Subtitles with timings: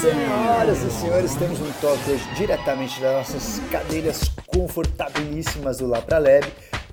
[0.00, 6.18] Senhoras e senhores, temos um toque hoje diretamente das nossas cadeiras confortabilíssimas do Lá Pra
[6.18, 6.44] Lab.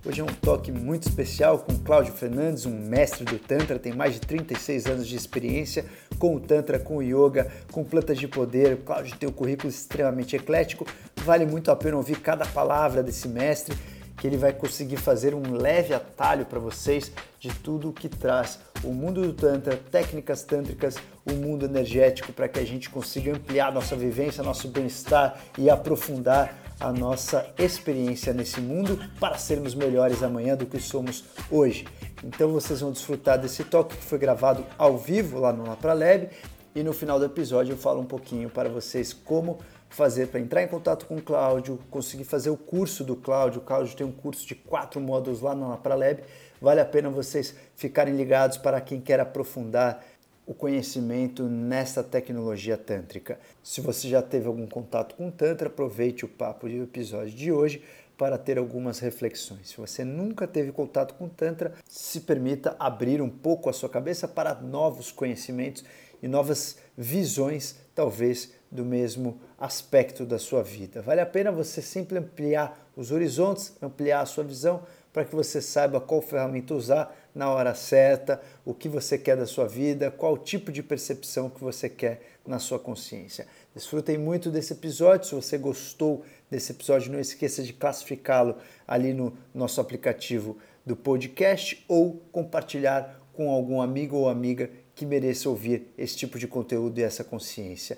[0.05, 4.13] Hoje é um toque muito especial com Cláudio Fernandes, um mestre do Tantra, tem mais
[4.13, 5.85] de 36 anos de experiência
[6.17, 8.77] com o Tantra, com o Yoga, com plantas de poder.
[8.85, 10.85] Cláudio tem um currículo extremamente eclético,
[11.17, 13.75] vale muito a pena ouvir cada palavra desse mestre
[14.19, 18.59] que ele vai conseguir fazer um leve atalho para vocês de tudo o que traz
[18.83, 23.71] o mundo do Tantra, técnicas tântricas, o mundo energético, para que a gente consiga ampliar
[23.71, 30.55] nossa vivência, nosso bem-estar e aprofundar a nossa experiência nesse mundo para sermos melhores amanhã
[30.55, 31.87] do que somos hoje.
[32.23, 36.29] Então vocês vão desfrutar desse toque que foi gravado ao vivo lá no Lab
[36.75, 40.63] e no final do episódio eu falo um pouquinho para vocês como fazer para entrar
[40.63, 43.59] em contato com o Cláudio, conseguir fazer o curso do Cláudio.
[43.61, 46.23] O Cláudio tem um curso de quatro módulos lá na Lab.
[46.61, 50.03] Vale a pena vocês ficarem ligados para quem quer aprofundar
[50.45, 53.39] o conhecimento nessa tecnologia tântrica.
[53.61, 57.51] Se você já teve algum contato com o Tantra, aproveite o papo do episódio de
[57.51, 57.83] hoje
[58.17, 59.69] para ter algumas reflexões.
[59.69, 63.87] Se você nunca teve contato com o Tantra, se permita abrir um pouco a sua
[63.87, 65.85] cabeça para novos conhecimentos
[66.21, 71.01] e novas visões, talvez do mesmo aspecto da sua vida.
[71.01, 75.61] Vale a pena você sempre ampliar os horizontes, ampliar a sua visão para que você
[75.61, 80.37] saiba qual ferramenta usar na hora certa, o que você quer da sua vida, qual
[80.37, 83.47] tipo de percepção que você quer na sua consciência.
[83.73, 85.27] Desfrutem muito desse episódio.
[85.27, 88.55] Se você gostou desse episódio, não esqueça de classificá-lo
[88.87, 95.47] ali no nosso aplicativo do podcast ou compartilhar com algum amigo ou amiga que mereça
[95.47, 97.97] ouvir esse tipo de conteúdo e essa consciência.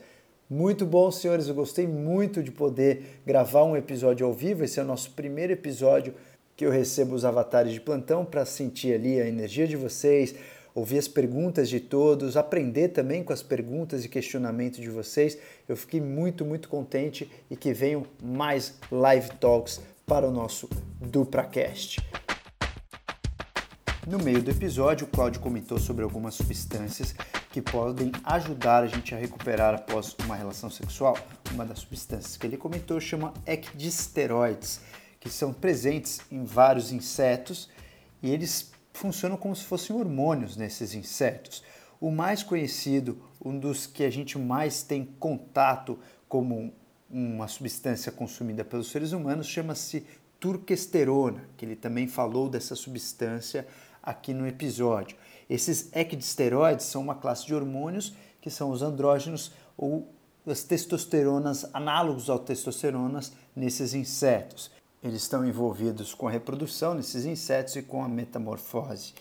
[0.52, 1.48] Muito bom, senhores.
[1.48, 4.66] Eu gostei muito de poder gravar um episódio ao vivo.
[4.66, 6.14] Esse é o nosso primeiro episódio
[6.58, 10.36] que eu recebo os avatares de plantão para sentir ali a energia de vocês,
[10.76, 15.38] ouvir as perguntas de todos, aprender também com as perguntas e questionamento de vocês.
[15.70, 20.68] Eu fiquei muito, muito contente e que venham mais live talks para o nosso
[21.00, 22.02] DupraCast.
[24.08, 27.14] No meio do episódio, o Claudio comentou sobre algumas substâncias
[27.52, 31.16] que podem ajudar a gente a recuperar após uma relação sexual.
[31.52, 34.82] Uma das substâncias que ele comentou chama ecdisteroides,
[35.20, 37.70] que são presentes em vários insetos
[38.24, 41.64] e eles funcionam como se fossem hormônios nesses insetos.
[42.00, 46.74] O mais conhecido, um dos que a gente mais tem contato como
[47.08, 50.08] uma substância consumida pelos seres humanos, chama-se
[50.40, 53.68] turquesterona, que ele também falou dessa substância
[54.02, 55.18] aqui no episódio.
[55.50, 60.08] Esses equidisteroides são uma classe de hormônios que são os andrógenos ou
[60.46, 64.72] as testosteronas, análogos ao testosteronas nesses insetos.
[65.04, 69.14] Eles estão envolvidos com a reprodução nesses insetos e com a metamorfose.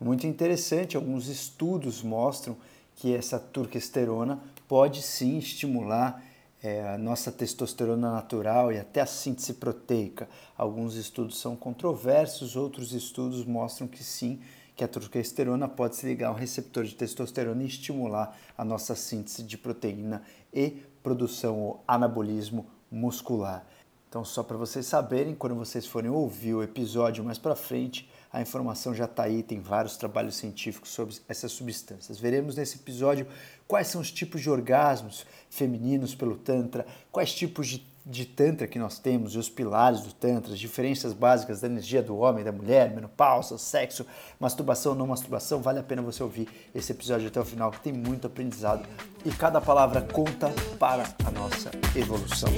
[0.00, 2.56] Muito interessante, alguns estudos mostram
[2.96, 6.22] que essa turquesterona pode sim estimular
[6.62, 10.28] é, a nossa testosterona natural e até a síntese proteica.
[10.56, 14.40] Alguns estudos são controversos, outros estudos mostram que sim,
[14.76, 19.42] que a testosterona pode se ligar ao receptor de testosterona e estimular a nossa síntese
[19.42, 20.22] de proteína
[20.54, 23.66] e produção ou anabolismo muscular.
[24.08, 28.40] Então, só para vocês saberem, quando vocês forem ouvir o episódio mais para frente, a
[28.40, 32.18] informação já está aí, tem vários trabalhos científicos sobre essas substâncias.
[32.18, 33.26] Veremos nesse episódio
[33.68, 38.78] quais são os tipos de orgasmos femininos pelo Tantra, quais tipos de de Tantra que
[38.78, 42.50] nós temos e os pilares do Tantra, as diferenças básicas da energia do homem, da
[42.50, 44.04] mulher, menopausa, sexo,
[44.40, 47.92] masturbação, não masturbação, vale a pena você ouvir esse episódio até o final, que tem
[47.92, 48.88] muito aprendizado
[49.24, 52.50] e cada palavra conta para a nossa evolução.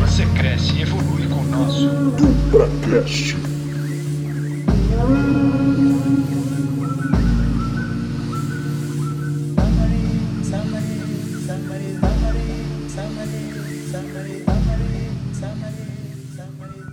[0.00, 3.63] Você cresce e evolui com o nosso DupraCast.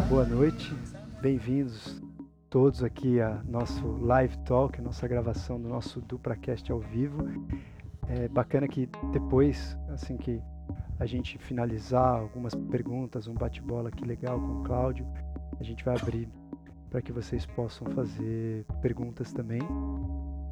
[0.09, 0.75] Boa noite,
[1.21, 2.01] bem-vindos
[2.49, 7.23] todos aqui a nosso live talk, nossa gravação do nosso DupraCast ao vivo.
[8.09, 10.41] É bacana que depois, assim que
[10.99, 15.07] a gente finalizar algumas perguntas, um bate-bola aqui legal com o Cláudio,
[15.57, 16.27] a gente vai abrir
[16.91, 19.61] para que vocês possam fazer perguntas também.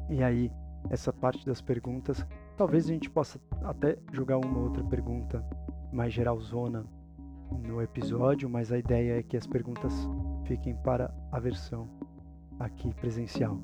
[0.08, 0.50] E aí,
[0.88, 2.26] essa parte das perguntas,
[2.56, 5.44] talvez a gente possa até jogar uma outra pergunta
[5.92, 6.84] mais geralzona
[7.52, 9.92] no episódio, mas a ideia é que as perguntas
[10.46, 11.86] fiquem para a versão
[12.58, 13.60] aqui presencial.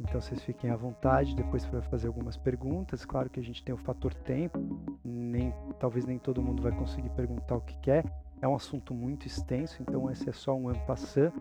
[0.00, 3.04] Então vocês fiquem à vontade, depois para fazer algumas perguntas.
[3.04, 4.58] Claro que a gente tem o fator tempo,
[5.04, 8.04] nem talvez nem todo mundo vai conseguir perguntar o que quer.
[8.42, 11.40] É um assunto muito extenso, então esse é só um ano passando.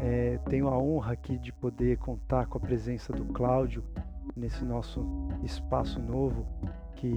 [0.00, 3.82] É, tenho a honra aqui de poder contar com a presença do Cláudio
[4.36, 5.04] nesse nosso
[5.42, 6.46] espaço novo
[6.94, 7.16] que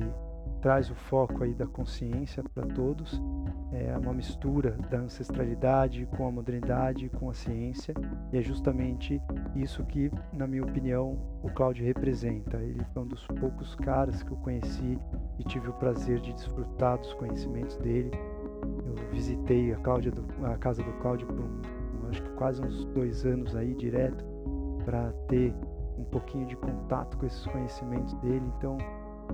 [0.61, 3.19] traz o foco aí da consciência para todos,
[3.71, 7.95] é uma mistura da ancestralidade com a modernidade, com a ciência,
[8.31, 9.19] e é justamente
[9.55, 12.57] isso que, na minha opinião, o Cláudio representa.
[12.57, 14.99] Ele foi um dos poucos caras que eu conheci
[15.39, 18.11] e tive o prazer de desfrutar dos conhecimentos dele.
[18.85, 21.61] Eu visitei a, Cláudia do, a casa do Cláudio por um,
[22.11, 24.23] acho que quase uns dois anos aí direto
[24.85, 25.53] para ter
[25.97, 28.45] um pouquinho de contato com esses conhecimentos dele.
[28.57, 28.77] Então,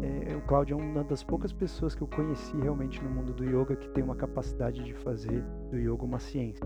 [0.01, 3.43] é, o Cláudio é uma das poucas pessoas que eu conheci realmente no mundo do
[3.43, 6.65] yoga que tem uma capacidade de fazer do yoga uma ciência.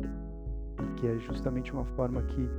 [0.97, 2.49] Que é justamente uma forma que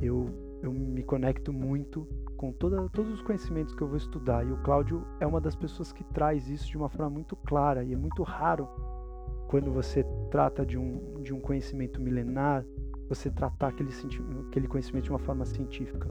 [0.00, 0.26] eu,
[0.62, 2.06] eu me conecto muito
[2.36, 4.44] com toda, todos os conhecimentos que eu vou estudar.
[4.44, 7.84] E o Cláudio é uma das pessoas que traz isso de uma forma muito clara.
[7.84, 8.68] E é muito raro
[9.48, 12.64] quando você trata de um, de um conhecimento milenar,
[13.14, 13.90] você tratar aquele,
[14.48, 16.08] aquele conhecimento de uma forma científica.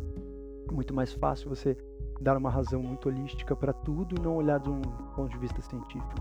[0.69, 1.75] É muito mais fácil você
[2.19, 4.81] dar uma razão muito holística para tudo e não olhar de um
[5.15, 6.15] ponto de vista científico.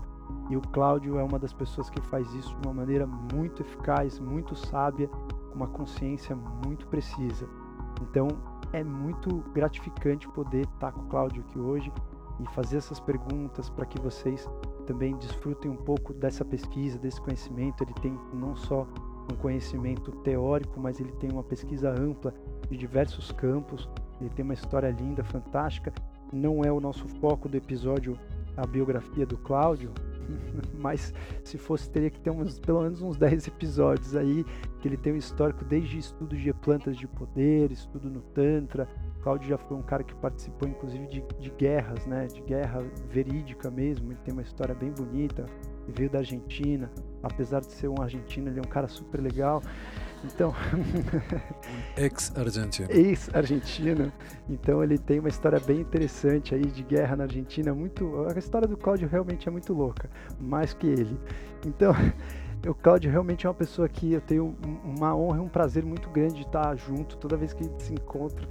[0.49, 4.19] E o Cláudio é uma das pessoas que faz isso de uma maneira muito eficaz,
[4.19, 7.47] muito sábia, com uma consciência muito precisa.
[8.01, 8.27] Então
[8.73, 11.91] é muito gratificante poder estar com o Cláudio aqui hoje
[12.39, 14.49] e fazer essas perguntas para que vocês
[14.87, 17.83] também desfrutem um pouco dessa pesquisa, desse conhecimento.
[17.83, 18.87] Ele tem não só
[19.31, 22.33] um conhecimento teórico, mas ele tem uma pesquisa ampla
[22.69, 23.89] de diversos campos
[24.21, 25.91] ele tem uma história linda, fantástica.
[26.31, 28.17] Não é o nosso foco do episódio
[28.55, 29.91] a biografia do Cláudio,
[30.77, 31.13] mas
[31.43, 34.45] se fosse teria que ter uns, pelo menos uns 10 episódios aí,
[34.79, 38.87] que ele tem um histórico desde estudo de plantas de poder, estudo no Tantra.
[39.23, 42.27] Cláudio já foi um cara que participou inclusive de, de guerras, né?
[42.27, 45.45] De guerra verídica mesmo, ele tem uma história bem bonita,
[45.87, 46.91] veio da Argentina,
[47.23, 49.61] apesar de ser um argentino, ele é um cara super legal.
[50.23, 50.53] Então.
[51.97, 52.91] Ex-argentino.
[52.91, 54.11] Ex-argentino.
[54.49, 57.73] Então ele tem uma história bem interessante aí de guerra na Argentina.
[57.73, 58.27] Muito.
[58.33, 60.09] A história do Cláudio realmente é muito louca.
[60.39, 61.19] Mais que ele.
[61.65, 61.93] Então.
[62.67, 66.11] O Cláudio realmente é uma pessoa que eu tenho uma honra e um prazer muito
[66.11, 68.47] grande de estar junto toda vez que a gente se encontra,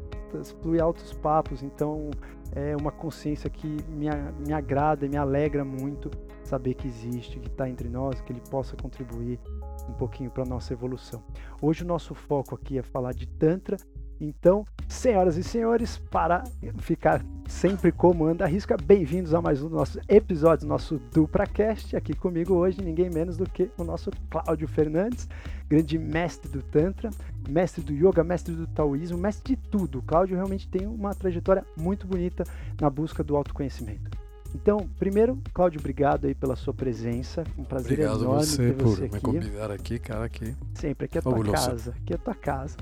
[0.61, 2.11] flui altos papos, então
[2.51, 4.09] é uma consciência que me,
[4.45, 6.11] me agrada e me alegra muito
[6.51, 9.39] saber que existe, que está entre nós, que ele possa contribuir
[9.89, 11.23] um pouquinho para a nossa evolução.
[11.63, 13.77] Hoje o nosso foco aqui é falar de Tantra,
[14.21, 16.45] então, senhoras e senhores, para
[16.81, 21.97] ficar sempre como anda a risca, bem-vindos a mais um dos nossos episódios nosso DupraCast.
[21.97, 25.27] Aqui comigo hoje, ninguém menos do que o nosso Cláudio Fernandes,
[25.69, 27.09] grande mestre do Tantra,
[27.49, 30.01] mestre do Yoga, mestre do Taoísmo, mestre de tudo.
[30.01, 32.45] O Cláudio realmente tem uma trajetória muito bonita
[32.79, 34.20] na busca do autoconhecimento.
[34.55, 37.45] Então, primeiro, Cláudio, obrigado aí pela sua presença.
[37.57, 39.15] Um prazer obrigado enorme você ter você por aqui.
[39.15, 40.55] me convidar aqui, cara, aqui.
[40.75, 41.95] Sempre, aqui é a tua casa.
[42.03, 42.77] Aqui é a tua casa.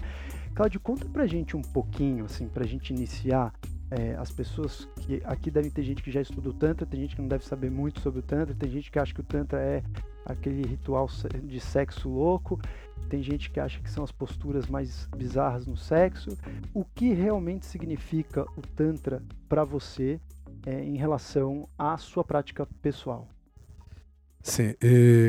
[0.54, 3.52] Cláudio, conta pra gente um pouquinho, assim, pra gente iniciar.
[3.90, 7.16] é, as pessoas que aqui devem ter gente que já estuda o Tantra, tem gente
[7.16, 9.60] que não deve saber muito sobre o Tantra, tem gente que acha que o Tantra
[9.60, 9.82] é
[10.24, 11.08] aquele ritual
[11.42, 12.60] de sexo louco,
[13.08, 16.36] tem gente que acha que são as posturas mais bizarras no sexo.
[16.74, 20.20] O que realmente significa o Tantra para você
[20.66, 23.28] é, em relação à sua prática pessoal?
[24.40, 24.74] Sim,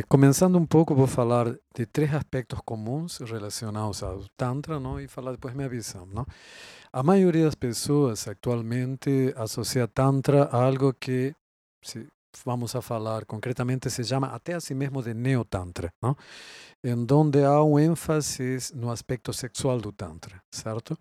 [0.08, 5.00] começando um pouco, vou falar de três aspectos comuns relacionados ao Tantra, não?
[5.00, 6.26] E falar depois minha visão, não?
[6.94, 11.36] A maioria das pessoas atualmente associa Tantra a algo que,
[11.84, 12.08] se
[12.46, 16.16] vamos a falar concretamente, se chama até assim mesmo de Neotantra, não?
[16.84, 20.98] Em donde há um ênfase no aspecto sexual do Tantra, certo?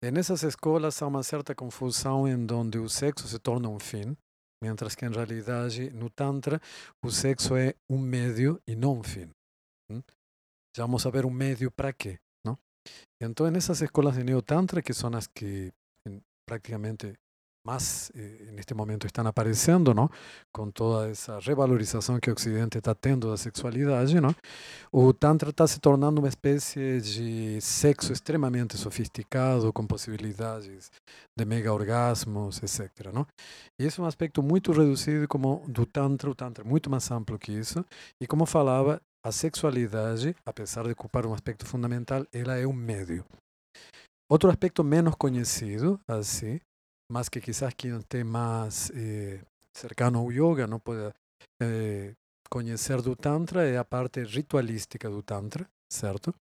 [0.00, 4.16] E nessas escolas há uma certa confusão em donde o sexo se torna um fim,
[4.62, 6.60] mientras que en realidade no Tantra
[7.02, 9.28] o sexo é um medio e não um fim.
[10.76, 12.56] Já vamos a ver um medio para quê, não?
[13.20, 15.72] Então, nessas escolas de Neotantra, que são as que
[16.06, 17.18] em, praticamente
[17.68, 20.08] mais eh, neste momento estão aparecendo, não?
[20.50, 24.34] Com toda essa revalorização que o Ocidente está tendo da sexualidade, não?
[24.90, 30.90] O Tantra está se tornando uma espécie de sexo extremamente sofisticado, com possibilidades
[31.36, 33.12] de mega orgasmos, etc.
[33.12, 33.26] Não?
[33.78, 37.10] E esse é um aspecto muito reduzido como do Tantra, o Tantra é muito mais
[37.10, 37.84] amplo que isso,
[38.18, 43.26] e como falava, a sexualidade, apesar de ocupar um aspecto fundamental, ela é um meio.
[44.30, 46.60] Outro aspecto menos conhecido, assim,
[47.10, 49.40] mas que quizás quem tem mais eh,
[49.74, 51.12] cercano ao yoga não pode
[51.62, 52.14] eh,
[52.50, 56.34] conhecer do Tantra, é a parte ritualística do Tantra, certo?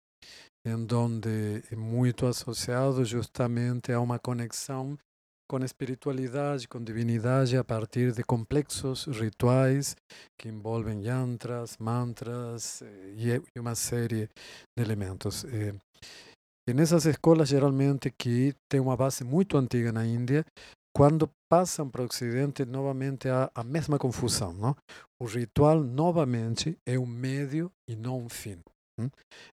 [0.66, 4.98] Em donde é muito associado justamente a uma conexão
[5.48, 9.96] com espiritualidade, com divinidade, a partir de complexos rituais
[10.40, 14.28] que envolvem yantras, mantras eh, e e uma série
[14.76, 15.46] de elementos.
[16.68, 20.44] E nessas escolas, geralmente, que tem uma base muito antiga na Índia,
[20.96, 24.54] quando passam para o Ocidente novamente a, a mesma confusão.
[24.54, 24.76] Não?
[25.22, 28.60] O ritual, novamente, é um meio e não um fim.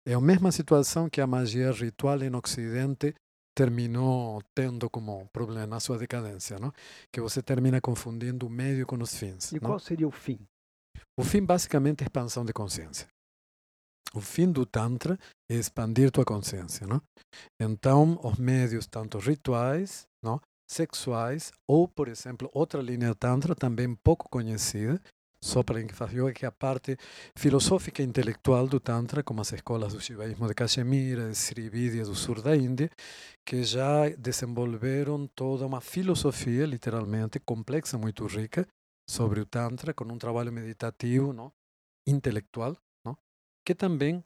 [0.07, 3.15] É a mesma situação que a magia ritual no Ocidente
[3.55, 6.73] terminou tendo como problema na sua decadência, não?
[7.13, 9.53] que você termina confundindo o meio com os fins.
[9.53, 9.69] E não?
[9.69, 10.39] qual seria o fim?
[11.19, 13.07] O fim basicamente é expansão de consciência.
[14.15, 15.19] O fim do Tantra
[15.51, 16.87] é expandir tua consciência.
[16.87, 17.01] Não?
[17.61, 20.41] Então, os meios, tanto rituais, não?
[20.71, 25.01] sexuais, ou, por exemplo, outra linha Tantra também pouco conhecida,
[25.43, 26.97] só para quem faz yoga, que é a parte
[27.37, 32.05] filosófica e intelectual do Tantra, como as escolas do Shivaísmo de Cachemira, de Sri Vidya
[32.05, 32.89] do sul da Índia,
[33.45, 38.67] que já desenvolveram toda uma filosofia, literalmente, complexa, muito rica,
[39.11, 41.53] sobre o Tantra, com um trabalho meditativo, não?
[42.07, 42.77] intelectual?
[43.65, 44.23] Que também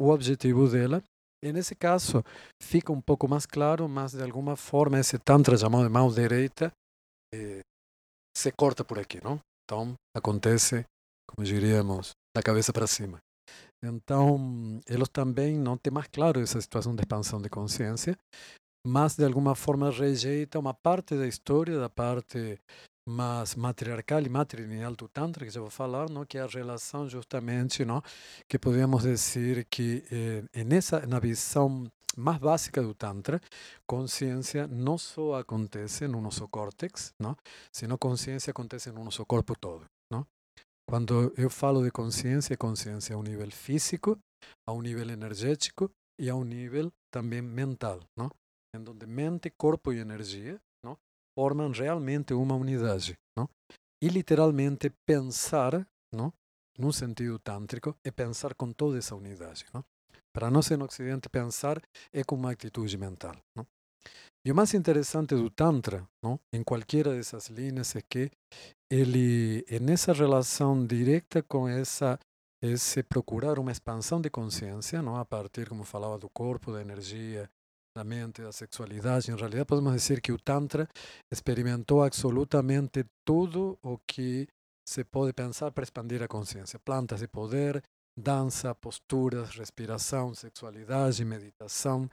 [0.00, 1.02] o objetivo dela,
[1.42, 2.24] e nesse caso
[2.60, 6.72] fica um pouco mais claro, mas de alguma forma esse Tantra chamado de mão direita
[7.34, 7.60] eh,
[8.36, 9.40] se corta por aqui, não?
[9.64, 10.84] Então, acontece,
[11.28, 13.18] como diríamos, da cabeça para cima.
[13.82, 18.16] Então, eles também não têm mais claro essa situação de expansão de consciência,
[18.86, 22.58] mas de alguma forma rejeita uma parte da história, da parte
[23.08, 26.24] mais matriarcal e matrilineal do Tantra, que já vou falar, não?
[26.24, 28.02] que é a relação justamente, não?
[28.48, 30.04] que podemos dizer que
[30.54, 33.40] eh, nessa, na visão mais básica do Tantra,
[33.86, 37.36] consciência não só acontece no nosso córtex, não?
[37.72, 39.84] sino consciência acontece no nosso corpo todo.
[40.10, 40.26] Não?
[40.88, 44.18] Quando eu falo de consciência, é consciência a um nível físico,
[44.68, 48.30] a um nível energético e a um nível também mental, não?
[48.74, 50.60] em onde mente, corpo e energia?
[51.38, 53.16] Formam realmente uma unidade.
[53.36, 53.48] Não?
[54.02, 56.32] E literalmente pensar, não?
[56.76, 59.64] num sentido tântrico, é pensar com toda essa unidade.
[59.72, 59.84] Não?
[60.34, 61.80] Para nós no Ocidente, pensar
[62.12, 63.36] é com uma atitude mental.
[63.54, 63.64] Não?
[64.44, 66.40] E o mais interessante do Tantra, não?
[66.52, 68.32] em qualquer dessas linhas, é que
[68.90, 72.18] ele é nessa relação direta com essa
[72.60, 77.48] esse procurar uma expansão de consciência, não a partir, como falava, do corpo, da energia,
[77.98, 79.30] da mente, da sexualidade.
[79.30, 80.88] Em realidade, podemos dizer que o Tantra
[81.32, 84.46] experimentou absolutamente tudo o que
[84.88, 86.78] se pode pensar para expandir a consciência.
[86.78, 87.82] Plantas de poder,
[88.16, 92.08] dança, posturas, respiração, sexualidade, meditação.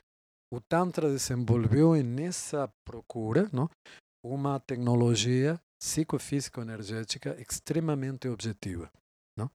[0.51, 3.69] O Tantra desenvolveu nessa procura não,
[4.23, 8.89] uma tecnologia psicofísico-energética extremamente objetiva.
[9.37, 9.51] Não?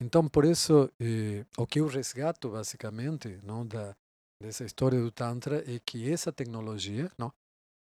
[0.00, 3.94] Então, por isso, eh, o que eu resgato, basicamente, não, da,
[4.40, 7.32] dessa história do Tantra é que essa tecnologia, não,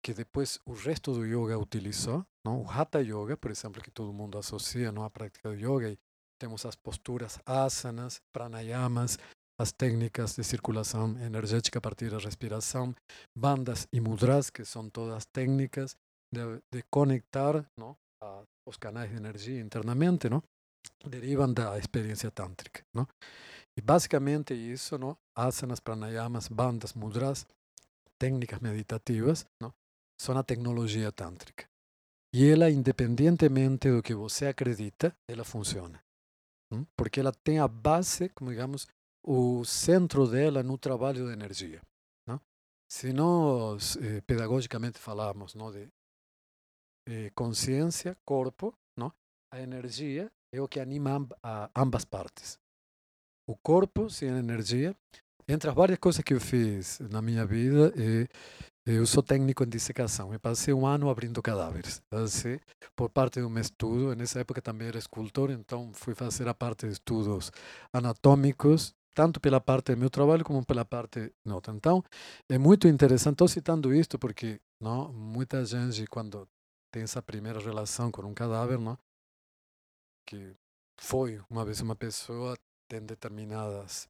[0.03, 4.13] que depois o resto do yoga utilizou, não, o Hatha Yoga, por exemplo, que todo
[4.13, 5.97] mundo associa não, à prática do yoga e
[6.39, 9.17] temos as posturas asanas, pranayamas,
[9.59, 12.95] as técnicas de circulação energética a partir da respiração,
[13.37, 15.95] bandas e mudras, que são todas técnicas
[16.33, 16.41] de,
[16.73, 20.41] de conectar não, a, os canais de energia internamente, não,
[21.05, 22.81] derivam da experiência tântrica.
[22.91, 23.07] Não?
[23.77, 27.45] E basicamente isso, não, asanas, pranayamas, bandas, mudras,
[28.19, 29.73] técnicas meditativas, não,
[30.19, 31.65] são a tecnologia tântrica.
[32.33, 36.01] E ela, independentemente do que você acredita, ela funciona
[36.95, 38.87] porque ela tem a base, como digamos,
[39.23, 41.81] o centro dela no trabalho de energia.
[42.27, 42.39] Não?
[42.89, 45.89] Se nós eh, pedagogicamente falamos não, de
[47.07, 49.13] eh, consciência, corpo, não?
[49.53, 52.59] a energia é o que anima a ambas partes.
[53.47, 54.95] O corpo sem energia,
[55.47, 58.27] entre as várias coisas que eu fiz na minha vida, é
[58.85, 60.33] eu sou técnico em dissecação.
[60.33, 62.01] Eu passei um ano abrindo cadáveres.
[62.11, 62.59] Assim,
[62.95, 64.15] por parte de um estudo.
[64.15, 67.51] Nessa época também era escultor, então fui fazer a parte de estudos
[67.93, 71.71] anatômicos, tanto pela parte do meu trabalho como pela parte nota.
[71.71, 72.03] Então,
[72.49, 73.33] é muito interessante.
[73.33, 76.47] Estou citando isto porque não, muita gente, quando
[76.91, 78.97] tem essa primeira relação com um cadáver, não,
[80.25, 80.55] que
[80.99, 82.55] foi uma vez uma pessoa,
[82.91, 84.09] tem determinadas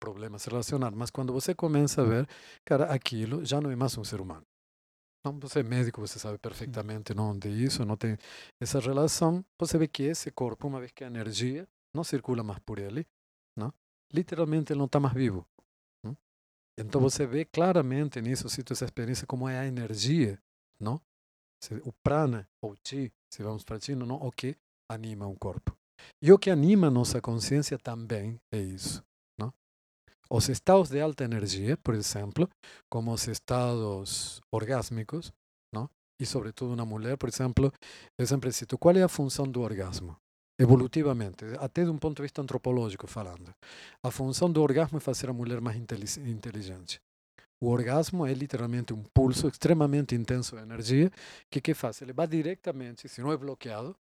[0.00, 2.26] problemas relacionados, mas quando você começa a ver,
[2.64, 4.46] cara, aquilo já não é mais um ser humano.
[5.22, 8.16] Não, você é médico, você sabe perfeitamente não de isso, não tem
[8.58, 9.44] essa relação.
[9.58, 13.06] Você vê que esse corpo, uma vez que a energia não circula mais por ele,
[13.54, 13.72] não?
[14.10, 15.46] literalmente ele não está mais vivo.
[16.02, 16.16] Não?
[16.78, 20.40] Então você vê claramente nisso, cito essa experiência, como é a energia,
[20.80, 20.98] não?
[21.84, 24.56] o prana, ou chi, se vamos para chi, não, o que
[24.88, 25.76] anima um corpo.
[26.22, 29.02] E o que anima a nossa consciência também é isso.
[30.30, 32.48] Os estados de alta energia, por exemplo,
[32.88, 35.32] como os estados orgásmicos,
[35.72, 35.88] não?
[36.18, 37.72] e sobretudo uma mulher, por exemplo,
[38.18, 40.16] eu sempre cito, qual é a função do orgasmo?
[40.58, 43.54] Evolutivamente, até de um ponto de vista antropológico falando.
[44.02, 47.00] A função do orgasmo é fazer a mulher mais inteligente.
[47.60, 51.10] o orgasmo é literalmente um pulso extremamente intenso de energia
[51.50, 52.00] que que faz?
[52.02, 53.96] Ele vai diretamente, se não é bloqueado,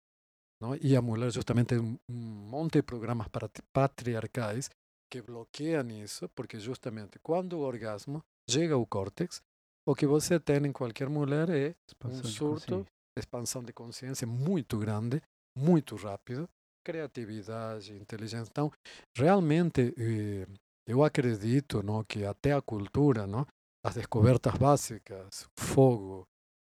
[0.62, 0.76] não?
[0.80, 3.26] e a mulher justamente um monte de programas
[3.72, 4.70] patriarcais
[5.10, 9.42] que bloqueiam isso, porque justamente quando o orgasmo chega ao córtex,
[9.86, 12.86] o que você tem em qualquer mulher é um surto,
[13.18, 15.20] expansão de consciência muito grande,
[15.58, 16.48] muito rápido,
[16.84, 18.50] criatividade, inteligência.
[18.50, 18.72] Então,
[19.16, 20.46] realmente, eh,
[20.86, 23.46] eu acredito não, que até a cultura, não,
[23.84, 26.26] as descobertas básicas, o fogo,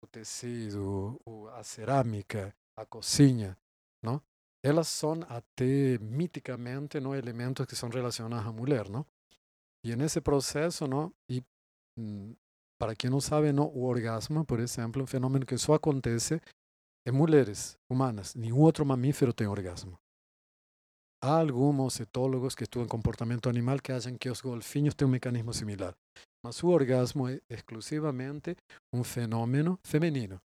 [0.03, 1.21] o tecido,
[1.55, 3.57] a cerâmica, a cozinha,
[4.03, 4.21] não,
[4.65, 8.89] elas são até miticamente não, elementos que são relacionados à mulher.
[8.89, 9.05] Não?
[9.85, 11.43] E nesse processo, não, e
[11.99, 12.35] mm,
[12.81, 16.41] para quem não sabe, não, o orgasmo, por exemplo, é um fenômeno que só acontece
[17.07, 18.35] em mulheres humanas.
[18.35, 19.99] Nenhum outro mamífero tem orgasmo.
[21.25, 25.55] Há alguns etólogos que estudam comportamento animal que acham que os golfinhos têm um mecanismo
[25.55, 25.95] similar.
[26.45, 28.57] Mas o orgasmo é exclusivamente
[28.93, 30.41] um fenômeno feminino.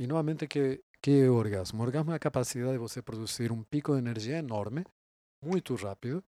[0.00, 1.80] E novamente, que, que é o orgasmo?
[1.80, 4.84] O orgasmo é a capacidade de você produzir um pico de energia enorme,
[5.42, 6.22] muito rápido,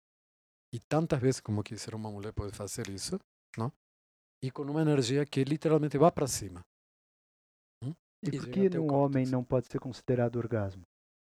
[0.72, 3.18] e tantas vezes como quiser uma mulher pode fazer isso,
[3.56, 3.72] não?
[4.42, 6.64] e com uma energia que literalmente vai para cima.
[7.82, 7.94] Hum?
[8.22, 10.82] E, por que no homem não pode ser considerado orgasmo?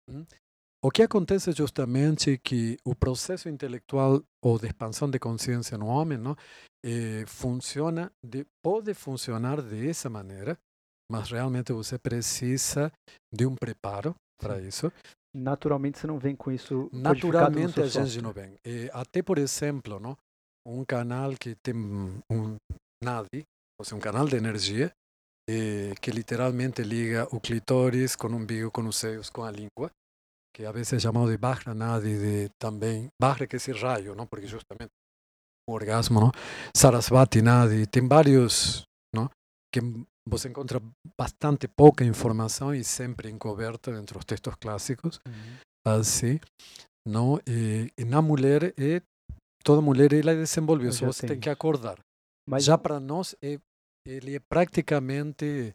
[0.09, 0.25] Hum?
[0.83, 5.87] O que acontece justamente é que o processo intelectual ou de expansão de consciência no
[5.87, 6.35] homem não,
[6.83, 10.59] eh, funciona, de, pode funcionar dessa maneira,
[11.11, 12.93] mas realmente você precisa
[13.33, 14.93] de um preparo para isso.
[15.35, 16.89] Naturalmente você não vem com isso.
[16.93, 18.57] Naturalmente a gente não vem.
[18.65, 20.17] Eh, até por exemplo, não,
[20.67, 22.57] um canal que tem um
[23.03, 23.45] NADI,
[23.79, 24.93] ou seja, um canal de energia,
[25.49, 29.91] eh, que literalmente liga o clitóris com o umbigo, com os seios, com a língua
[30.53, 34.15] que a veces es llamado de Bahra Nadi, de también, Bahra que es el rayo,
[34.15, 34.27] ¿no?
[34.27, 34.93] Porque justamente
[35.69, 36.33] o orgasmo, ¿no?
[36.75, 39.31] Sarasvati Nadi, tem vários, ¿no?
[39.73, 39.81] Que
[40.29, 40.81] você encontra
[41.19, 45.57] bastante pouca informação e sempre encoberta dentro dos textos clássicos, uhum.
[45.87, 46.39] assim,
[47.07, 47.39] não?
[47.49, 49.03] E, e, na mulher é
[49.65, 51.31] toda mulher ela desenvolveu, só você tem.
[51.31, 51.99] tem que acordar.
[52.49, 53.59] Mas já para nós é
[54.07, 55.75] ele é praticamente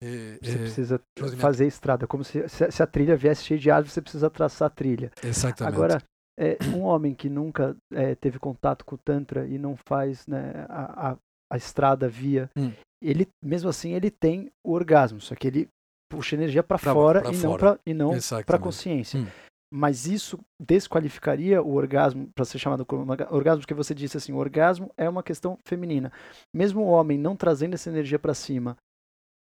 [0.00, 1.00] você é, precisa
[1.38, 4.70] fazer estrada, como se, se, a trilha viesse cheia de árvores, você precisa traçar a
[4.70, 5.10] trilha.
[5.24, 5.74] Exatamente.
[5.74, 6.02] Agora,
[6.38, 10.66] é, um homem que nunca é, teve contato com o Tantra e não faz né,
[10.68, 11.16] a, a,
[11.52, 12.72] a, estrada via, hum.
[13.02, 15.68] Ele mesmo assim ele tem o orgasmo, só que ele
[16.10, 18.12] puxa energia para fora, pra e fora e não
[18.46, 19.20] para a consciência.
[19.20, 19.26] Hum.
[19.70, 22.86] Mas isso desqualificaria o orgasmo para ser chamado
[23.30, 26.10] orgasmo, porque você disse assim, o orgasmo é uma questão feminina.
[26.56, 28.76] Mesmo o homem não trazendo essa energia para cima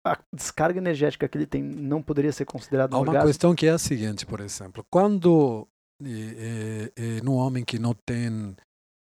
[0.06, 3.28] a descarga energética que ele tem não poderia ser considerado um Há uma orgasmo?
[3.28, 5.66] questão que é a seguinte, por exemplo, quando
[6.02, 8.56] é, é, no homem que não tem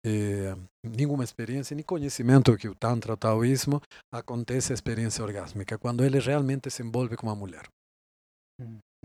[0.06, 3.80] é, nenhuma experiência nem conhecimento que o tantra, o taoísmo,
[4.12, 7.68] acontece a experiência orgásmica quando ele realmente se envolve com uma mulher.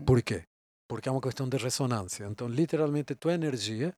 [0.04, 0.44] Por quê?
[0.88, 2.24] Porque é uma questão de ressonância.
[2.24, 3.92] Então, literalmente, tua energia,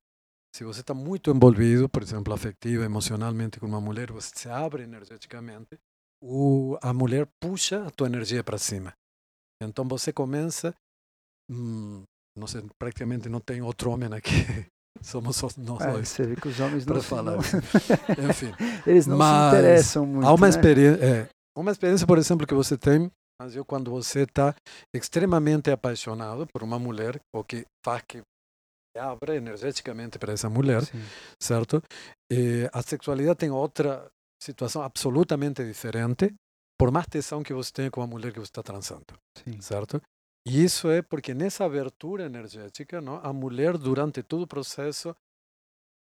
[0.55, 4.83] se você está muito envolvido, por exemplo, afetiva, emocionalmente com uma mulher, você se abre
[4.83, 5.77] energeticamente
[6.21, 8.93] o, a mulher puxa a tua energia para cima.
[9.61, 10.73] Então você começa,
[11.49, 12.03] hum,
[12.35, 14.31] não sei, praticamente não tem outro homem aqui.
[15.01, 16.09] Somos só nós é, dois.
[16.09, 17.37] Você vê que os homens não falar.
[18.29, 18.53] Enfim.
[18.87, 20.27] Eles não se interessam muito.
[20.27, 20.49] Há uma né?
[20.49, 24.55] experiência, é, uma experiência, por exemplo, que você tem, mas eu quando você está
[24.93, 28.21] extremamente apaixonado por uma mulher, o que faz que
[28.97, 31.01] abre energeticamente para essa mulher, Sim.
[31.41, 31.81] certo?
[32.31, 34.07] E a sexualidade tem outra
[34.41, 36.33] situação absolutamente diferente,
[36.79, 39.05] por mais tesão que você tenha com a mulher que você está transando,
[39.37, 39.59] Sim.
[39.61, 40.01] certo?
[40.47, 45.15] E isso é porque nessa abertura energética, não, a mulher durante todo o processo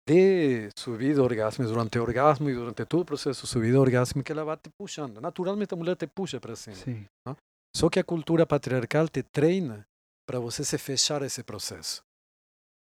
[0.09, 4.45] de subida orgásmica, durante o orgasmo e durante todo o processo de subida orgásmica, ela
[4.45, 5.21] vai te puxando.
[5.21, 6.75] Naturalmente a mulher te puxa para cima.
[6.75, 7.07] Sim.
[7.25, 7.37] Não?
[7.75, 9.87] Só que a cultura patriarcal te treina
[10.29, 12.03] para você se fechar esse processo.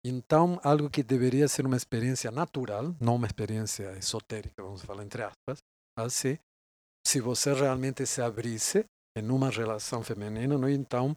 [0.05, 5.23] Então, algo que deveria ser uma experiência natural, não uma experiência esotérica, vamos falar entre
[5.23, 5.59] aspas,
[5.97, 6.37] assim,
[7.07, 8.85] se você realmente se abrisse
[9.17, 10.69] em uma relação feminina, não?
[10.69, 11.15] então,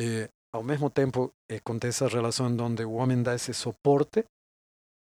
[0.00, 4.24] eh, ao mesmo tempo, acontece a relação onde o homem dá esse suporte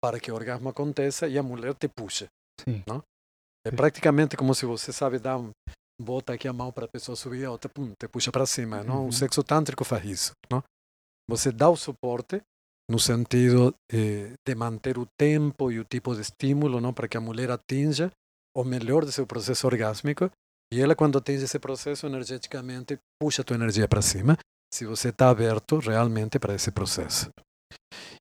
[0.02, 2.26] para que o orgasmo aconteça e a mulher te puxa.
[2.60, 2.82] Sim.
[2.86, 3.02] Não?
[3.64, 5.50] É praticamente como se você sabe dar um,
[6.00, 8.82] bota aqui a mão para a pessoa subir a outra pum, te puxa para cima.
[8.84, 9.02] Não?
[9.02, 9.08] Uhum.
[9.08, 10.32] O sexo tântrico faz isso.
[10.50, 10.62] Não?
[11.28, 12.40] Você dá o suporte
[12.88, 17.16] no sentido eh, de manter o tempo e o tipo de estímulo não para que
[17.16, 18.12] a mulher atinja
[18.56, 20.30] o melhor do seu processo orgásmico
[20.72, 24.38] e ela quando atinge esse processo energeticamente puxa a tua energia para cima
[24.72, 27.30] se você está aberto realmente para esse processo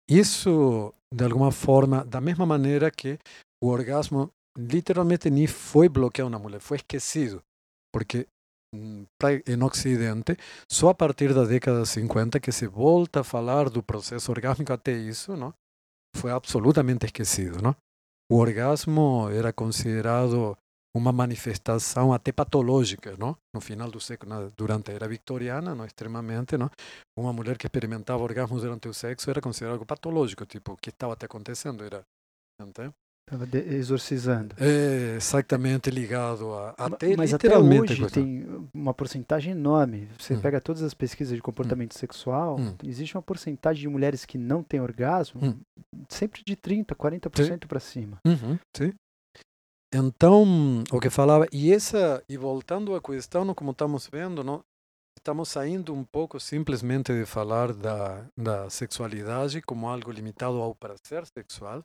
[0.10, 3.17] isso de alguma forma da mesma maneira que
[3.63, 7.41] o orgasmo literalmente nem foi bloqueado na mulher, foi esquecido.
[7.93, 8.27] Porque
[8.73, 9.05] hum,
[9.47, 10.38] em Ocidente,
[10.71, 14.71] só a partir da década de 50 que se volta a falar do processo orgásmico
[14.71, 15.53] até isso, não?
[16.15, 17.62] foi absolutamente esquecido.
[17.62, 17.75] Não?
[18.31, 20.58] O orgasmo era considerado
[20.95, 23.36] uma manifestação até patológica, não?
[23.53, 26.71] No final do século, durante a era victoriana, não extremamente, não?
[27.17, 30.89] Uma mulher que experimentava orgasmos durante o sexo era considerado algo patológico, tipo, o que
[30.89, 32.01] estava até acontecendo era,
[32.62, 32.93] entende?
[33.27, 34.55] Estava exorcizando.
[34.60, 40.08] É exatamente ligado a até Mas literalmente até hoje tem uma porcentagem enorme.
[40.17, 40.39] Você hum.
[40.39, 41.97] pega todas as pesquisas de comportamento hum.
[41.97, 42.75] sexual, hum.
[42.86, 45.60] existe uma porcentagem de mulheres que não têm orgasmo, hum.
[46.08, 48.19] sempre de 30, 40% para cima.
[48.23, 48.60] Uhum.
[48.77, 48.93] Sim.
[49.97, 54.62] Então, o que falava, e essa, e voltando à questão, como estamos vendo, não,
[55.17, 61.25] estamos saindo um pouco simplesmente de falar da, da sexualidade como algo limitado ao prazer
[61.27, 61.81] sexual,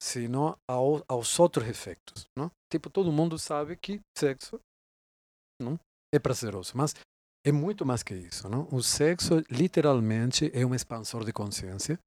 [0.00, 2.48] sino ao, aos outros efeitos, não?
[2.72, 4.60] Tipo, todo mundo sabe que sexo
[5.60, 5.80] não
[6.14, 6.94] é prazeroso, mas
[7.44, 8.68] é muito mais que isso, não?
[8.70, 11.98] O sexo literalmente é um expansor de consciência.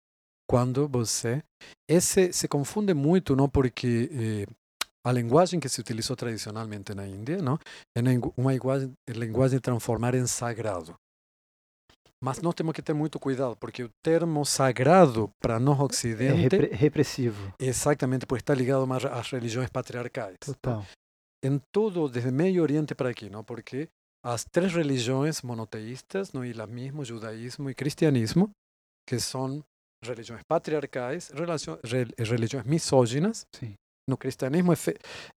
[0.50, 1.44] Quando você
[1.90, 3.50] esse se confunde muito, não?
[3.50, 4.10] Porque
[4.48, 4.61] eh,
[5.04, 7.58] a linguagem que se utilizou tradicionalmente na Índia, não?
[7.96, 8.02] É
[8.38, 10.96] uma linguagem, linguagem de transformar em sagrado.
[12.24, 16.34] Mas nós temos que ter muito cuidado, porque o termo sagrado para nós ocidente...
[16.34, 17.52] É repre repressivo.
[17.60, 20.38] Exatamente, porque está ligado mais às religiões patriarcais.
[20.40, 20.86] Total.
[21.44, 23.44] Em todo, desde Meio Oriente para aqui, não?
[23.44, 23.90] porque
[24.24, 28.52] as três religiões monoteístas, no islamismo, judaísmo e cristianismo,
[29.10, 29.64] que são
[30.06, 33.74] religiões patriarcais, religiões misóginas, Sim
[34.12, 34.74] no cristianismo,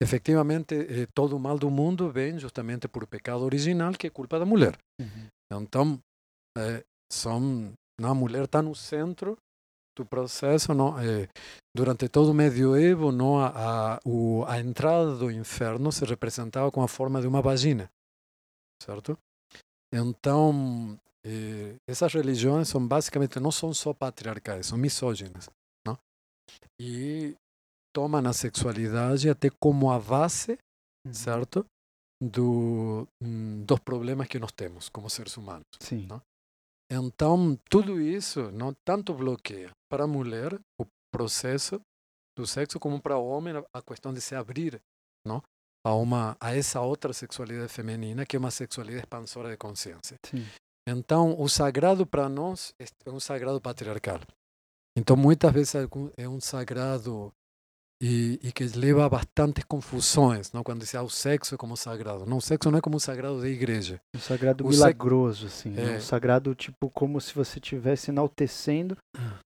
[0.00, 4.38] efectivamente, eh, todo o mal do mundo vem justamente por pecado original, que é culpa
[4.38, 4.78] da mulher.
[4.98, 5.28] Uhum.
[5.52, 6.00] Então,
[6.56, 6.82] eh,
[7.12, 9.36] são, a mulher está no centro
[9.94, 10.72] do processo.
[10.72, 11.28] Não, eh,
[11.76, 13.52] durante todo o medioevo, não, a,
[13.96, 17.90] a, o, a entrada do inferno se representava com a forma de uma vagina,
[18.82, 19.18] certo?
[19.94, 20.98] Então,
[21.86, 25.50] essas religiões são basicamente, não são só patriarcais, são misóginas.
[25.86, 25.98] Não?
[26.80, 27.36] E
[27.92, 30.58] toma na sexualidade até como a base,
[31.06, 31.14] uhum.
[31.14, 31.66] certo?
[32.22, 35.66] Do, hum, dos problemas que nós temos como seres humanos.
[35.80, 36.06] Sim.
[36.06, 36.22] Não?
[36.90, 41.80] Então, tudo isso não tanto bloqueia para a mulher o processo
[42.36, 44.80] do sexo como para o homem a questão de se abrir,
[45.26, 45.42] não?
[45.84, 50.16] A uma a essa outra sexualidade feminina que é uma sexualidade expansora de consciência.
[50.24, 50.46] Sim.
[50.86, 54.20] Então, o sagrado para nós é um sagrado patriarcal.
[54.96, 55.74] Então, muitas vezes
[56.16, 57.32] é um sagrado
[58.04, 60.64] e, que leva a bastantes confusões, não?
[60.64, 62.26] Quando diz ah, o sexo é como sagrado.
[62.26, 64.00] Não, o sexo não é como o sagrado da igreja.
[64.12, 65.70] Um sagrado o milagroso, assim.
[65.70, 65.82] Né?
[65.82, 65.86] É...
[65.86, 65.96] Né?
[65.98, 68.96] Um sagrado, tipo, como se você estivesse enaltecendo,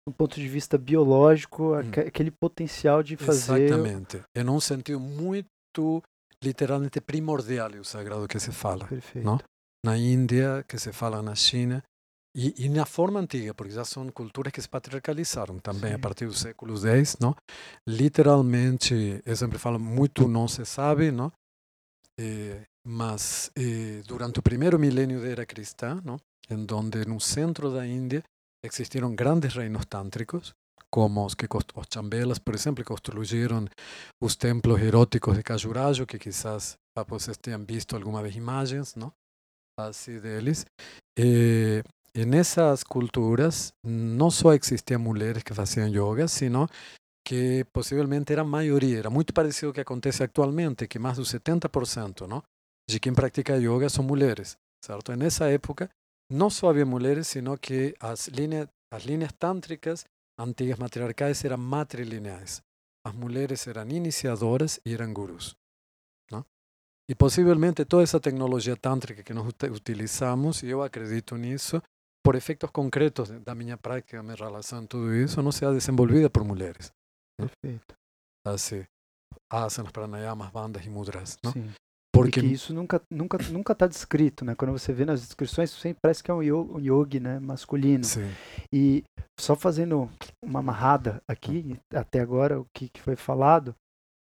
[0.07, 1.79] do ponto de vista biológico, hum.
[2.07, 3.63] aquele potencial de fazer...
[3.63, 4.21] Exatamente.
[4.33, 6.01] É num sentido muito,
[6.41, 8.85] literalmente, primordial o sagrado que se fala.
[8.85, 9.25] Perfeito.
[9.25, 9.37] Não?
[9.85, 11.83] Na Índia, que se fala na China,
[12.35, 15.95] e, e, na forma antiga, porque já são culturas que se patriarcalizaram também Sim.
[15.95, 17.33] a partir do século X, não?
[17.87, 21.31] Literalmente, eu sempre falo, muito não se sabe, não?
[22.19, 26.19] Eh, mas eh, durante o primeiro milênio da era cristã, não?
[26.49, 28.23] em donde no centro da Índia
[28.63, 30.53] existiram grandes reinos tântricos,
[30.89, 33.65] como os que os chambelas, por exemplo, construíram
[34.21, 39.11] os templos eróticos de Khajuraho, que quizás vocês tenham visto alguma vez imagens, não?
[39.77, 40.65] Assim deles.
[41.17, 41.83] Eh,
[42.15, 46.65] e nessas culturas não só existiam mulheres que faziam yoga, sino
[47.27, 48.65] que possivelmente era a
[48.97, 52.41] era muito parecido ao que acontece atualmente, que mais do 70% não,
[52.89, 55.11] de quem pratica yoga são mulheres, certo?
[55.11, 55.89] E nessa época
[56.31, 60.05] não só havia mulheres, sino que as linhas, as linhas tântricas
[60.39, 62.61] antigas matriarcais eram matrilineais.
[63.05, 65.53] As mulheres eram iniciadoras e eram gurus.
[66.31, 66.45] Não?
[67.09, 71.81] E possivelmente toda essa tecnologia tântrica que nós utilizamos, e eu acredito nisso,
[72.25, 76.91] por efeitos concretos da minha prática, minha relação, tudo isso, não seja desenvolvida por mulheres.
[77.39, 77.93] Perfeito.
[78.47, 78.83] Assim,
[79.47, 81.37] asanas, pranayamas, bandas e mudras.
[81.43, 81.51] Não?
[81.51, 81.71] Sim.
[82.11, 84.55] Porque isso nunca nunca nunca está descrito, né?
[84.55, 88.05] Quando você vê nas descrições, sempre parece que é um yogi, um yogi né, masculino.
[88.05, 88.31] Sim.
[88.73, 89.03] E
[89.39, 90.09] só fazendo
[90.43, 93.75] uma amarrada aqui, até agora o que, que foi falado,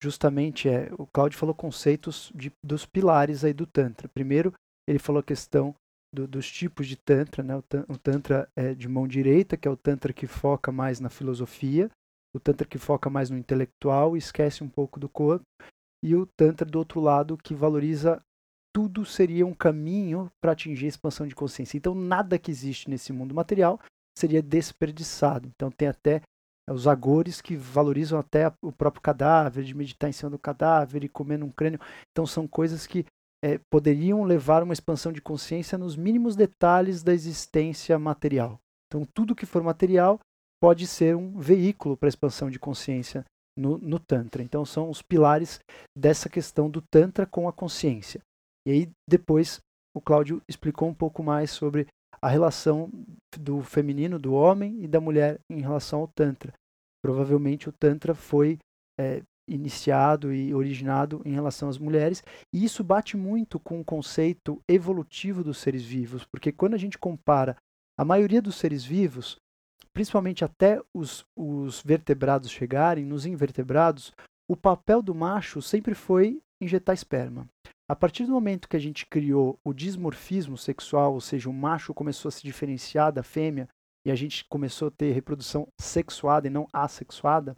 [0.03, 4.09] justamente é o Claudio falou conceitos de, dos pilares aí do tantra.
[4.09, 4.55] Primeiro,
[4.89, 5.75] ele falou a questão
[6.13, 7.43] do, dos tipos de Tantra.
[7.43, 7.57] Né?
[7.57, 11.91] O, Tantra é de mão direita, que é o Tantra que foca mais na filosofia,
[12.35, 15.45] o Tantra que foca mais no intelectual e esquece um pouco do corpo,
[16.03, 18.23] e o Tantra do outro lado, que valoriza
[18.73, 21.77] tudo seria um caminho para atingir a expansão de consciência.
[21.77, 23.81] Então, nada que existe nesse mundo material
[24.17, 25.49] seria desperdiçado.
[25.49, 26.23] Então, tem até
[26.73, 31.09] os agores que valorizam até o próprio cadáver, de meditar em cima do cadáver e
[31.09, 31.81] comer num crânio.
[32.13, 33.05] Então são coisas que
[33.43, 38.61] é, poderiam levar uma expansão de consciência nos mínimos detalhes da existência material.
[38.87, 40.21] Então tudo que for material
[40.61, 43.25] pode ser um veículo para a expansão de consciência
[43.57, 44.43] no, no, Tantra.
[44.43, 45.61] Então são os pilares
[45.97, 48.21] dessa questão do Tantra com a consciência.
[48.67, 49.61] E aí depois
[49.95, 51.87] o Cláudio explicou um pouco mais sobre
[52.23, 52.91] a relação
[53.39, 56.53] do feminino, do homem e da mulher em relação ao Tantra.
[57.03, 58.59] Provavelmente o Tantra foi
[58.99, 64.63] é, iniciado e originado em relação às mulheres, e isso bate muito com o conceito
[64.69, 67.57] evolutivo dos seres vivos, porque quando a gente compara
[67.99, 69.37] a maioria dos seres vivos,
[69.93, 74.13] principalmente até os, os vertebrados chegarem, nos invertebrados,
[74.49, 77.47] o papel do macho sempre foi injetar esperma.
[77.89, 81.93] A partir do momento que a gente criou o dismorfismo sexual, ou seja, o macho
[81.93, 83.69] começou a se diferenciar da fêmea
[84.07, 87.55] e a gente começou a ter reprodução sexuada e não assexuada,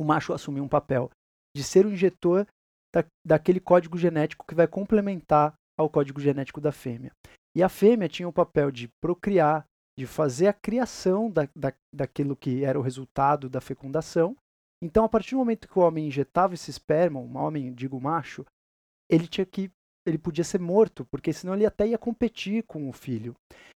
[0.00, 1.10] o macho assumiu um papel
[1.54, 2.46] de ser o injetor
[2.94, 7.12] da, daquele código genético que vai complementar ao código genético da fêmea.
[7.54, 9.66] E a fêmea tinha o papel de procriar,
[9.98, 14.34] de fazer a criação da, da, daquilo que era o resultado da fecundação.
[14.82, 18.46] Então, a partir do momento que o homem injetava esse esperma, um homem, digo macho,
[19.10, 19.70] ele tinha que
[20.06, 23.36] ele podia ser morto, porque senão ele até ia competir com o filho.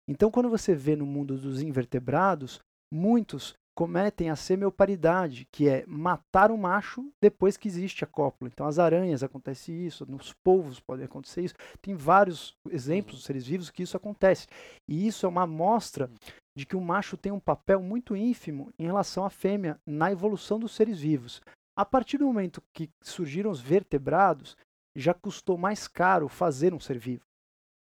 [0.08, 2.60] Então, quando você vê no mundo dos invertebrados,
[2.92, 8.50] muitos cometem a semioparidade, que é matar o macho depois que existe a cópula.
[8.52, 11.54] Então, as aranhas acontece isso, nos polvos pode acontecer isso.
[11.80, 14.46] Tem vários exemplos de seres vivos que isso acontece.
[14.88, 16.10] E isso é uma amostra
[16.56, 20.58] de que o macho tem um papel muito ínfimo em relação à fêmea na evolução
[20.58, 21.40] dos seres vivos.
[21.74, 24.56] A partir do momento que surgiram os vertebrados,
[24.94, 27.24] já custou mais caro fazer um ser vivo.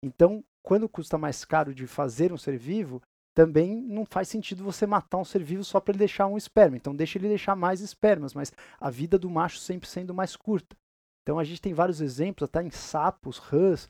[0.02, 3.02] Então, quando custa mais caro de fazer um ser vivo,
[3.34, 6.76] também não faz sentido você matar um ser vivo só para ele deixar um esperma.
[6.76, 10.76] Então, deixa ele deixar mais espermas, mas a vida do macho sempre sendo mais curta.
[11.22, 13.88] Então, a gente tem vários exemplos, até em sapos, rãs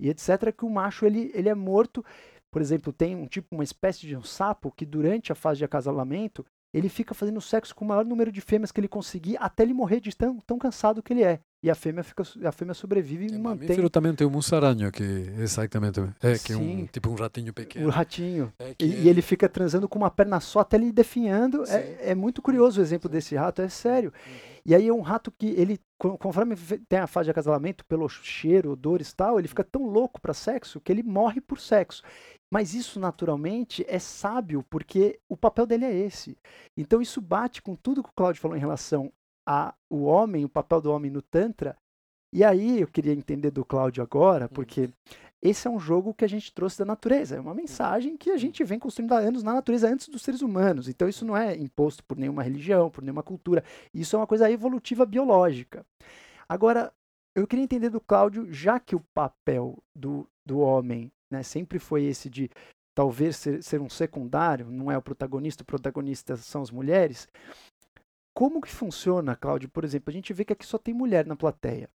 [0.00, 2.04] e etc., que o macho ele, ele é morto.
[2.50, 5.64] Por exemplo, tem um tipo, uma espécie de um sapo que durante a fase de
[5.64, 9.62] acasalamento ele fica fazendo sexo com o maior número de fêmeas que ele conseguir até
[9.62, 11.40] ele morrer de tão, tão cansado que ele é.
[11.62, 13.68] E a fêmea, fica, a fêmea sobrevive e, e mantém.
[13.68, 15.04] mamífero também tem um mussaranho que
[15.38, 17.86] exatamente é que é um tipo um ratinho pequeno.
[17.86, 18.52] Um ratinho.
[18.58, 21.64] É e, e, ele fica transando com uma perna só até ele definhando.
[21.68, 23.12] É, é, muito curioso o exemplo Sim.
[23.12, 24.12] desse rato, é sério.
[24.26, 24.52] Uhum.
[24.66, 26.56] E aí é um rato que ele, conforme
[26.88, 30.34] tem a fase de acasalamento, pelo cheiro, odores e tal, ele fica tão louco para
[30.34, 32.02] sexo que ele morre por sexo.
[32.50, 36.36] Mas isso naturalmente é sábio, porque o papel dele é esse.
[36.76, 39.12] Então isso bate com tudo que o Claudio falou em relação
[39.46, 41.76] a o homem, o papel do homem no Tantra.
[42.32, 44.90] E aí eu queria entender do Cláudio agora, porque
[45.42, 48.36] esse é um jogo que a gente trouxe da natureza, é uma mensagem que a
[48.36, 50.88] gente vem construindo há anos na natureza antes dos seres humanos.
[50.88, 53.64] Então isso não é imposto por nenhuma religião, por nenhuma cultura.
[53.92, 55.84] Isso é uma coisa evolutiva biológica.
[56.48, 56.92] Agora,
[57.34, 62.04] eu queria entender do Cláudio, já que o papel do, do homem né, sempre foi
[62.04, 62.48] esse de
[62.94, 67.26] talvez ser, ser um secundário, não é o protagonista, o protagonista são as mulheres.
[68.34, 69.68] Como que funciona, Cláudio?
[69.68, 71.88] Por exemplo, a gente vê que aqui só tem mulher na plateia.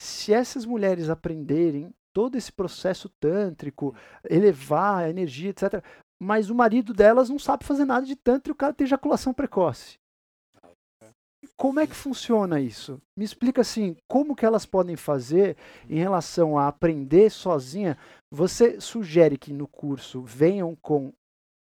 [0.00, 3.94] Se essas mulheres aprenderem todo esse processo tântrico,
[4.28, 5.84] elevar a energia, etc.,
[6.20, 9.34] mas o marido delas não sabe fazer nada de tantra e o cara tem ejaculação
[9.34, 9.98] precoce.
[11.56, 13.00] Como é que funciona isso?
[13.16, 15.56] Me explica assim, como que elas podem fazer
[15.88, 17.96] em relação a aprender sozinha?
[18.32, 21.12] Você sugere que no curso venham com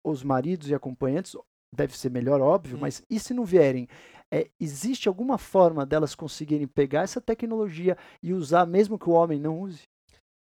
[0.05, 1.35] os maridos e acompanhantes,
[1.75, 2.81] deve ser melhor, óbvio, hum.
[2.81, 3.87] mas e se não vierem?
[4.31, 9.39] É, existe alguma forma delas conseguirem pegar essa tecnologia e usar mesmo que o homem
[9.39, 9.83] não use?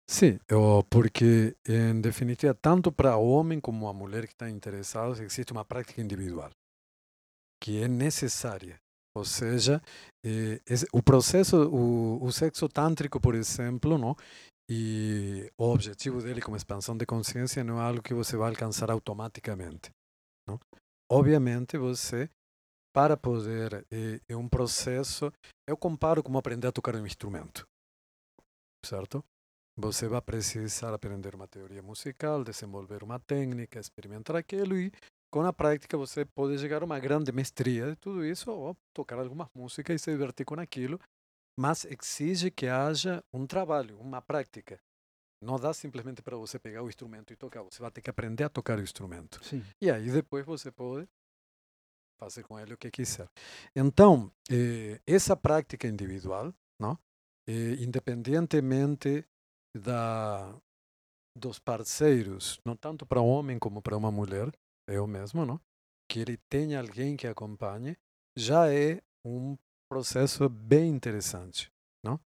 [0.08, 0.40] Sim,
[0.90, 5.64] porque em definitiva, tanto para o homem como a mulher que está interessado, existe uma
[5.64, 6.50] prática individual
[7.62, 8.80] que é necessária.
[9.14, 9.82] Ou seja,
[10.24, 10.60] eh,
[10.92, 14.16] o processo, o, o sexo tântrico, por exemplo, não,
[14.70, 18.90] e o objetivo dele como expansão de consciência não é algo que você vai alcançar
[18.90, 19.90] automaticamente.
[20.48, 20.58] Não?
[21.12, 22.30] Obviamente, você
[22.94, 25.32] para poder, é, é um processo,
[25.68, 27.66] eu comparo como aprender a tocar um instrumento,
[28.84, 29.24] certo?
[29.76, 34.92] Você vai precisar aprender uma teoria musical, desenvolver uma técnica, experimentar aquilo e
[35.32, 39.18] com a prática você pode chegar a uma grande mestria de tudo isso ou tocar
[39.18, 40.98] algumas músicas e se divertir com aquilo,
[41.58, 44.80] mas exige que haja um trabalho, uma prática.
[45.42, 48.44] Não dá simplesmente para você pegar o instrumento e tocar, você vai ter que aprender
[48.44, 49.42] a tocar o instrumento.
[49.44, 49.64] Sim.
[49.80, 51.08] E aí depois você pode
[52.18, 53.28] fazer com ele o que quiser.
[53.74, 56.98] Então, eh, essa prática individual, não?
[57.48, 59.24] Eh, independentemente
[59.74, 60.54] da
[61.38, 64.52] dos parceiros, não tanto para um homem como para uma mulher,
[64.86, 65.60] eu mesmo, não?
[66.10, 67.96] que ele tenha alguém que acompanhe,
[68.36, 69.56] já é um
[69.88, 71.70] processo bem interessante,
[72.04, 72.18] não?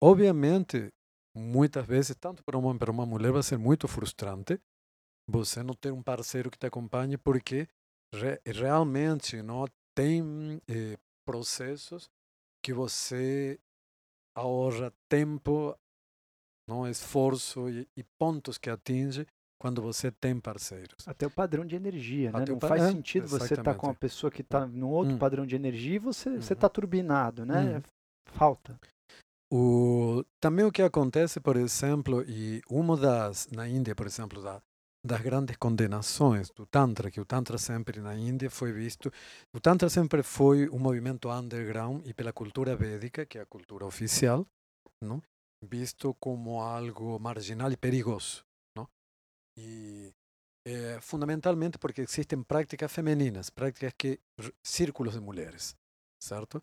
[0.00, 0.92] Obviamente,
[1.36, 4.58] muitas vezes, tanto para um homem para uma mulher, vai ser muito frustrante
[5.28, 7.68] você não ter um parceiro que te acompanhe, porque
[8.14, 10.96] re, realmente não tem eh,
[11.26, 12.08] processos
[12.64, 13.58] que você
[14.36, 15.76] ahorra tempo,
[16.68, 19.26] não esforço e, e pontos que atinge
[19.58, 21.08] quando você tem parceiros.
[21.08, 22.42] Até o padrão de energia, né?
[22.42, 25.18] Até Não faz é, sentido você estar com uma pessoa que está num outro Hum.
[25.18, 26.56] padrão de energia e você você Uhum.
[26.56, 27.76] está turbinado, né?
[27.76, 27.82] Uhum.
[28.26, 28.78] Falta.
[29.52, 34.60] O, também o que acontece, por exemplo, e uma das, na Índia, por exemplo, da,
[35.04, 39.10] das grandes condenações do Tantra, que o Tantra sempre na Índia foi visto,
[39.54, 43.86] o Tantra sempre foi um movimento underground e pela cultura védica, que é a cultura
[43.86, 44.44] oficial,
[45.00, 45.22] não?
[45.64, 48.44] visto como algo marginal e perigoso.
[48.76, 48.88] Não?
[49.56, 50.12] E
[50.66, 54.20] eh, fundamentalmente porque existem práticas femininas, práticas que,
[54.60, 55.76] círculos de mulheres,
[56.20, 56.60] certo?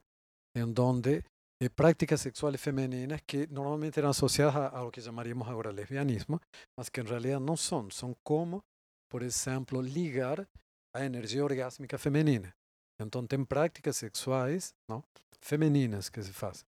[0.55, 1.23] Em donde
[1.63, 6.41] eh, prácticas sexuales femeninas que normalmente eran asociadas a, a lo que llamaríamos ahora lesbianismo,
[6.77, 7.91] mas que en realidad no son.
[7.91, 8.63] Son como,
[9.09, 10.47] por ejemplo, ligar
[10.95, 12.55] a energía orgásmica femenina.
[13.01, 15.03] Então, tem práticas sexuais não,
[15.41, 16.65] femininas que se fazem.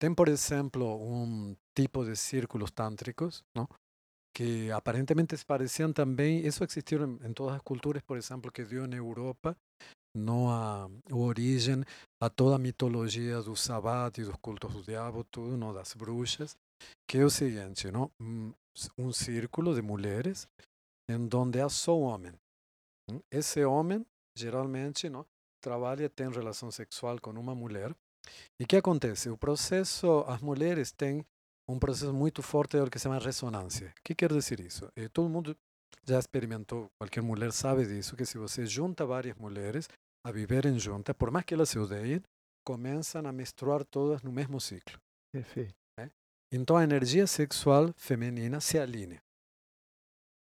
[0.00, 3.68] Tem, por exemplo, um tipo de círculos tântricos, não,
[4.34, 8.64] que aparentemente se pareciam também, isso existiu em, em todas as culturas, por exemplo, que
[8.64, 9.56] deu na Europa,
[10.50, 11.84] a, a origem
[12.20, 16.56] a toda a mitologia do Sabbat e dos cultos do diabo, tudo, não, das bruxas,
[17.08, 18.52] que é o seguinte, não, um,
[18.96, 20.48] um círculo de mulheres
[21.08, 22.32] em donde há só um homem.
[23.30, 24.04] Esse homem,
[24.36, 25.24] geralmente, não,
[25.62, 27.94] trabalha, tem relação sexual com uma mulher.
[28.60, 29.30] E o que acontece?
[29.30, 31.24] O processo, as mulheres têm
[31.68, 33.94] um processo muito forte do que se chama ressonância.
[33.98, 34.90] O que quer dizer isso?
[34.96, 35.56] Eh, todo mundo
[36.06, 39.88] já experimentou, qualquer mulher sabe disso, que se você junta várias mulheres
[40.26, 42.22] a viverem juntas, por mais que elas se odeiem,
[42.66, 44.98] começam a menstruar todas no mesmo ciclo.
[45.32, 45.74] Perfeito.
[46.50, 49.22] Então a energia sexual feminina se alinea.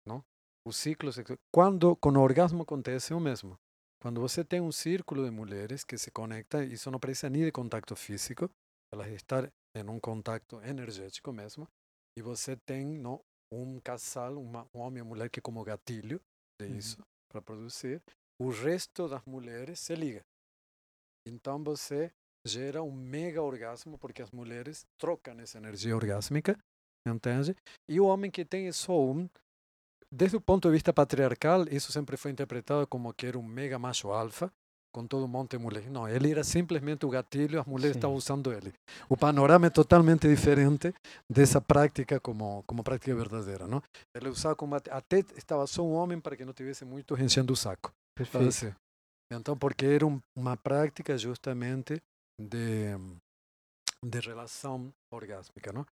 [0.05, 0.23] Não?
[0.67, 1.37] O ciclo sexual.
[1.53, 3.57] Quando com o orgasmo acontece o mesmo.
[4.01, 7.51] Quando você tem um círculo de mulheres que se conectam, isso não precisa nem de
[7.51, 8.49] contato físico,
[8.93, 11.67] elas estão em um contato energético mesmo,
[12.17, 13.19] e você tem não,
[13.51, 16.21] um casal, uma, um homem e uma mulher que como gatilho
[16.61, 16.77] de Uhum.
[16.77, 16.97] isso
[17.29, 18.01] para produzir,
[18.41, 20.21] o resto das mulheres se liga.
[21.27, 22.11] Então você
[22.45, 26.57] gera um mega orgasmo porque as mulheres trocam essa energia orgásmica,
[27.07, 27.55] entende?
[27.89, 29.27] E o homem que tem só um,
[30.11, 33.79] desde o ponto de vista patriarcal, isso sempre foi interpretado como que era um mega
[33.79, 34.51] macho alfa,
[34.93, 35.89] com todo um monte de mulheres.
[35.89, 37.97] Não, ele era simplesmente o gatilho, as mulheres Sim.
[37.99, 38.71] estavam usando ele.
[39.09, 40.93] O panorama é totalmente diferente
[41.29, 43.81] dessa prática como, como prática verdadeira, não?
[44.15, 47.51] Ele usava como, at- até estava só um homem para que não tivesse muito enchendo
[47.51, 47.91] o saco.
[48.15, 48.75] Perfeito.
[49.31, 52.01] Então, porque era um- uma prática justamente
[52.39, 52.95] de,
[54.03, 55.85] de relação orgásmica, não?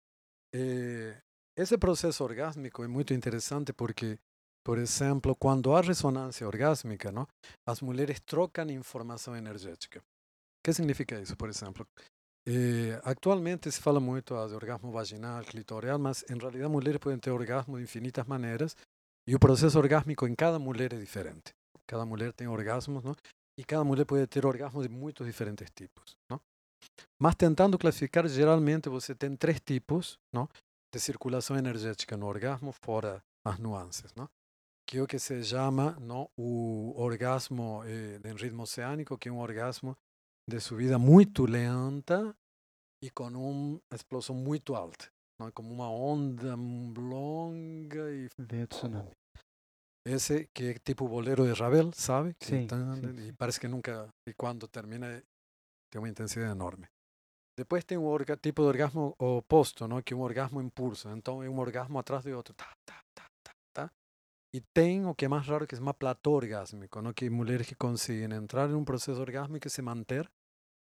[0.53, 1.17] Eh,
[1.57, 4.19] esse processo orgásmico é muito interessante porque,
[4.65, 7.27] por exemplo, quando há ressonância orgásmica, não?
[7.67, 9.99] As mulheres trocam informação energética.
[9.99, 11.87] O que significa isso, por exemplo?
[12.47, 17.31] Eh, actualmente se fala muito de orgasmo vaginal, clitorial, mas em realidade mulheres podem ter
[17.31, 18.75] orgasmo de infinitas maneiras
[19.27, 21.53] e o processo orgásmico em cada mulher é diferente.
[21.91, 23.13] Cada mulher tem orgasmos, não?
[23.59, 26.39] E cada mulher pode ter orgasmos de muitos diferentes tipos, não?
[27.21, 30.47] Mas tentando classificar, geralmente você tem três tipos, não?
[30.89, 34.29] De circulação energética no orgasmo, fora as nuances, não?
[34.87, 36.29] Que é o que se chama, não?
[36.39, 39.93] O orgasmo eh, em ritmo oceânico, que é um orgasmo
[40.49, 42.33] de subida muito lenta
[43.03, 45.51] e com uma explosão muito alta, não?
[45.51, 49.11] Como uma onda longa e Vem o tsunami.
[50.05, 52.33] Esse que é tipo bolero de Ravel, sabe?
[52.39, 53.33] Que Sim, tan- sim, e sim.
[53.33, 55.21] parece que nunca, e quando termina,
[55.91, 56.87] tem uma intensidade enorme.
[57.57, 60.01] Depois tem o orga, tipo de orgasmo oposto, não?
[60.01, 61.09] que é um orgasmo em pulso.
[61.09, 62.53] Então é um orgasmo atrás de outro.
[62.53, 63.91] Tá, tá, tá, tá, tá.
[64.55, 67.13] E tem o que é mais raro, que se chama platô orgásmico, não?
[67.13, 70.29] que mulheres que conseguem entrar em um processo orgásmico e se manter,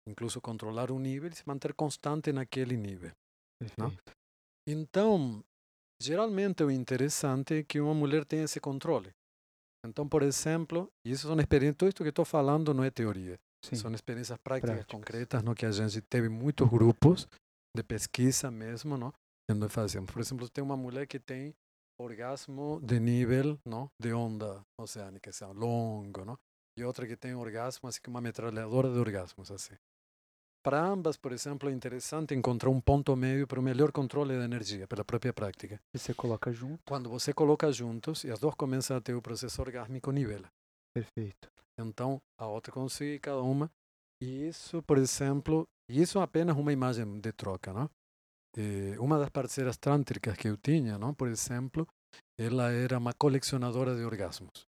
[0.10, 3.12] incluso controlar o nível e se manter constante naquele nível.
[3.60, 4.12] Perfeito.
[4.68, 5.44] Então,
[6.02, 9.12] geralmente o interessante é que uma mulher tenha esse controle.
[9.86, 13.76] Então, por exemplo, isso são experiências, tudo isso que estou falando não é teoria, Sim.
[13.76, 14.92] são experiências práticas, práticas.
[14.92, 17.28] concretas, no que a gente teve muitos grupos
[17.76, 19.14] de pesquisa mesmo, não?
[19.50, 20.12] Onde fazemos.
[20.12, 21.54] Por exemplo, tem uma mulher que tem
[22.00, 23.90] orgasmo de nível, não?
[24.02, 26.38] De onda oceânica, assim, longo, não?
[26.78, 29.76] E outra que tem orgasmo, assim, uma metralhadora de orgasmos, assim.
[30.66, 34.46] Para ambas, por exemplo, é interessante encontrar um ponto médio para o melhor controle da
[34.46, 35.80] energia, pela própria prática.
[35.94, 36.80] E você coloca junto.
[36.88, 40.52] Quando você coloca juntos e as duas começam a ter o processo orgásmico, nivela.
[40.92, 41.52] Perfeito.
[41.80, 43.70] Então, a outra consegue cada uma.
[44.20, 47.88] E isso, por exemplo, isso é apenas uma imagem de troca, não?
[48.58, 51.14] Eh, uma das parceiras trântricas que eu tinha, não?
[51.14, 51.88] Por exemplo,
[52.40, 54.66] ela era uma colecionadora de orgasmos,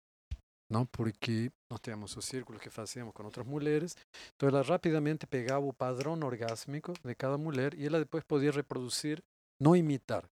[0.70, 0.84] não?
[0.86, 3.96] Porque nós tínhamos os círculos que fazíamos com outras mulheres,
[4.34, 9.22] então ela rapidamente pegava o padrão orgásmico de cada mulher e ela depois podia reproduzir,
[9.60, 10.24] não imitar,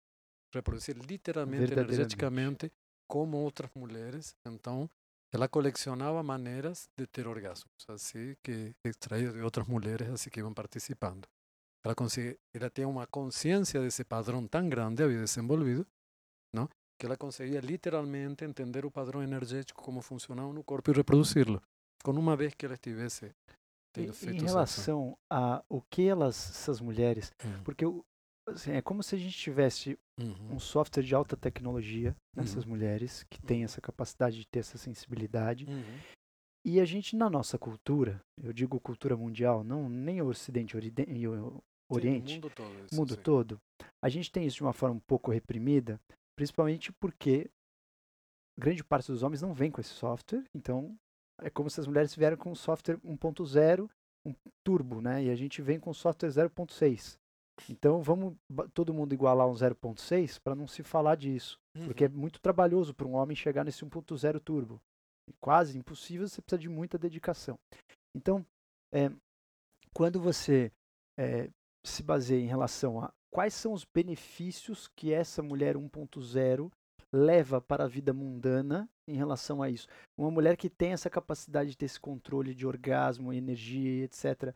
[0.53, 1.95] reproduzir literalmente, Verdadeiramente.
[1.95, 2.71] energeticamente
[3.07, 4.35] como outras mulheres.
[4.47, 4.89] Então,
[5.33, 10.53] ela colecionava maneiras de ter orgasmos, assim que extraía de outras mulheres, assim que iam
[10.53, 11.27] participando.
[11.83, 15.87] Ela, consegue, ela tinha uma consciência desse padrão tão grande, havia desenvolvido, não?
[16.97, 21.61] Que ela conseguia literalmente entender o padrão energético, como funcionava no corpo e reproduzi-lo,
[22.03, 23.33] com uma vez que ela estivesse
[23.97, 27.85] E- tendo feito em relação a o que elas, essas mulheres, Uhum, porque
[28.47, 32.69] assim, é como se a gente tivesse uhum, um software de alta tecnologia nessas Uhum.
[32.69, 36.03] mulheres que tem essa capacidade de ter essa sensibilidade uhum,
[36.65, 40.75] e a gente na nossa cultura, eu digo cultura mundial, não nem o Ocidente
[41.07, 42.85] e o Sim, Oriente, o mundo todo.
[42.85, 43.21] isso, mundo sim.
[43.23, 43.59] todo,
[44.01, 45.99] a gente tem isso de uma forma um pouco reprimida,
[46.35, 47.49] principalmente porque
[48.57, 50.95] grande parte dos homens não vem com esse software, então
[51.41, 53.89] é como se as mulheres vieram com um software 1.0,
[54.25, 55.23] um turbo, né?
[55.23, 57.17] E a gente vem com um software 0.6.
[57.69, 58.35] Então vamos
[58.73, 62.15] todo mundo igualar um 0.6 para não se falar disso, porque é Uhum.
[62.17, 64.81] muito trabalhoso para um homem chegar nesse 1.0 turbo.
[65.29, 67.57] É quase impossível, você precisa de muita dedicação.
[68.15, 68.45] Então,
[68.93, 69.09] é,
[69.93, 70.71] quando você
[71.17, 71.49] é,
[71.85, 76.71] se baseia em relação a quais são os benefícios que essa mulher 1.0
[77.11, 79.87] leva para a vida mundana em relação a isso.
[80.15, 84.55] Uma mulher que tem essa capacidade de ter esse controle de orgasmo, energia, etc.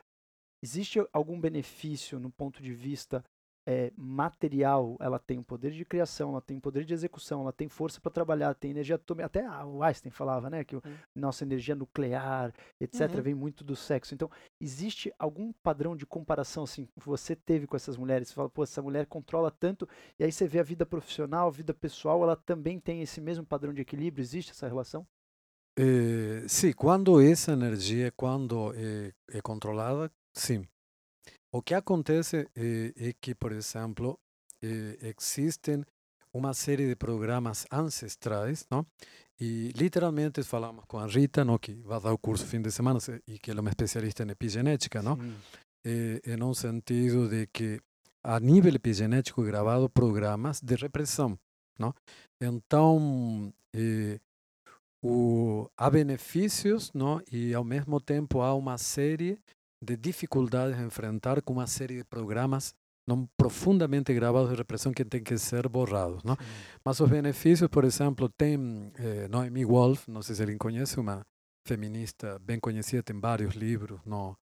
[0.63, 3.23] Existe algum benefício no ponto de vista
[3.68, 4.95] é, material?
[4.99, 7.99] Ela tem um poder de criação, ela tem um poder de execução, ela tem força
[7.99, 9.26] para trabalhar, tem energia atômica.
[9.26, 10.95] Até ah, o Einstein falava, né, que o- Hum.
[11.13, 13.24] nossa energia nuclear, etc., Uhum.
[13.24, 14.13] vem muito do sexo.
[14.15, 18.30] Então, existe algum padrão de comparação assim que você teve com essas mulheres?
[18.30, 19.88] Você fala, pô, essa mulher controla tanto,
[20.18, 23.45] e aí você vê a vida profissional, a vida pessoal, ela também tem esse mesmo
[23.45, 24.24] padrão de equilíbrio?
[24.24, 25.05] Existe essa relação?
[25.80, 30.65] Eh, sì, quando essa energia, quando é, é controlada, sim.
[31.51, 34.19] O que acontece é, é que, por exemplo,
[34.61, 35.83] eh, existem
[36.33, 38.85] uma série de programas ancestrais, não?
[39.39, 42.99] E literalmente falamos com a Rita, não, que vai dar o curso fim de semana
[42.99, 45.15] se- e que ela é uma especialista em epigenética, não?
[45.15, 45.35] Sim.
[45.85, 47.79] eh, em um sentido de que
[48.23, 51.39] a nível epigenético é gravado programas de repressão,
[51.79, 51.93] não?
[52.41, 54.19] Então, eh,
[55.01, 57.21] o, há benefícios, não?
[57.31, 59.39] E ao mesmo tempo há uma série
[59.82, 62.73] de dificuldades a enfrentar com uma série de programas
[63.07, 66.36] não profundamente gravados de repressão que têm que ser borrados, não?
[66.84, 71.25] Mas os benefícios, por exemplo, tem eh, Noemi Wolf, não sei se alguém conhece, uma
[71.65, 74.36] feminista bem conhecida, tem vários livros, não?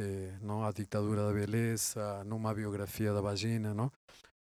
[0.00, 3.92] eh, não a ditadura da beleza, numa biografia da vagina, não?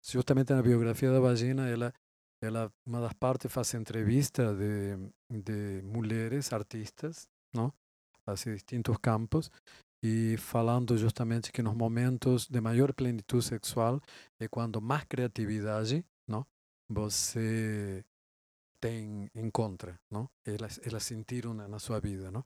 [0.02, 1.94] Justamente na biografia da vagina, ela,
[2.42, 4.98] ela uma das partes faz entrevista de,
[5.30, 7.74] de mulheres artistas, não?
[8.46, 9.52] Distintos campos
[10.02, 14.02] e falando justamente que nos momentos de maior plenitude sexual
[14.40, 16.46] é quando mais criatividade, não?
[16.90, 18.04] Você
[18.82, 20.30] tem encontra, não?
[20.46, 22.44] Elas elas sentiram na, na sua vida, não?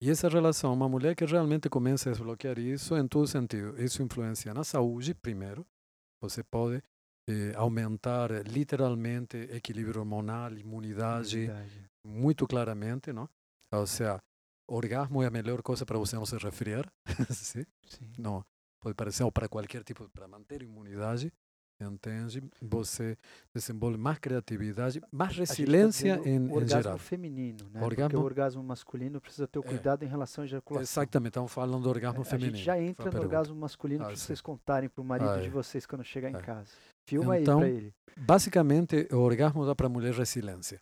[0.00, 4.02] E essa relação, uma mulher que realmente começa a desbloquear isso em todo sentido, isso
[4.02, 5.66] influencia na saúde, primeiro,
[6.20, 6.82] você pode
[7.28, 11.90] eh, aumentar literalmente equilíbrio hormonal, imunidade, Verdade.
[12.04, 13.28] muito claramente, não?
[13.72, 14.22] Ou seja,
[14.68, 16.90] orgasmo é a melhor coisa para você não se resfriar,
[17.30, 17.64] sim?
[17.86, 18.12] Sim.
[18.18, 18.44] não
[18.80, 21.32] pode parecer ou para qualquer tipo para manter imunidade
[21.78, 23.18] entende você
[23.54, 27.80] desenvolve mais criatividade mais A tá resiliência dizendo em, o em orgasmo geral feminino, né?
[27.80, 29.68] Porque Orgasmo- o orgasmo masculino precisa ter o É.
[29.68, 30.82] cuidado em relação à ejaculação.
[30.82, 33.36] exatamente estamos falando do orgasmo É, feminino A gente já a entra no pergunta.
[33.36, 35.50] orgasmo masculino Ah, para vocês contarem pro marido Ah, de é.
[35.50, 36.40] vocês quando chegar em É.
[36.40, 36.70] casa.
[37.06, 37.94] Filma Então, aí para ele.
[38.16, 40.80] basicamente o orgasmo dá para a mulher resiliência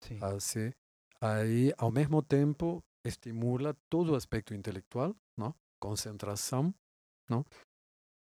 [0.00, 0.18] Sim.
[0.22, 0.72] assim
[1.20, 6.74] aí ao mesmo tempo estimula todo o aspecto intelectual não concentração
[7.28, 7.44] não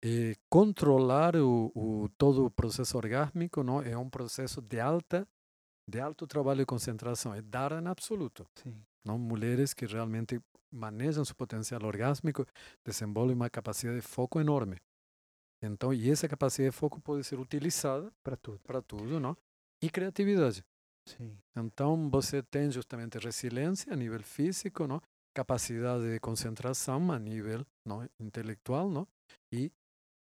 [0.05, 5.27] e controlar o, o todo o processo orgásmico não é um processo de alta
[5.89, 8.83] de alto trabalho de concentração é dar em absoluto Sim.
[9.05, 10.41] não mulheres que realmente
[10.71, 12.47] manejam seu potencial orgásmico
[12.85, 14.77] desenvolvem uma capacidade de foco enorme.
[15.63, 18.59] Então e essa capacidade de foco pode ser utilizada Para tudo.
[18.61, 19.37] para tudo não
[19.83, 20.65] e criatividade
[21.07, 21.37] Sim.
[21.57, 25.01] então você tem justamente resiliência a nível físico, não?
[25.35, 28.09] capacidade de concentração a nível não?
[28.19, 29.07] intelectual não?
[29.53, 29.71] e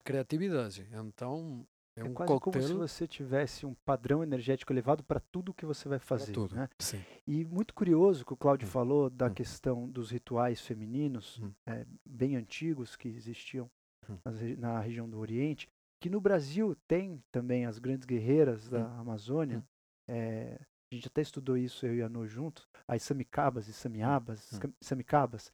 [0.04, 0.88] criatividade.
[0.92, 1.66] Então
[1.98, 5.66] É É um quase como se você tivesse um padrão energético elevado para tudo que
[5.66, 6.34] você vai fazer.
[6.34, 6.54] tudo.
[6.56, 6.68] né?
[6.78, 7.02] Sim.
[7.26, 8.72] E muito curioso que o Cláudio Hum.
[8.72, 9.34] falou da Hum.
[9.34, 11.54] questão dos rituais femininos Hum.
[11.66, 13.72] eh, bem antigos que existiam
[14.10, 14.18] Hum.
[14.58, 15.70] na região do Oriente,
[16.02, 19.60] que no Brasil tem também as grandes guerreiras da Amazônia.
[19.60, 19.64] Hum.
[20.96, 24.72] A gente até estudou isso, eu e a No juntos, as Samicabas e Samiabas, Hum.
[24.82, 25.52] Samicabas,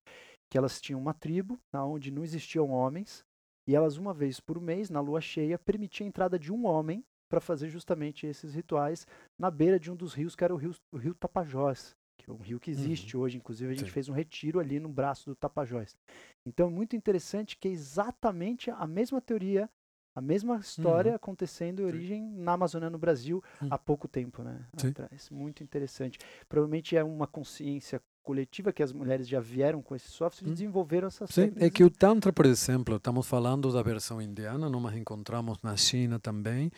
[0.49, 3.25] que elas tinham uma tribo onde não existiam homens,
[3.67, 7.03] e elas uma vez por mês, na lua cheia, permitiam a entrada de um homem
[7.29, 9.07] para fazer justamente esses rituais
[9.39, 12.33] na beira de um dos rios, que era o rio, o rio Tapajós, que é
[12.33, 13.37] um rio que existe hoje.
[13.37, 13.93] Inclusive, a gente Sim.
[13.93, 15.97] fez um retiro ali no braço do Tapajós.
[16.45, 19.69] Então, é muito interessante que é exatamente a mesma teoria,
[20.15, 23.67] a mesma história acontecendo em origem na Amazônia, no Brasil, Hum.
[23.69, 24.65] há pouco tempo, né?
[24.77, 24.89] Sim.
[24.89, 25.29] Atrás.
[25.29, 26.19] Muito interessante.
[26.49, 30.53] Provavelmente é uma consciência coletiva que as mulheres já vieram com esses softwares e Hum.
[30.53, 31.71] desenvolveram essas Sim, é técnicas.
[31.71, 36.71] que o Tantra, por exemplo, estamos falando da versão indiana, mas encontramos na China também.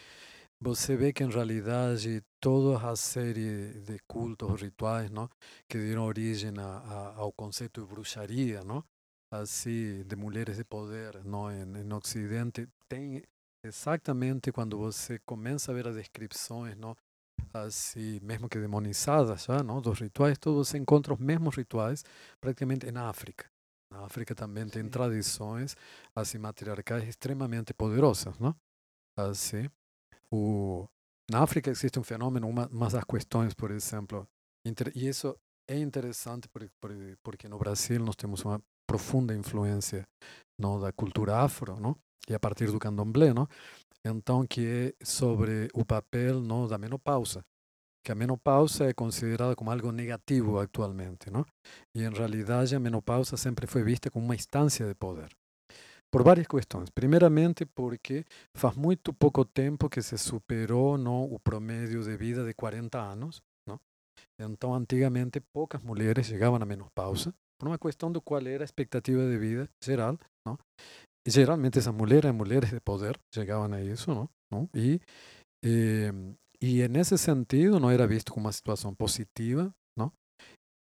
[0.62, 5.30] Você vê que, em realidade, toda a série de cultos, rituais, não?
[5.68, 8.82] que deram origem a, a, ao conceito de bruxaria, não?
[9.30, 11.52] assim, de mulheres de poder não?
[11.52, 13.24] Em, em Ocidente, tem
[13.66, 16.96] exatamente quando você começa a ver as descrições, não?
[17.52, 19.82] assim, mesmo que demonizadas já, não?
[19.82, 22.04] dos rituais, todos você encontra os mesmos rituais
[22.40, 23.50] praticamente na África.
[23.92, 25.76] Na África também tem tradições
[26.16, 28.56] assim matriarcais extremamente poderosas, não?
[29.18, 29.70] Assim,
[30.32, 30.88] o
[31.32, 34.28] na África existe um fenômeno, uma, uma das questões, por exemplo,
[34.66, 35.36] inter, e isso
[35.68, 36.92] é interessante por, por,
[37.24, 40.08] porque no Brasil nós temos uma profunda influência
[40.60, 41.98] não da cultura afro, não?
[42.30, 43.48] E a partir do candomblé, não?
[44.06, 47.44] Então que é sobre o papel não da menopausa,
[48.04, 51.46] que a menopausa é considerada como algo negativo atualmente, não?
[51.96, 55.30] E em realidade a menopausa sempre foi vista como uma instância de poder.
[56.12, 56.90] Por várias questões.
[56.92, 58.24] Primeiramente porque
[58.56, 63.42] faz muito pouco tempo que se superou não, o promédio de vida de 40 anos.
[63.68, 63.80] Não?
[64.40, 69.28] Então, antigamente, poucas mulheres chegavam à menopausa por uma questão do qual era a expectativa
[69.28, 70.20] de vida geral.
[70.46, 70.56] Não?
[71.26, 74.14] E geralmente essas mulheres eram mulheres de poder, chegavam a isso.
[74.14, 74.30] Não?
[74.52, 74.70] Não?
[74.74, 75.00] E,
[75.64, 76.12] eh,
[76.62, 79.74] e nesse sentido não era visto como uma situação positiva.
[79.98, 80.12] Não?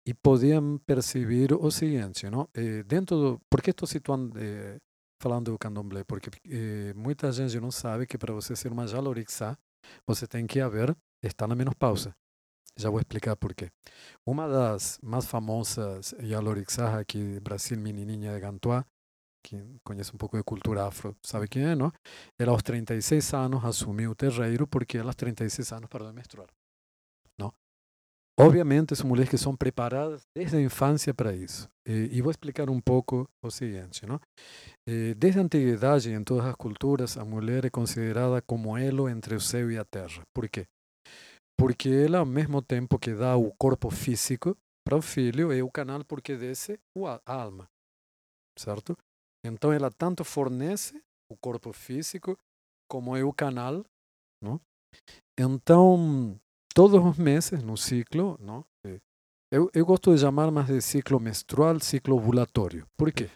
[0.07, 2.49] E podiam perceber o seguinte, não?
[2.55, 4.78] Eh, dentro do, por que estou situando eh,
[5.22, 9.57] falando do candomblé, porque eh, muita gente não sabe que para você ser uma jalorixá,
[10.07, 12.14] você tem que haver, estar na menopausa.
[12.76, 13.70] Já vou explicar por quê.
[14.26, 18.86] Uma das mais famosas jalorixás aqui do Brasil, menininha de Gantuá,
[19.43, 21.93] que conhece um pouco de cultura afro, sabe quem é, não?
[22.38, 26.49] Ela aos 36 anos assumiu o terreiro porque ela aos 36 anos parou de menstruar.
[27.38, 27.53] Não?
[28.38, 31.68] Obviamente são mulheres que são preparadas desde a infância para isso.
[31.86, 34.20] E, e vou explicar um pouco o seguinte, não?
[34.88, 39.34] Eh, desde a antiguidade, em todas as culturas, a mulher é considerada como elo entre
[39.34, 40.22] o céu e a terra.
[40.34, 40.66] Por quê?
[41.59, 45.70] Porque ela, ao mesmo tempo que dá o corpo físico para o filho, é o
[45.70, 47.68] canal porque desce a alma.
[48.59, 48.97] Certo?
[49.45, 52.36] Então, ela tanto fornece o corpo físico,
[52.88, 53.84] como é o canal.
[54.43, 54.61] Não?
[55.38, 56.38] Então,
[56.74, 58.64] todos os meses, no ciclo, não?
[58.84, 59.01] Eh,
[59.53, 62.86] eu, eu gosto de chamar mais de ciclo menstrual, ciclo ovulatório.
[62.97, 63.30] Por quê?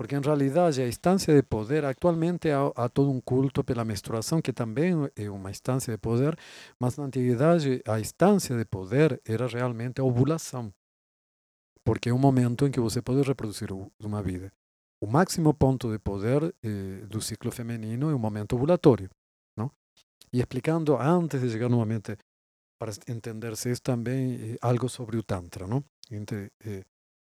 [0.00, 4.40] Porque em realidade a instância de poder, atualmente há, há todo um culto pela menstruação,
[4.40, 6.38] que também é uma instância de poder,
[6.80, 10.72] mas na antiguidade a instância de poder era realmente a ovulação.
[11.84, 14.50] Porque é um momento em que você pode reproduzir uma vida.
[15.02, 19.08] O máximo ponto de poder eh, do ciclo feminino é o momento ovulatório.
[19.56, 19.70] Não?
[20.32, 22.16] E explicando, antes de chegar novamente,
[22.78, 25.66] para entender-se isso também, eh, algo sobre o Tantra.
[25.66, 25.82] Não?
[26.12, 26.84] Eh,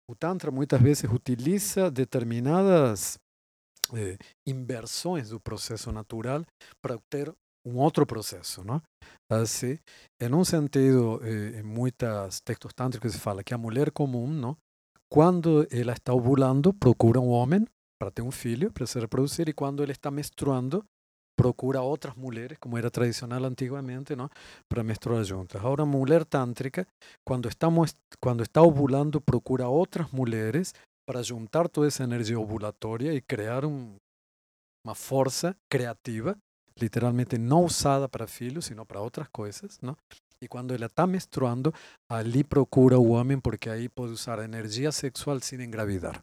[0.09, 3.17] o Tantra muitas vezes utiliza determinadas
[3.95, 6.45] eh, inversões do processo natural
[6.81, 7.33] para obter
[7.65, 8.81] um outro processo, não?
[9.31, 9.79] Assim,
[10.21, 14.57] em um sentido, eh, em muitos textos tântricos se fala que a mulher comum, não?
[15.13, 17.63] Quando ela está ovulando, procura um homem
[18.01, 20.83] para ter um filho, para se reproduzir, e quando ela está menstruando,
[21.37, 24.27] procura outras mulheres, como era tradicional antigamente, não?
[24.67, 25.61] Para menstruar juntas.
[25.61, 26.87] Agora, a mulher tântrica,
[27.23, 30.73] quando, estamos, quando está ovulando, procura outras mulheres
[31.07, 33.95] para juntar toda essa energia ovulatória e criar um,
[34.83, 36.35] uma força criativa,
[36.75, 39.95] literalmente não usada para filhos, sino para outras coisas, não?
[40.43, 41.73] E quando ela está menstruando,
[42.09, 46.21] ali procura o homem, porque aí pode usar energia sexual sem engravidar.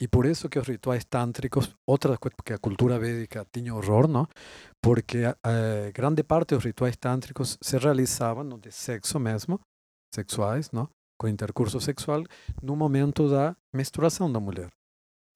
[0.00, 4.08] E por isso que os rituais tântricos, outra coisa, porque a cultura védica tinha horror,
[4.08, 4.26] não?
[4.80, 9.60] Porque eh, grande parte dos rituais tântricos se realizavam de sexo mesmo,
[10.14, 10.88] sexuais, não?
[11.18, 12.22] Com intercurso sexual,
[12.62, 14.70] no momento da menstruação da mulher,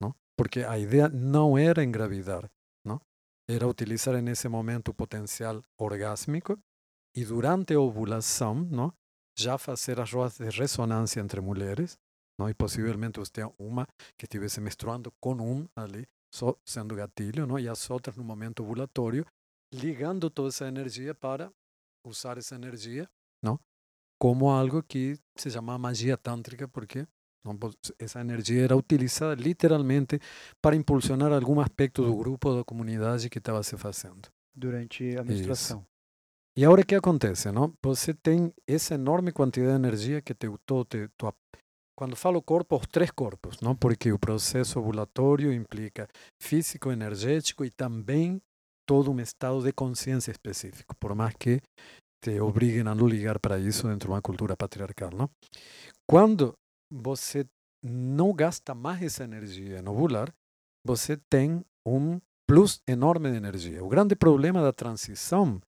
[0.01, 0.15] não?
[0.35, 2.49] Porque a ideia não era engravidar,
[2.85, 2.99] não?
[3.47, 6.57] era utilizar nesse momento potencial orgásmico
[7.15, 8.93] e durante a ovulação, não,
[9.37, 11.97] já fazer as rodas de ressonância entre mulheres,
[12.39, 13.87] não, e possivelmente você tenha uma
[14.17, 18.63] que estivesse menstruando com um ali, só sendo gatilho, não, e as outras no momento
[18.63, 19.25] ovulatório,
[19.71, 21.51] ligando toda essa energia para
[22.05, 23.07] usar essa energia,
[23.41, 23.59] não,
[24.19, 27.07] como algo que se chama magia tântrica, porque
[27.45, 27.57] não,
[27.99, 30.19] essa energia era utilizada literalmente
[30.61, 34.29] para impulsionar algum aspecto do grupo, da comunidade que estava se fazendo.
[34.55, 35.85] Durante a menstruação.
[36.55, 37.73] E agora o que acontece, não?
[37.83, 41.33] Você tem essa enorme quantidade de energia que te, todo te, tua,
[41.97, 43.75] quando falo corpo, os três corpos, não?
[43.75, 46.07] Porque o processo ovulatório implica
[46.39, 48.39] físico, energético e também
[48.87, 51.59] todo um estado de consciência específico, por mais que
[52.23, 55.29] te obriguem a não ligar para isso dentro de uma cultura patriarcal, não?
[56.07, 56.53] Quando
[56.91, 57.47] você
[57.83, 60.31] não gasta mais essa energia no ovular,
[60.85, 63.83] você tem um plus enorme de energia.
[63.83, 65.59] O grande problema da transição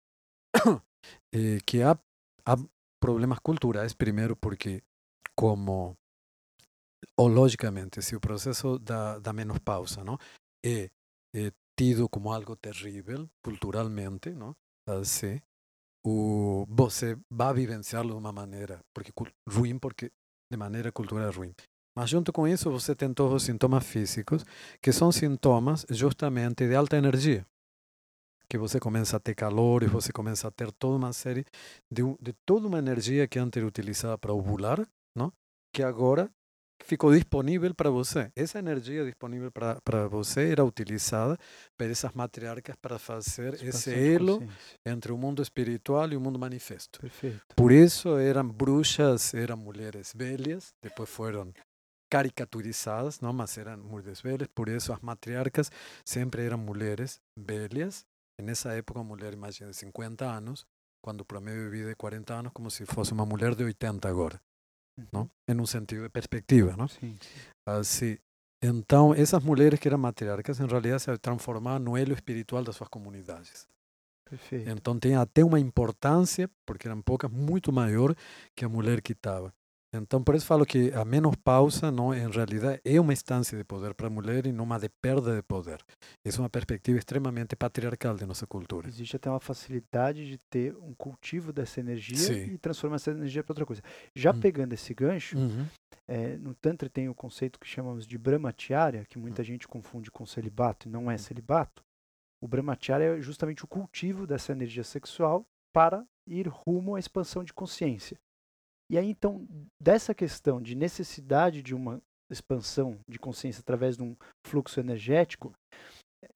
[1.33, 1.97] é que há,
[2.45, 2.55] há
[2.99, 4.81] problemas culturais, primeiro porque,
[5.35, 5.95] como,
[7.17, 10.17] ou logicamente, se o processo da, da menopausa não,
[10.65, 10.89] é,
[11.35, 14.55] é tido como algo terrível culturalmente, não,
[14.87, 15.41] assim,
[16.05, 19.11] o, você vai vivenciá-lo de uma maneira porque
[19.47, 20.11] ruim, porque
[20.51, 21.53] de maneira cultural ruim.
[21.97, 24.43] Mas junto com isso você tem todos os sintomas físicos,
[24.81, 27.45] que são sintomas justamente de alta energia
[28.47, 31.45] que você começa a ter calor e você começa a ter toda uma série
[31.91, 35.31] de, de toda uma energia que antes era utilizada para ovular, não?
[35.73, 36.31] que agora
[36.83, 38.31] ficou disponível para você.
[38.35, 41.37] Essa energia disponível para você era utilizada
[41.77, 44.41] por essas matriarcas para fazer esse elo
[44.85, 46.99] entre o mundo espiritual e o mundo manifesto.
[47.01, 47.41] Perfeito.
[47.55, 51.51] Por isso eram bruxas, eram mulheres velhas, depois foram
[52.09, 55.71] caricaturizadas, não, mas eram mulheres velhas, por isso as matriarcas
[56.05, 58.05] sempre eram mulheres velhas
[58.41, 60.65] Nessa época, uma mulher, imagina, de 50 anos,
[61.01, 64.09] quando o promedio de vida é 40 anos, como se fosse uma mulher de 80
[64.09, 64.41] agora.
[65.11, 65.29] Não?
[65.47, 66.75] Em um sentido de perspectiva.
[66.77, 66.87] Não?
[66.87, 67.49] Sim, sim.
[67.65, 68.17] Assim,
[68.61, 72.89] então, essas mulheres que eram matriarcas, em realidade, se transformaram no elo espiritual das suas
[72.89, 73.67] comunidades.
[74.27, 74.69] Perfeito.
[74.69, 78.15] Então, tem até uma importância, porque eram poucas, muito maior
[78.55, 79.53] que a mulher que estava.
[80.01, 83.93] Então, por isso falo que a menopausa, não, em realidade, é uma instância de poder
[83.93, 85.79] para a mulher e não uma de perda de poder.
[86.23, 88.87] Essa é uma perspectiva extremamente patriarcal de nossa cultura.
[88.87, 92.53] Existe até uma facilidade de ter um cultivo dessa energia Sim.
[92.53, 93.81] e transformar essa energia para outra coisa.
[94.15, 94.39] Já Hum.
[94.39, 95.65] pegando esse gancho, Uhum.
[96.07, 100.25] é, no Tantra tem o conceito que chamamos de Brahmacharya, que muita gente confunde com
[100.25, 101.83] celibato e não é celibato.
[102.41, 107.53] O Brahmacharya é justamente o cultivo dessa energia sexual para ir rumo à expansão de
[107.53, 108.17] consciência.
[108.89, 109.47] E aí, então,
[109.81, 114.15] dessa questão de necessidade de uma expansão de consciência através de um
[114.45, 115.53] fluxo energético,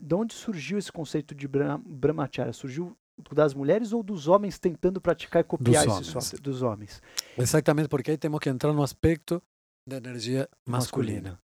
[0.01, 2.53] de onde surgiu esse conceito de Brah- Brahmacharya?
[2.53, 2.95] Surgiu
[3.33, 6.29] das mulheres ou dos homens tentando praticar e copiar Dos esse homens.
[6.29, 7.01] só- dos homens?
[7.37, 9.41] Exatamente, porque aí temos que entrar no aspecto
[9.87, 11.39] da energia masculina.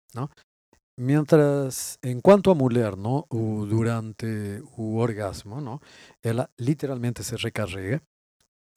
[0.98, 4.26] Mientras, enquanto a mulher, não, o, durante
[4.76, 5.80] o orgasmo, não,
[6.22, 8.00] ela literalmente se recarrega,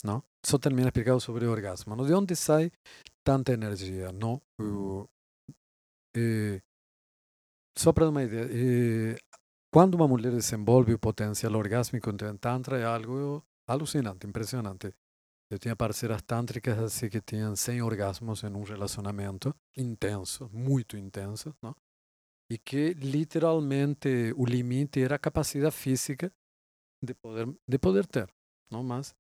[0.04, 0.24] não?
[0.48, 1.96] Só termina explicado sobre o orgasmo.
[1.96, 2.06] Não?
[2.06, 2.72] De onde sai
[3.24, 4.42] tanta energia, não?
[6.16, 6.62] Eh,
[7.78, 9.18] só para uma ideia, eh,
[9.72, 14.94] quando uma mulher desenvolve o potencial orgásmico em Tantra é algo alucinante, impressionante.
[15.52, 21.54] Eu tinha parceiras tântricas assim que tinham 100 orgasmos em um relacionamento intenso, muito intenso,
[21.62, 21.76] não?
[22.50, 26.32] e que literalmente o limite era a capacidade física
[27.04, 28.34] de poder, de poder ter,
[28.72, 29.14] não mas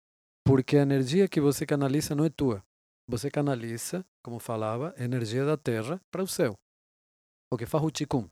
[0.48, 2.64] porque a energia que você canaliza não é tua.
[3.10, 6.56] Você canaliza, como falava, a energia da Terra para o céu.
[7.52, 8.30] O que faz o Qigong?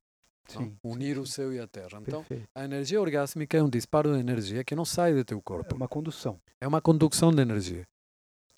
[0.48, 2.00] Sim, unir sim, o céu e a Terra.
[2.02, 2.48] Então, Perfeito.
[2.56, 5.76] a energia orgásmica é um disparo de energia que não sai do teu É corpo.
[5.76, 6.40] uma condução.
[6.62, 7.84] É uma condução de energia.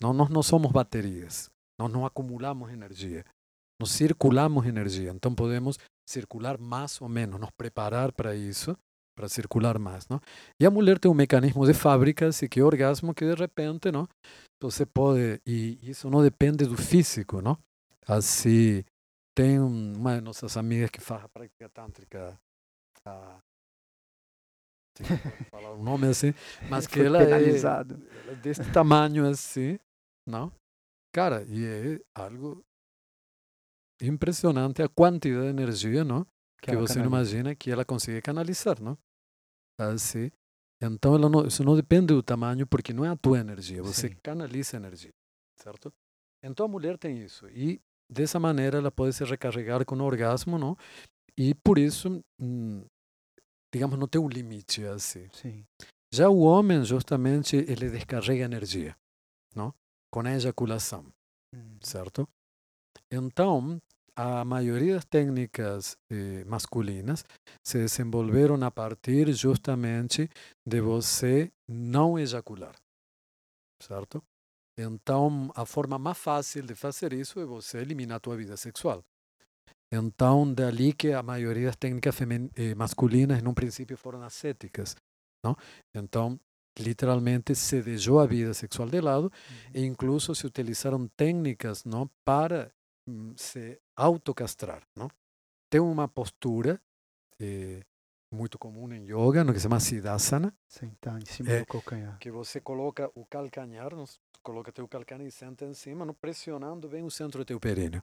[0.02, 1.50] Não, nós não somos baterias.
[1.80, 3.26] Nós não acumulamos energia.
[3.80, 5.12] Nós circulamos energia.
[5.12, 5.78] Então podemos
[6.08, 8.76] circular mais ou menos, nos preparar para isso,
[9.18, 10.08] para circular mais.
[10.08, 10.22] Não?
[10.62, 13.92] E a mulher tem um mecanismo de fábrica, assim, que é orgasmo, que de repente
[13.92, 14.08] não?
[14.62, 15.42] você pode.
[15.46, 17.42] E isso não depende do físico.
[17.42, 17.58] Não?
[18.08, 18.84] Assim,
[19.36, 22.40] tem um- uma de nossas amigas que faz a prática tântrica.
[23.06, 23.40] A,
[24.98, 26.34] como falar o nome assim,
[26.70, 27.96] mas que ela é, penalizado.
[28.24, 29.80] ela é desse tamanho assim,
[30.28, 30.52] não?
[31.14, 32.64] Cara, e é algo
[34.02, 36.26] impressionante a quantidade de energia, não?
[36.62, 38.98] Que, ela você não imagina que ela consegue canalizar, não?
[39.78, 40.32] Assim.
[40.82, 44.10] Então, ela não, isso não depende do tamanho, porque não é a tua energia, você
[44.10, 44.16] Sim.
[44.24, 45.12] canaliza a energia,
[45.60, 45.92] certo?
[46.44, 47.48] Então, a mulher tem isso.
[47.50, 50.78] E, dessa maneira, ela pode se recarregar com o orgasmo, não?
[51.36, 52.86] E, por isso, hum,
[53.74, 55.28] digamos, não tem um limite assim.
[55.34, 55.66] Sim.
[56.14, 58.96] Já o homem, justamente, ele descarrega energia,
[59.56, 59.74] não?
[60.12, 61.06] Com a ejaculação,
[61.56, 61.78] Hum.
[61.82, 62.28] certo?
[63.12, 63.80] Então,
[64.18, 67.24] a maioria das técnicas eh, masculinas
[67.64, 70.28] se desenvolveram a partir justamente
[70.66, 72.76] de você não ejacular,
[73.80, 74.24] certo?
[74.76, 79.04] Então, a forma mais fácil de fazer isso é você eliminar a tua vida sexual.
[79.94, 82.20] Então, dali que a maioria das técnicas
[82.56, 84.96] eh, masculinas, num princípio, foram ascéticas,
[85.46, 85.56] não?
[85.96, 86.40] Então,
[86.80, 89.32] literalmente se deixou a vida sexual de lado
[89.74, 92.72] e incluso se utilizaram técnicas não para
[93.36, 95.10] se autocastrar, não?
[95.70, 96.80] Tem uma postura
[97.40, 97.82] eh,
[98.34, 101.60] muito comum em yoga, no que se chama siddhasana, Sentar em cima É.
[101.60, 102.18] do calcanhar.
[102.20, 103.92] que você coloca o calcanhar,
[104.44, 108.02] coloca teu calcanhar e senta em cima, não pressionando bem o centro do teu períneo.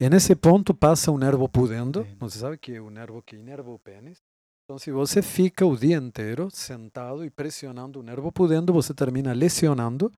[0.00, 3.36] E nesse ponto passa o nervo pudendo, não se sabe que é o nervo que
[3.36, 4.18] inerva o pênis.
[4.64, 9.32] Então, se você fica o dia inteiro sentado e pressionando o nervo pudendo, você termina
[9.32, 10.12] lesionando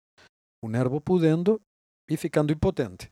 [0.64, 1.60] o nervo pudendo
[2.10, 3.08] e ficando impotente.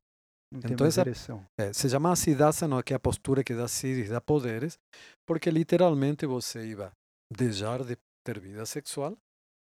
[0.52, 1.44] Então.
[1.58, 4.78] É, se chama Siddhasana, que é a postura que dá siddhis, dá poderes,
[5.26, 6.92] porque literalmente você iba
[7.30, 9.16] deixar de ter vida sexual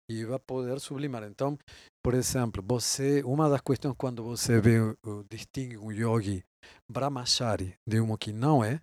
[0.10, 1.24] e iba poder sublimar.
[1.24, 1.58] Então,
[2.04, 4.78] por exemplo, você, uma das questões quando você vê,
[5.30, 6.44] distingue um yogi
[6.92, 8.82] brahmachari de um que não é,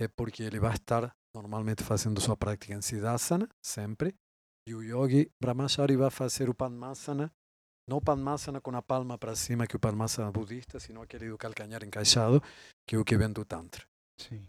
[0.00, 4.14] é porque ele vai estar normalmente fazendo sua prática em Siddhasana, sempre,
[4.68, 7.32] e o yogi brahmachari vai fazer o Padmasana,
[7.88, 11.28] não o Padmasana com a palma para cima, que é o Padmasana budista, sino aquele
[11.28, 12.42] do calcanhar encaixado,
[12.86, 13.84] que é o que vem do Tantra.
[14.18, 14.46] Sim.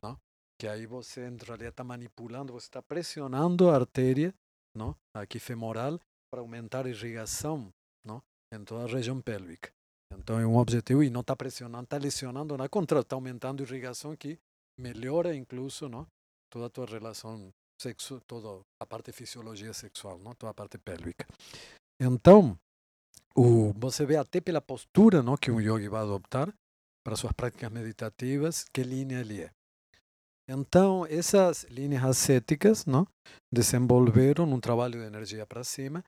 [0.59, 4.33] Que aí você, em realidade, está manipulando, você está pressionando a artéria,
[4.75, 4.95] não?
[5.15, 5.99] aqui femoral,
[6.31, 7.73] para aumentar a irrigação
[8.05, 8.21] não?
[8.51, 9.71] em toda a região pélvica.
[10.17, 13.65] Então é um objetivo e não está pressionando, está lesionando, na contra, está aumentando a
[13.65, 14.39] irrigação que
[14.79, 16.07] melhora incluso não?
[16.49, 20.35] toda a tua relação sexo, toda a parte fisiologia sexual, não?
[20.35, 21.25] toda a parte pélvica.
[21.99, 22.57] Então,
[23.35, 25.35] o, você vê até pela postura não?
[25.35, 26.53] que um yogi vai adoptar
[27.03, 29.51] para suas práticas meditativas, que linha ele é.
[30.49, 33.07] Então, essas linhas ascéticas não?
[33.51, 36.03] desenvolveram um trabalho de energia para cima,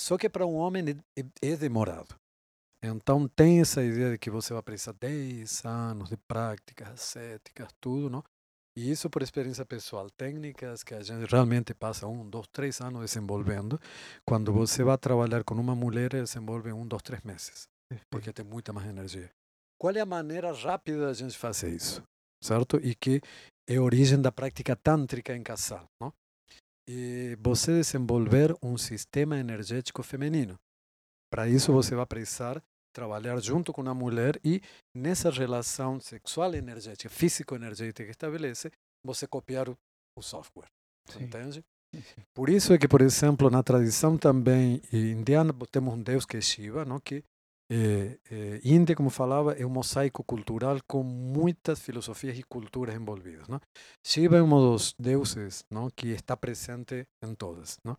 [0.00, 0.84] só que para um homem
[1.16, 2.14] é, é- demorado.
[2.84, 8.10] Então, tem essa ideia de que você vai precisar 10 anos de práticas ascéticas, tudo,
[8.10, 8.22] não?
[8.76, 10.08] E isso por experiência pessoal.
[10.10, 13.80] Técnicas que a gente realmente passa um, dois, três anos desenvolvendo.
[14.26, 17.66] Quando você vai trabalhar com uma mulher, desenvolve um, dois, três meses
[18.10, 19.30] porque tem muita mais energia.
[19.78, 22.02] Qual é a maneira rápida da gente fazer isso?
[22.42, 22.78] Certo?
[22.82, 23.20] E que
[23.68, 25.86] é a origem da prática tântrica em casal.
[26.00, 26.12] Não?
[26.88, 30.56] E você desenvolver um sistema energético feminino.
[31.30, 32.62] Para isso, você vai precisar
[32.96, 34.62] trabalhar junto com a mulher e
[34.94, 38.70] nessa relação sexual energética, físico-energética que estabelece,
[39.04, 39.76] você copiar o,
[40.18, 40.70] o software.
[41.10, 41.24] Sim.
[41.24, 41.62] Entende?
[42.34, 46.40] Por isso é que, por exemplo, na tradição também indiana, temos um deus que é
[46.40, 46.98] Shiva, não?
[46.98, 47.22] que
[47.70, 53.46] é, é, Índia, como falava, é um mosaico cultural com muitas filosofias e culturas envolvidas.
[53.46, 53.60] Não?
[54.04, 55.90] Shiva é um dos deuses não?
[55.90, 57.78] que está presente em todas.
[57.84, 57.96] Não?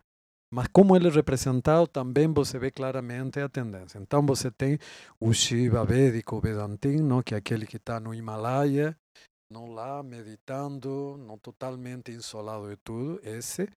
[0.51, 3.99] Mas como ele é representado, também você vê claramente a tendência.
[3.99, 4.79] Então você tem
[5.19, 6.41] o Shiva védico,
[7.03, 7.21] não?
[7.21, 8.97] que é aquele que está no Himalaia,
[9.51, 13.19] não lá meditando, não totalmente insolado de tudo.
[13.23, 13.69] Esse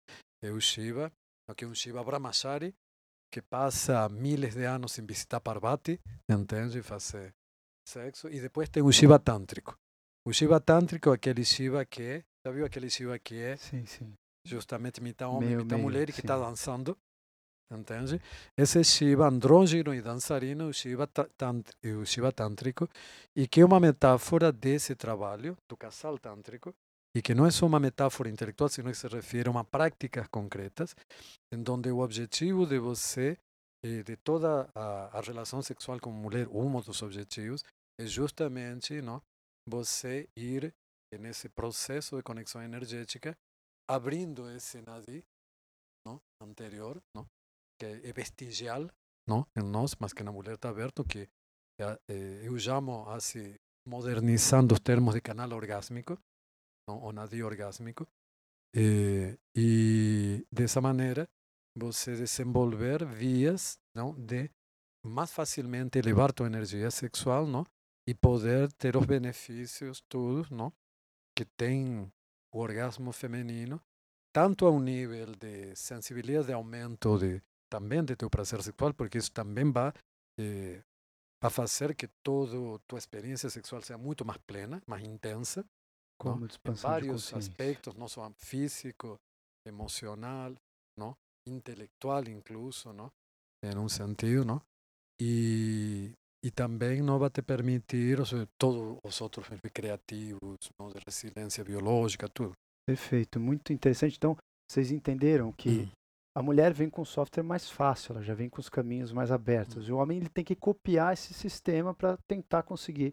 [0.43, 1.13] é o Shiva,
[1.57, 2.73] que é um Shiva Brahmachari,
[3.33, 6.79] que passa miles de anos sem visitar Parvati, entende?
[6.79, 7.33] E fazer
[7.89, 8.29] sexo.
[8.29, 9.77] E depois tem o Shiva Tântrico.
[10.27, 13.85] O Shiva Tântrico é aquele Shiva que é, já viu aquele Shiva que é Sim,
[13.87, 14.13] sim.
[14.45, 16.97] Justamente metade homem, Meio, metade meio, mulher e que está dançando,
[17.73, 18.21] entende?
[18.57, 22.89] Esse Shiva andrógeno e dançarino, o Shiva, tant- o Shiva Tântrico,
[23.37, 26.75] e que é uma metáfora desse trabalho, do casal tântrico,
[27.17, 30.27] e que não é só uma metáfora intelectual, sino que se refere a uma práticas
[30.29, 30.95] concretas,
[31.53, 33.37] em donde o objetivo de você,
[33.85, 37.65] de toda a, a relação sexual com mulher, um dos objetivos,
[38.01, 39.21] é justamente não,
[39.69, 40.73] você ir
[41.19, 43.37] nesse processo de conexão energética,
[43.91, 45.25] abrindo esse nadi
[46.07, 47.29] não, anterior, não,
[47.79, 48.89] que é vestigial
[49.29, 51.29] não, em nós, mas que na mulher está aberto, que
[51.81, 56.17] eh, eh, eu chamo assim, modernizando os termos de canal orgásmico,
[56.89, 58.07] não, ou nadi orgásmico,
[58.77, 61.29] eh, e dessa maneira
[61.77, 64.51] você desenvolver vias não, de
[65.05, 67.65] mais facilmente elevar tua energia sexual não,
[68.09, 70.73] e poder ter os benefícios todos não,
[71.37, 72.11] que tem
[72.53, 73.81] orgasmo feminino,
[74.33, 79.19] tanto a um nível de sensibilidade de aumento de, também de teu prazer sexual, porque
[79.19, 79.93] isso também vai,
[80.39, 80.83] eh,
[81.43, 85.65] vai fazer que toda tua experiência sexual seja muito mais plena, mais intensa,
[86.21, 87.51] Como em expansão de vários consciência.
[87.51, 89.19] aspectos, não só físico,
[89.67, 90.55] emocional,
[90.99, 91.17] ¿no?
[91.47, 93.11] intelectual incluso, ¿no?
[93.63, 94.65] en un sentido, ¿no?
[95.19, 100.91] Y, y también no va a te permitir, o sea, todos os outros creativos, ¿no?
[100.91, 102.53] de resiliência biológica, tudo.
[102.87, 104.17] Perfeito, muito interessante.
[104.17, 104.37] Então,
[104.71, 105.89] vocês entenderam que Hum.
[106.37, 109.87] a mulher vem com software mais fácil, ela já vem com os caminhos mais abertos.
[109.87, 113.13] E o homem ele tem que copiar esse sistema para tentar conseguir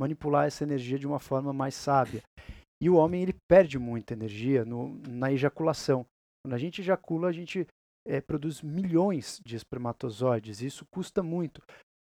[0.00, 2.22] manipular essa energia de uma forma mais sábia.
[2.80, 6.06] E o homem ele perde muita energia no, na ejaculação.
[6.44, 7.66] Quando a gente ejacula, a gente
[8.06, 10.60] eh, produz milhões de espermatozoides.
[10.62, 11.60] E isso custa muito.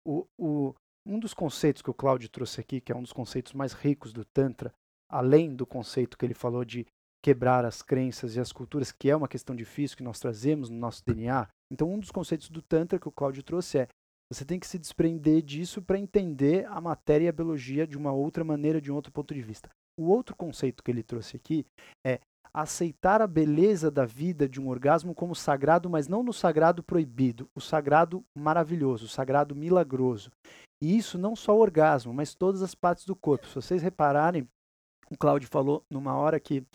[0.08, 0.74] O, o,
[1.06, 4.14] um dos conceitos que o Cláudio trouxe aqui, que é um dos conceitos mais ricos
[4.14, 4.74] do Tantra,
[5.10, 6.86] além do conceito que ele falou de
[7.22, 10.78] quebrar as crenças e as culturas, que é uma questão difícil que nós trazemos no
[10.78, 11.48] nosso DNA.
[11.70, 13.88] Então, um dos conceitos do Tantra que o Cláudio trouxe é
[14.32, 18.12] você tem que se desprender disso para entender a matéria e a biologia de uma
[18.12, 19.70] outra maneira, de um outro ponto de vista.
[19.98, 21.66] O outro conceito que ele trouxe aqui
[22.06, 22.20] é
[22.62, 27.48] aceitar a beleza da vida de um orgasmo como sagrado, mas não no sagrado proibido,
[27.56, 30.32] o sagrado maravilhoso, o sagrado milagroso.
[30.82, 33.46] E isso não só o orgasmo, mas todas as partes do corpo.
[33.46, 34.48] Se vocês repararem,
[35.12, 36.66] o Cláudio falou numa hora que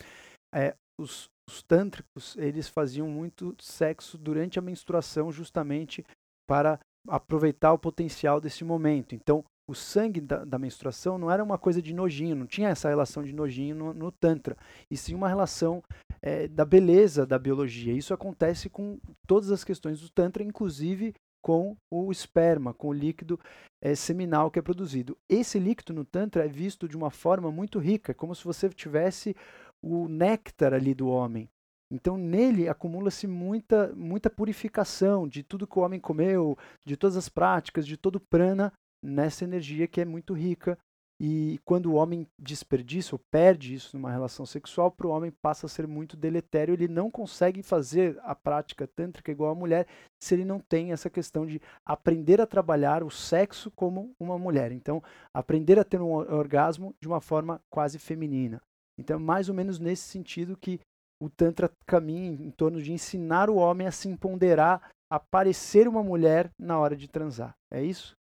[0.55, 6.05] é, os, os tântricos eles faziam muito sexo durante a menstruação justamente
[6.47, 6.79] para
[7.09, 9.13] aproveitar o potencial desse momento.
[9.13, 12.89] Então, o sangue da, da menstruação não era uma coisa de nojinho, não tinha essa
[12.89, 14.57] relação de nojinho no, no Tantra,
[14.89, 15.81] e sim uma relação
[16.21, 17.93] é, da beleza da biologia.
[17.93, 23.37] Isso acontece com todas as questões do Tantra, inclusive com o esperma, com o líquido
[23.81, 25.17] é, seminal que é produzido.
[25.29, 29.35] Esse líquido no Tantra é visto de uma forma muito rica, como se você tivesse
[29.81, 31.49] o néctar ali do homem.
[31.91, 37.29] Então nele acumula-se muita, muita purificação de tudo que o homem comeu, de todas as
[37.29, 38.71] práticas, de todo o prana
[39.03, 40.77] nessa energia que é muito rica.
[41.21, 45.67] E quando o homem desperdiça ou perde isso numa relação sexual, para o homem passa
[45.67, 46.73] a ser muito deletério.
[46.73, 49.87] Ele não consegue fazer a prática tântrica igual a mulher
[50.21, 54.71] se ele não tem essa questão de aprender a trabalhar o sexo como uma mulher.
[54.71, 58.61] Então, aprender a ter um orgasmo de uma forma quase feminina.
[58.99, 60.79] Então, mais ou menos nesse sentido que
[61.21, 66.03] o Tantra caminha em torno de ensinar o homem a se empoderar, a parecer uma
[66.03, 67.55] mulher na hora de transar.
[67.71, 68.13] É isso?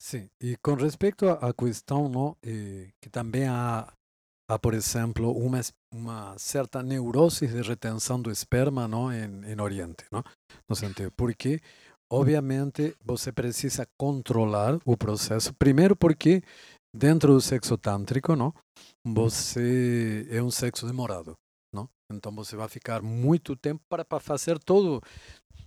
[0.00, 3.92] Sim, e com respeito à questão não, eh, que também há,
[4.48, 5.60] há, por exemplo, uma,
[5.92, 10.22] uma certa neurose de retenção do esperma não, em, em Oriente, não?
[10.70, 11.60] no sentido, porque
[12.10, 16.42] obviamente você precisa controlar o processo, primeiro porque
[16.94, 18.54] dentro do sexo tântrico, não,
[19.04, 21.34] você é um sexo demorado,
[21.74, 21.88] não?
[22.10, 25.02] Então você vai ficar muito tempo para, para fazer todo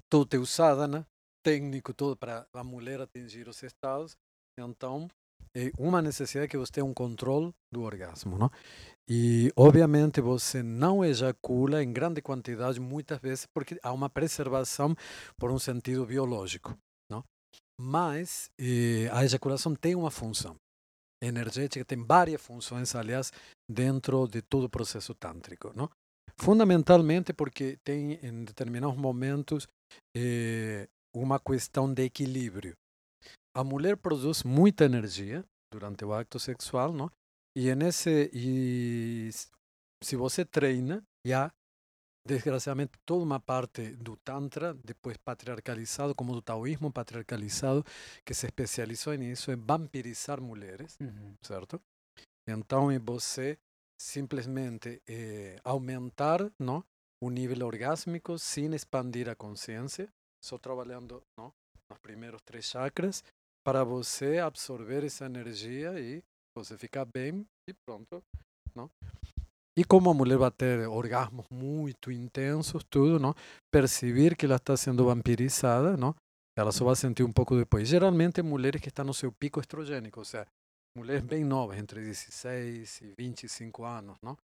[0.10, 1.06] todo teu sadhana
[1.44, 4.16] técnico todo para a mulher atingir os estados.
[4.60, 5.08] Então,
[5.56, 8.50] é uma necessidade que você tenha um controle do orgasmo, não?
[9.10, 14.96] E obviamente você não ejacula em grande quantidade muitas vezes porque há uma preservação
[15.38, 16.78] por um sentido biológico,
[17.10, 17.24] não?
[17.80, 20.56] Mas eh, a ejaculação tem uma função
[21.22, 23.32] energética, tem várias funções, aliás,
[23.70, 25.90] dentro de todo o processo tântrico, não?
[26.40, 29.68] Fundamentalmente porque tem em determinados momentos
[30.16, 32.76] eh, uma questão de equilíbrio.
[33.56, 37.12] A mulher produz muita energia durante o acto sexual, não?
[37.56, 39.30] E nesse e
[40.04, 41.52] se você treina, já
[42.26, 47.84] desgraciadamente toda uma parte do tantra, depois patriarcalizado, como do taoísmo patriarcalizado,
[48.26, 51.36] que se especializou nisso, é vampirizar mulheres, Uhum.
[51.42, 51.82] certo?
[52.48, 53.58] Então é você
[54.00, 56.84] simplesmente eh, aumentar, não?
[57.24, 60.10] o nível orgásmico sem expandir a consciência,
[60.44, 63.24] só trabalhando nos primeiros três chakras,
[63.66, 66.24] para você absorver essa energia e
[66.58, 68.24] você ficar bem e pronto.
[68.76, 68.90] Não?
[69.78, 73.34] E como a mulher vai ter orgasmos muito intensos, tudo, não?
[73.72, 76.16] perceber que ela está sendo vampirizada, não?
[76.58, 77.88] ela só vai sentir um pouco depois.
[77.88, 80.48] Geralmente, mulheres que estão no seu pico estrogênico, ou seja,
[80.98, 84.38] mulheres bem novas, entre 16 e 25 anos, não?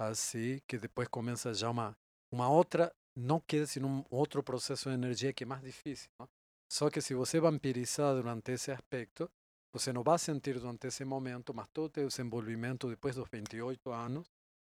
[0.00, 1.94] Assim que depois começa já uma,
[2.32, 6.28] uma outra, não quer dizer um outro processo de energia que é mais difícil, não?
[6.72, 9.28] Só que se você vampirizar durante esse aspecto,
[9.72, 13.90] você não vai sentir durante esse momento, mas todo o teu desenvolvimento depois dos 28
[13.90, 14.28] anos,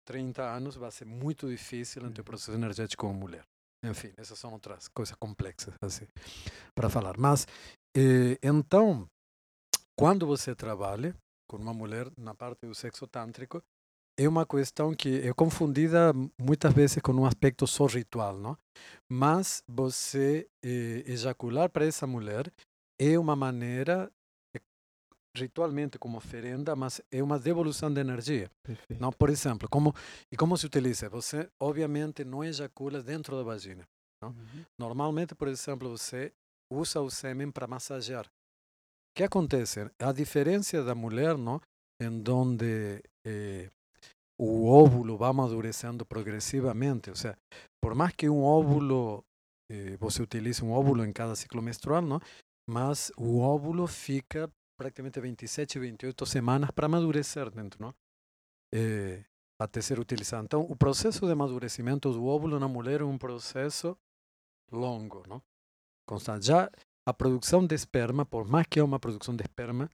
[0.04, 3.46] 30 anos, vai ser muito difícil no teu processo energético como mulher.
[3.82, 6.06] Enfim, essas são outras coisas complexas assim,
[6.74, 7.16] para falar.
[7.18, 7.46] Mas,
[7.96, 9.08] eh, então,
[9.96, 11.14] quando você trabalha
[11.48, 13.62] com uma mulher na parte do sexo tântrico,
[14.18, 18.56] é uma questão que é confundida muitas vezes com um aspecto só ritual, não?
[19.10, 22.50] Mas você eh, ejacular para essa mulher
[22.98, 24.10] é uma maneira
[25.36, 28.50] ritualmente como oferenda, mas é uma devolução de energia.
[28.62, 28.98] Perfeito.
[29.00, 29.94] Não, por exemplo, como
[30.32, 31.10] e como se utiliza?
[31.10, 33.86] Você obviamente não ejacula dentro da vagina.
[34.24, 34.64] Uhum.
[34.78, 36.32] Normalmente, por exemplo, você
[36.72, 38.24] usa o sêmen para massagear.
[38.24, 39.90] O que acontece?
[39.98, 41.60] A diferença da mulher, não,
[42.00, 43.70] em donde eh,
[44.38, 47.38] o óvulo vai amadurecendo progressivamente, ou seja,
[47.82, 49.24] por mais que um óvulo
[49.70, 52.20] eh, você utilize um óvulo em cada ciclo menstrual, não,
[52.68, 57.94] mas o óvulo fica praticamente 27, 28 semanas para amadurecer dentro, não?
[58.74, 59.24] Eh,
[59.58, 60.44] até ser utilizado.
[60.44, 63.96] Então, o processo de amadurecimento do óvulo na mulher é um processo
[64.70, 65.42] longo, não?
[66.06, 66.46] Constante.
[66.46, 66.70] Já
[67.08, 69.88] a produção de esperma, por mais que é uma produção de esperma,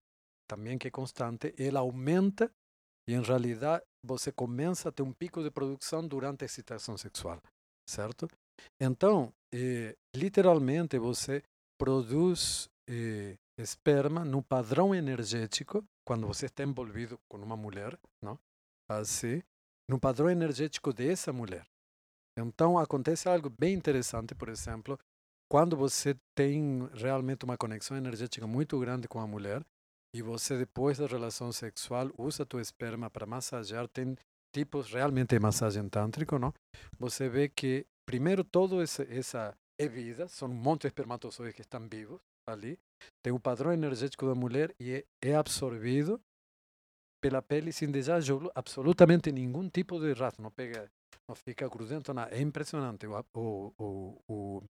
[0.49, 2.51] também que é constante, ela aumenta
[3.09, 7.41] e, em realidade, você começa a ter um pico de produção durante a excitação sexual,
[7.89, 8.29] certo?
[8.81, 11.43] Então, eh, literalmente, você
[11.79, 18.39] produz eh, esperma no padrão energético quando você está envolvido com uma mulher, não?
[18.89, 19.43] Assim,
[19.89, 21.67] no padrão energético dessa mulher.
[22.37, 24.99] Então acontece algo bem interessante, por exemplo,
[25.51, 29.63] quando você tem realmente uma conexão energética muito grande com a mulher
[30.15, 34.17] e você depois da relação sexual usa teu esperma para massagear, tem
[34.55, 36.53] tipos realmente de massagem tântrico, não?
[36.99, 41.89] Você vê que primeiro todo essa é vida, são um monte de espermatozoides que estão
[41.89, 42.79] vivos ali,
[43.23, 46.21] tem o padrão energético da mulher e é, é absorvido
[47.21, 48.21] pela pele sem deixar
[48.55, 50.91] absolutamente nenhum tipo de rastro, não pega,
[51.29, 52.35] não fica grudento, nada.
[52.35, 53.07] É impressionante.
[53.07, 54.63] O, o, o, o,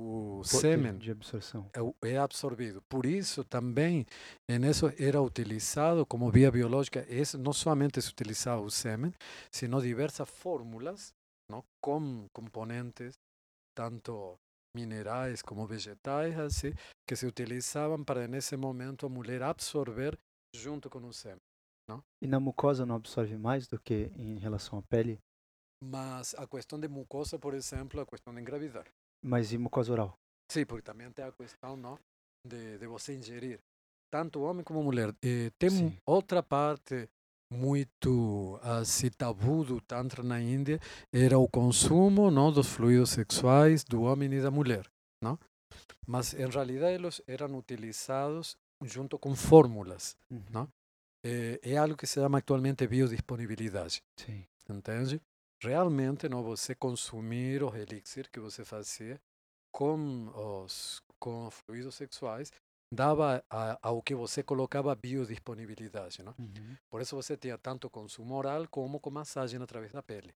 [0.00, 1.68] o sêmen de absorção.
[1.74, 2.80] é, é absorvido.
[2.88, 4.06] Por isso também
[4.48, 9.12] nisso era utilizado como via biológica, esse, não somente se utilizava o sêmen,
[9.50, 11.12] sino diversas fórmulas
[11.50, 13.14] não, com componentes
[13.76, 14.38] tanto
[14.76, 16.72] minerais como vegetais, assim,
[17.06, 20.16] que se utilizavam para nesse momento a mulher absorver
[20.54, 21.40] junto com o sêmen.
[21.88, 22.04] Não?
[22.22, 25.18] E na mucosa não absorve mais do que em relação à pele?
[25.82, 28.86] Mas a questão de mucosa, por exemplo, a questão de engravidar.
[29.22, 30.14] Mas e mucosa oral?
[30.50, 31.98] Sim, porque também tem a questão não,
[32.46, 33.60] de, de você ingerir,
[34.10, 35.14] tanto homem como mulher.
[35.22, 35.98] E tem Sim.
[36.06, 37.08] outra parte
[37.52, 40.80] muito assim, tabu do Tantra na Índia,
[41.12, 44.90] era o consumo não, dos fluidos sexuais do homem e da mulher.
[45.22, 45.38] Não?
[46.06, 50.16] Mas, em realidade, eles eram utilizados junto com fórmulas.
[50.30, 50.42] Uhum.
[50.50, 50.68] Não?
[51.24, 54.02] É, é algo que se chama atualmente biodisponibilidade.
[54.16, 54.46] Sim.
[54.68, 55.20] Entende?
[55.62, 59.20] Realmente, não, você consumir os elixir que você fazia
[59.72, 62.52] com os com fluidos sexuais
[62.92, 66.22] dava a, ao que você colocava biodisponibilidade.
[66.22, 66.34] Não?
[66.38, 66.76] Uhum.
[66.88, 70.32] Por isso você tinha tanto consumo oral como com massagem através da pele.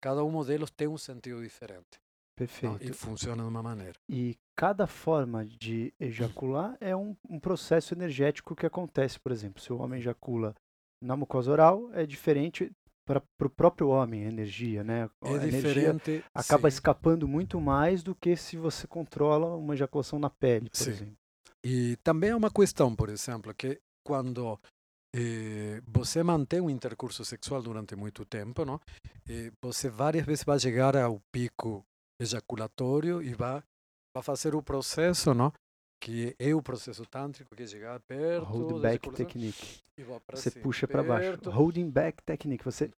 [0.00, 1.98] Cada um deles tem um sentido diferente?
[2.36, 2.84] Perfeito.
[2.84, 3.98] e funciona de uma maneira.
[4.06, 9.18] E cada forma de ejacular é um, um processo energético que acontece.
[9.18, 10.54] Por exemplo, se o homem ejacula
[11.02, 12.70] na mucosa oral, é diferente
[13.06, 15.08] para o próprio homem a energia, né?
[15.22, 16.24] A É energia diferente.
[16.34, 16.74] acaba sim.
[16.74, 20.90] escapando muito mais do que se você controla uma ejaculação na pele, por Sim.
[20.90, 21.16] exemplo.
[21.64, 24.58] E também é uma questão, por exemplo, que quando
[25.14, 28.80] eh, você mantém um intercurso sexual durante muito tempo, não?
[29.28, 31.84] Eh, você várias vezes vai chegar ao pico
[32.20, 33.62] ejaculatório e vai,
[34.14, 35.52] vai fazer o processo, não?
[36.00, 39.80] Que é o processo tântrico, que é chegar perto Hold da back technique.
[40.30, 41.50] Você cima, puxa para baixo.
[41.50, 42.64] Holding back technique.
[42.64, 42.90] Você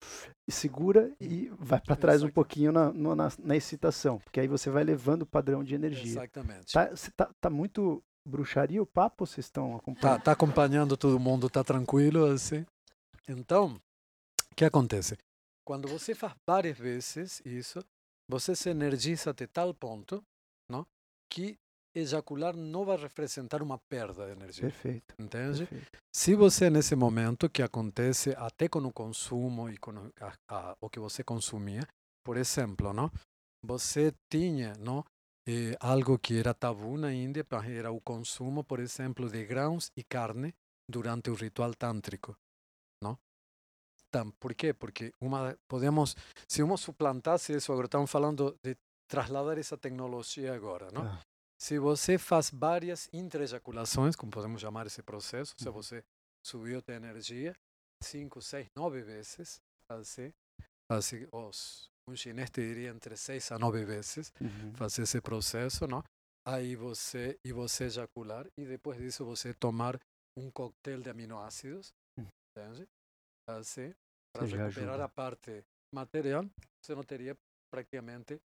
[0.51, 4.83] segura e vai para trás um pouquinho na, na, na excitação, porque aí você vai
[4.83, 6.11] levando o padrão de energia.
[6.11, 6.73] Exatamente.
[6.73, 9.25] Tá, tá, tá muito bruxaria o papo?
[9.25, 10.23] Vocês estão Tá, acompanhando?
[10.23, 12.67] tá acompanhando todo mundo, tá tranquilo assim?
[13.29, 13.81] Então,
[14.51, 15.17] o que acontece?
[15.65, 17.79] Quando você faz várias vezes isso,
[18.29, 20.23] você se energiza até tal ponto,
[20.69, 20.85] não?
[21.31, 21.57] Que
[21.99, 25.15] ejacular não vai representar uma perda de energia, Perfeito.
[25.19, 25.67] entende?
[25.67, 25.99] perfeito.
[26.15, 30.77] Se você nesse momento que acontece até com o consumo e com o, a- a-
[30.81, 31.87] o que você consumia,
[32.25, 33.11] por exemplo, não?
[33.65, 35.05] Você tinha, não?
[35.49, 40.05] eh, algo que era tabu na Índia, era o consumo, por exemplo, de grãos e
[40.05, 40.55] carne
[40.91, 42.37] durante o ritual tântrico,
[43.03, 43.19] não?
[44.11, 44.73] Tam, por quê?
[44.75, 46.15] Porque uma podemos,
[46.49, 48.77] se uma suplantasse isso agora, estamos falando de
[49.11, 51.03] trasladar essa tecnologia agora, não?
[51.03, 51.21] Ah,
[51.61, 55.73] Se você faz várias intra-ejaculações, como podemos chamar esse processo, se Uhum.
[55.75, 56.05] você
[56.47, 57.53] subiu a energia
[58.03, 60.33] cinco, seis, nove vezes, assim,
[60.91, 64.73] assim os, um chinês te diria entre seis a nove vezes, uhum.
[64.77, 66.03] fazer esse processo, não?
[66.47, 69.99] Aí você, e você ejacular, e depois disso você tomar
[70.39, 72.27] um coquetel de aminoácidos, Hum.
[72.57, 72.87] entende?
[73.49, 73.93] Assim,
[74.33, 75.05] para recuperar ajuda.
[75.05, 76.45] a parte material,
[76.81, 77.37] você não teria
[77.73, 78.41] praticamente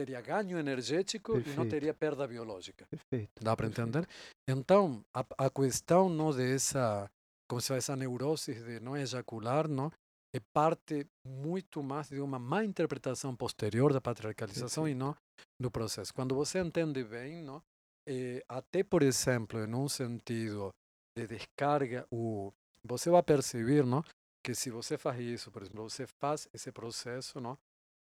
[0.00, 1.70] teria ganho energético e não Perfeito.
[1.70, 2.86] teria perda biológica.
[2.90, 3.42] Perfeito.
[3.42, 3.88] Dá para perfeito.
[3.88, 4.08] entender?
[4.48, 7.10] Então, a, a questão não dessa,
[7.48, 9.92] como se fala, essa neurose de não ejacular, não,
[10.34, 15.14] é parte muito mais de uma má interpretação posterior da patriarcalização e não
[15.60, 16.14] do processo.
[16.14, 17.62] Quando você entende bem, não,
[18.08, 20.70] eh, até por exemplo, em um sentido
[21.16, 22.52] de descarga, o,
[22.86, 24.02] você vai perceber, não,
[24.42, 27.58] que se você faz isso, por exemplo, você faz esse processo, não,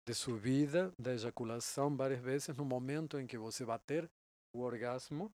[0.06, 4.08] de subida da ejaculação várias vezes no momento em que você vai ter
[4.54, 5.30] o orgasmo,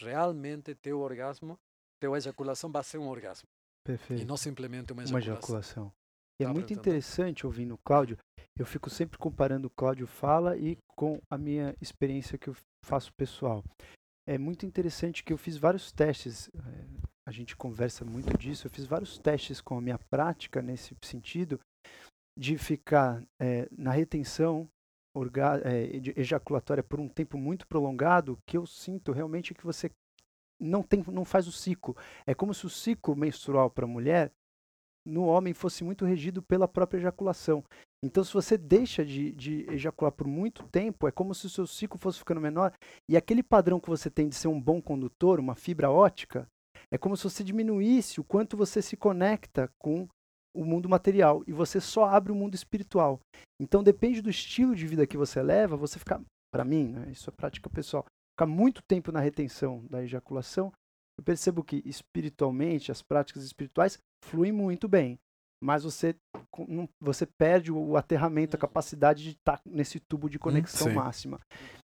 [0.00, 1.58] realmente teu orgasmo,
[2.00, 3.48] teu ejaculação vai ser um orgasmo
[3.86, 4.26] e Perfeito.
[4.26, 5.84] não simplesmente uma Uma ejaculação.
[5.86, 5.92] ejaculação.
[6.40, 8.16] E é pra muito interessante ouvindo o Cláudio.
[8.56, 13.12] Eu fico sempre comparando o Cláudio fala e com a minha experiência que eu faço
[13.14, 13.64] pessoal.
[14.26, 16.48] É muito interessante que eu fiz vários testes.
[16.54, 16.86] eh,
[17.26, 18.66] A gente conversa muito disso.
[18.66, 21.58] Eu fiz vários testes com a minha prática nesse sentido
[22.38, 24.68] de ficar eh, na retenção
[26.00, 29.90] de- ejaculatória por um tempo muito prolongado, que eu sinto realmente que você
[30.60, 31.96] não tem, não faz o ciclo.
[32.24, 34.32] É como se o ciclo menstrual para a mulher
[35.04, 37.64] no homem fosse muito regido pela própria ejaculação.
[38.04, 41.66] Então, se você deixa de, de ejacular por muito tempo, é como se o seu
[41.66, 42.72] ciclo fosse ficando menor.
[43.08, 46.46] E aquele padrão que você tem de ser um bom condutor, uma fibra ótica,
[46.92, 50.08] é como se você diminuísse o quanto você se conecta com
[50.54, 53.20] o mundo material e você só abre o mundo espiritual.
[53.60, 56.20] Então, depende do estilo de vida que você leva, você fica,
[56.52, 58.04] para mim, né, isso é prática pessoal,
[58.36, 60.72] ficar muito tempo na retenção da ejaculação,
[61.18, 65.18] eu percebo que espiritualmente as práticas espirituais fluem muito bem,
[65.62, 66.14] mas você
[67.00, 70.94] você perde o aterramento, a capacidade de estar nesse tubo de conexão sim.
[70.94, 71.40] máxima.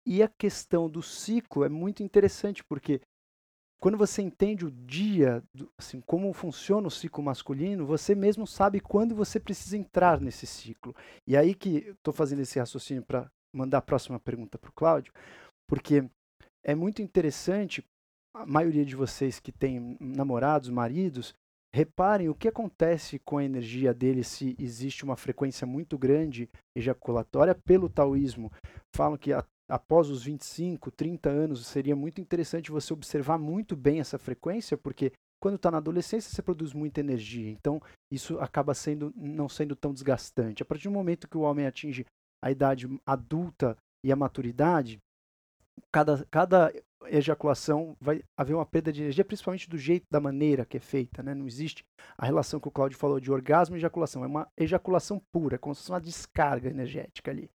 [0.08, 3.02] E a questão do ciclo é muito interessante porque
[3.80, 5.42] quando você entende o dia,
[5.78, 10.96] assim, como funciona o ciclo masculino, você mesmo sabe quando você precisa entrar nesse ciclo.
[11.26, 15.14] E aí que estou fazendo esse raciocínio para mandar a próxima pergunta para o Cláudio,
[15.68, 16.04] porque
[16.64, 17.84] é muito interessante,
[18.36, 21.34] a maioria de vocês que têm namorados, maridos,
[21.74, 27.56] reparem o que acontece com a energia dele se existe uma frequência muito grande ejaculatória
[27.56, 28.52] pelo taoísmo.
[28.96, 34.00] Falam que a- após os 25, 30 anos seria muito interessante você observar muito bem
[34.00, 39.14] essa frequência, porque quando está na adolescência você produz muita energia, então isso acaba sendo
[39.16, 40.64] não sendo tão desgastante.
[40.64, 42.06] A partir do momento que o homem atinge
[42.44, 45.00] a idade adulta e a maturidade,
[45.92, 46.74] cada, cada
[47.06, 51.24] ejaculação vai haver uma perda de energia, principalmente do jeito, da maneira que é feita,
[51.24, 51.34] né?
[51.34, 51.84] Não existe
[52.18, 55.76] a relação que o Claudio falou de orgasmo e ejaculação, é uma ejaculação pura, como
[55.76, 57.50] se fosse uma descarga energética ali.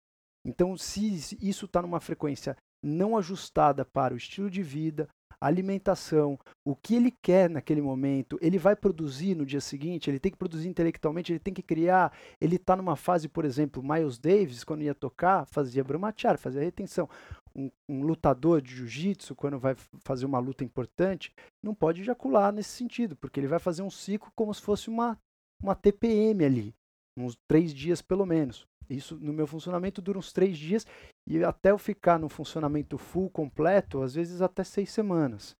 [0.46, 5.08] Então, se isso está numa frequência não ajustada para o estilo de vida,
[5.42, 10.32] alimentação, o que ele quer naquele momento, ele vai produzir no dia seguinte, ele tem
[10.32, 14.64] que produzir intelectualmente, ele tem que criar, ele está numa fase, por exemplo, Miles Davis,
[14.64, 17.10] quando ia tocar, fazia brahmacharya, fazia retenção.
[17.56, 19.76] Um, um lutador de jiu-jitsu, quando vai
[20.06, 24.32] fazer uma luta importante, não pode ejacular nesse sentido, porque ele vai fazer um ciclo
[24.36, 25.18] como se fosse uma,
[25.62, 26.74] uma TPM ali,
[27.18, 28.68] uns três dias pelo menos.
[28.94, 30.86] Isso no meu funcionamento dura uns três dias
[31.28, 35.56] e até eu ficar no funcionamento full completo, às vezes até seis semanas.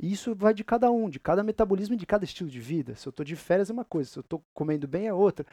[0.00, 2.94] E isso vai de cada um, de cada metabolismo e de cada estilo de vida.
[2.94, 5.44] Se eu estou de férias é uma coisa, se eu estou comendo bem é outra.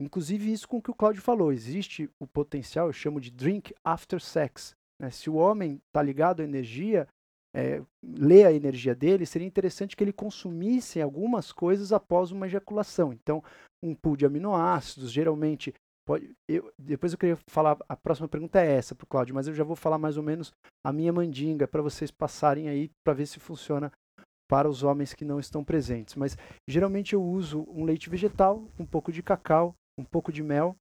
[0.00, 3.74] Inclusive isso com o que o Claudio falou, existe o potencial, eu chamo de drink
[3.84, 4.74] after sex.
[4.98, 5.10] né?
[5.10, 7.06] Se o homem está ligado à energia,
[7.54, 13.12] é, lê a energia dele, seria interessante que ele consumisse algumas coisas após uma ejaculação.
[13.12, 13.44] Então,
[13.82, 15.74] um pool de aminoácidos, geralmente
[16.06, 16.34] pode.
[16.48, 19.54] Eu, depois eu queria falar, a próxima pergunta é essa para o Cláudio, mas eu
[19.54, 20.52] já vou falar mais ou menos
[20.84, 23.92] a minha mandinga para vocês passarem aí para ver se funciona
[24.50, 26.16] para os homens que não estão presentes.
[26.16, 26.36] Mas
[26.68, 30.74] geralmente eu uso um leite vegetal, um pouco de cacau, um pouco de mel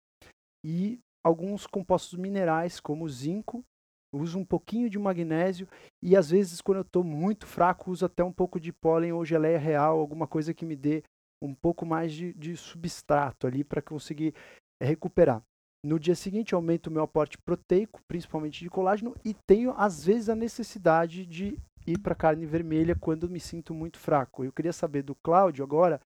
[0.65, 3.63] e alguns compostos minerais como zinco.
[4.11, 5.67] Uso um pouquinho de magnésio
[6.01, 9.23] e às vezes quando eu estou muito fraco uso até um pouco de pólen ou
[9.23, 11.03] geleia real, alguma coisa que me dê
[11.39, 14.33] um pouco mais de, de substrato ali para conseguir
[14.81, 15.41] eh, recuperar.
[15.85, 20.27] No dia seguinte, aumento o meu aporte proteico, principalmente de colágeno, e tenho, às vezes,
[20.27, 21.57] a necessidade de
[21.87, 24.43] ir para carne vermelha quando me sinto muito fraco.
[24.43, 26.01] Eu queria saber do Cláudio agora,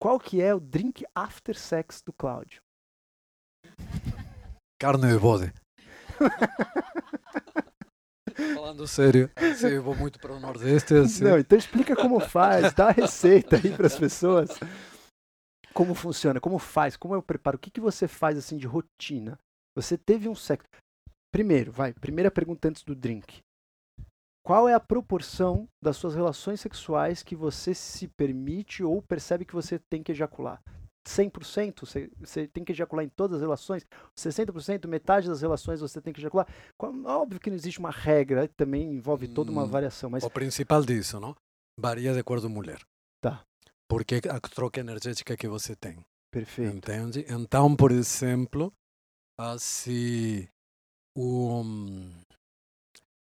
[0.00, 2.60] qual que é o drink after sex do Cláudio?
[4.80, 5.52] Carne de bode.
[8.54, 10.94] Falando sério, assim, eu vou muito para o Nordeste.
[10.94, 11.22] Assim.
[11.22, 14.50] Não, então explica como faz, dá a receita aí para as pessoas.
[15.74, 19.38] Como funciona, como faz, como eu preparo, o que, que você faz assim de rotina?
[19.74, 20.68] Você teve um sexo.
[21.32, 23.40] Primeiro, vai, primeira pergunta antes do drink.
[24.44, 29.54] Qual é a proporção das suas relações sexuais que você se permite ou percebe que
[29.54, 30.60] você tem que ejacular?
[31.08, 33.84] 100%, você, você tem que ejacular em todas as relações,
[34.16, 36.46] 60%, metade das relações você tem que ejacular.
[36.78, 40.82] Óbvio que não existe uma regra, também envolve toda uma Hum, variação, mas O principal
[40.84, 41.34] disso, não?
[41.78, 42.80] Varia de acordo com a mulher.
[43.20, 43.42] Tá.
[43.92, 46.02] Porque a troca energética que você tem.
[46.32, 46.74] perfeito.
[46.74, 47.26] Entende?
[47.28, 48.72] Então, por exemplo,
[49.38, 50.48] assim,
[51.14, 52.10] um,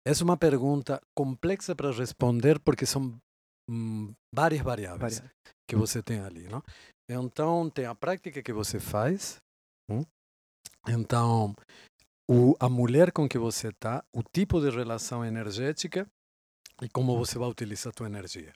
[0.08, 3.20] essa é uma pergunta complexa para responder porque são
[3.70, 5.22] hum, várias variáveis
[5.68, 6.64] que você tem ali, não?
[7.10, 9.42] Então, tem a prática que você faz.
[9.90, 10.06] hum?
[10.88, 11.54] Então,
[12.30, 16.10] o, a mulher com que você está, o tipo de relação energética
[16.82, 18.54] e como você vai utilizar a tua energia.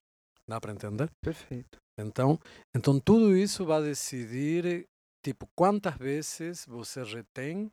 [0.50, 1.10] Dá para entender?
[1.22, 1.78] Perfeito.
[2.00, 2.40] Então,
[2.76, 4.86] então tudo isso vai decidir,
[5.26, 7.72] tipo, quantas vezes você retém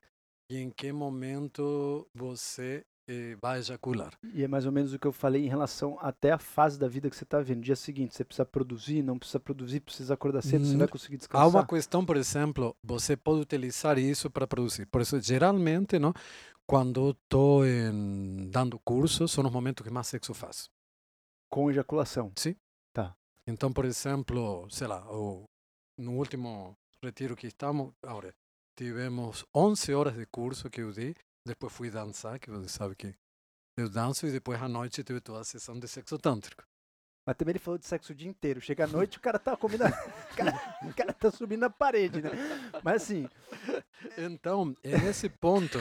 [0.51, 4.13] e em que momento você eh, vai ejacular.
[4.33, 6.89] E é mais ou menos o que eu falei em relação até a fase da
[6.89, 7.63] vida que você está vivendo.
[7.63, 11.17] Dia seguinte, você precisa produzir, não precisa produzir, precisa acordar cedo, você Hum, vai conseguir
[11.17, 11.49] Há descansar.
[11.49, 14.87] uma questão, por exemplo, você pode utilizar isso para produzir.
[14.87, 16.13] Por isso, geralmente, não,
[16.67, 17.63] quando estou
[18.51, 20.71] dando cursos, são os momentos que mais sexo faço.
[21.51, 22.33] Com ejaculação.
[23.47, 25.45] Então, por exemplo, sei lá, o,
[25.99, 28.35] no último retiro que estamos, agora,
[28.79, 31.15] tivemos 11 horas de curso que eu dei,
[31.47, 33.15] depois fui dançar, que você sabe que
[33.79, 36.65] eu danço, e depois à noite tive toda a sessão de sexo tântrico.
[37.27, 38.61] Mas também ele falou de sexo o dia inteiro.
[38.61, 39.85] Chega à noite, o cara tá comendo.
[39.85, 42.31] a- O cara, o cara tá subindo na parede, né?
[42.83, 43.29] Mas assim,
[44.19, 45.79] Então, é nesse ponto,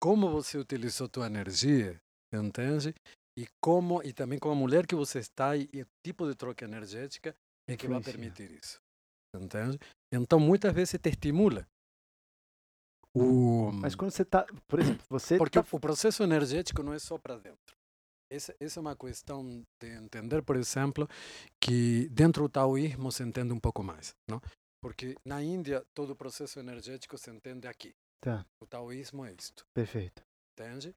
[0.00, 2.00] como você utilizou tua energia,
[2.32, 2.94] entende?
[3.36, 6.34] E como e também com a mulher que você está e, e o tipo de
[6.34, 7.36] troca energética
[7.68, 8.80] é que vai permitir isso,
[9.34, 9.78] entende?
[10.12, 11.66] Então, muitas vezes te estimula.
[13.16, 14.44] O, mas quando você tá.
[14.66, 15.38] Por exemplo, você.
[15.38, 17.76] porque tá, o processo energético não é só para dentro.
[18.30, 21.08] Essa, essa é uma questão de entender, por exemplo,
[21.60, 24.40] que dentro do taoísmo se entende um pouco mais, não?
[24.82, 27.94] Porque na Índia todo o processo energético se entende aqui.
[28.20, 28.44] Tá.
[28.60, 30.22] O taoísmo é isto, Perfeito.
[30.52, 30.94] entende?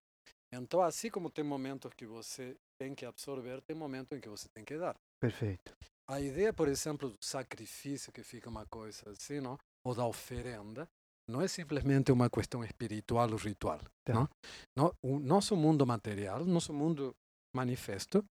[0.53, 4.47] Então, assim como tem momentos que você tem que absorver, tem momentos em que você
[4.55, 4.95] tem que dar.
[5.19, 5.73] Perfeito.
[6.09, 9.57] A ideia, por exemplo, do sacrifício, que fica uma coisa assim, não?
[9.85, 10.87] ou da oferenda,
[11.29, 13.79] não é simplesmente uma questão espiritual ou ritual.
[14.05, 14.13] Tá.
[14.13, 14.29] Não?
[14.75, 17.13] No- o nosso mundo material, nosso mundo
[17.55, 18.23] manifesto,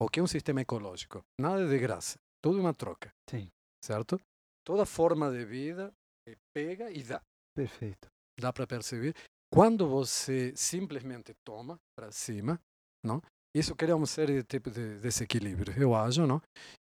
[0.00, 1.22] o que é um sistema ecológico?
[1.40, 3.10] Nada de graça, tudo é uma troca.
[3.28, 3.48] Sim.
[3.84, 4.18] Certo?
[4.66, 5.92] Toda forma de vida
[6.26, 7.20] eh, pega e dá.
[7.54, 8.08] Perfeito.
[8.40, 9.14] Dá para perceber?
[9.54, 12.60] Quando você simplesmente toma para cima,
[13.04, 13.22] não?
[13.56, 16.42] Isso cria uma série de tipos de desequilíbrios, eu acho, não?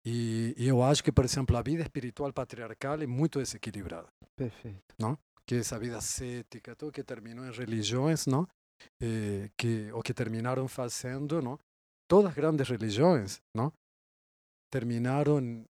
[0.05, 4.09] E, e eu acho que, por exemplo, a vida espiritual patriarcal é muito desequilibrada.
[4.35, 4.83] Perfeito.
[5.45, 8.45] Que essa vida ascética, tudo que terminou em religiões, não?
[9.01, 11.57] Eh, que, o que terminaram fazendo, não?
[12.05, 13.71] Todas as grandes religiões, não?
[14.69, 15.63] Terminaram,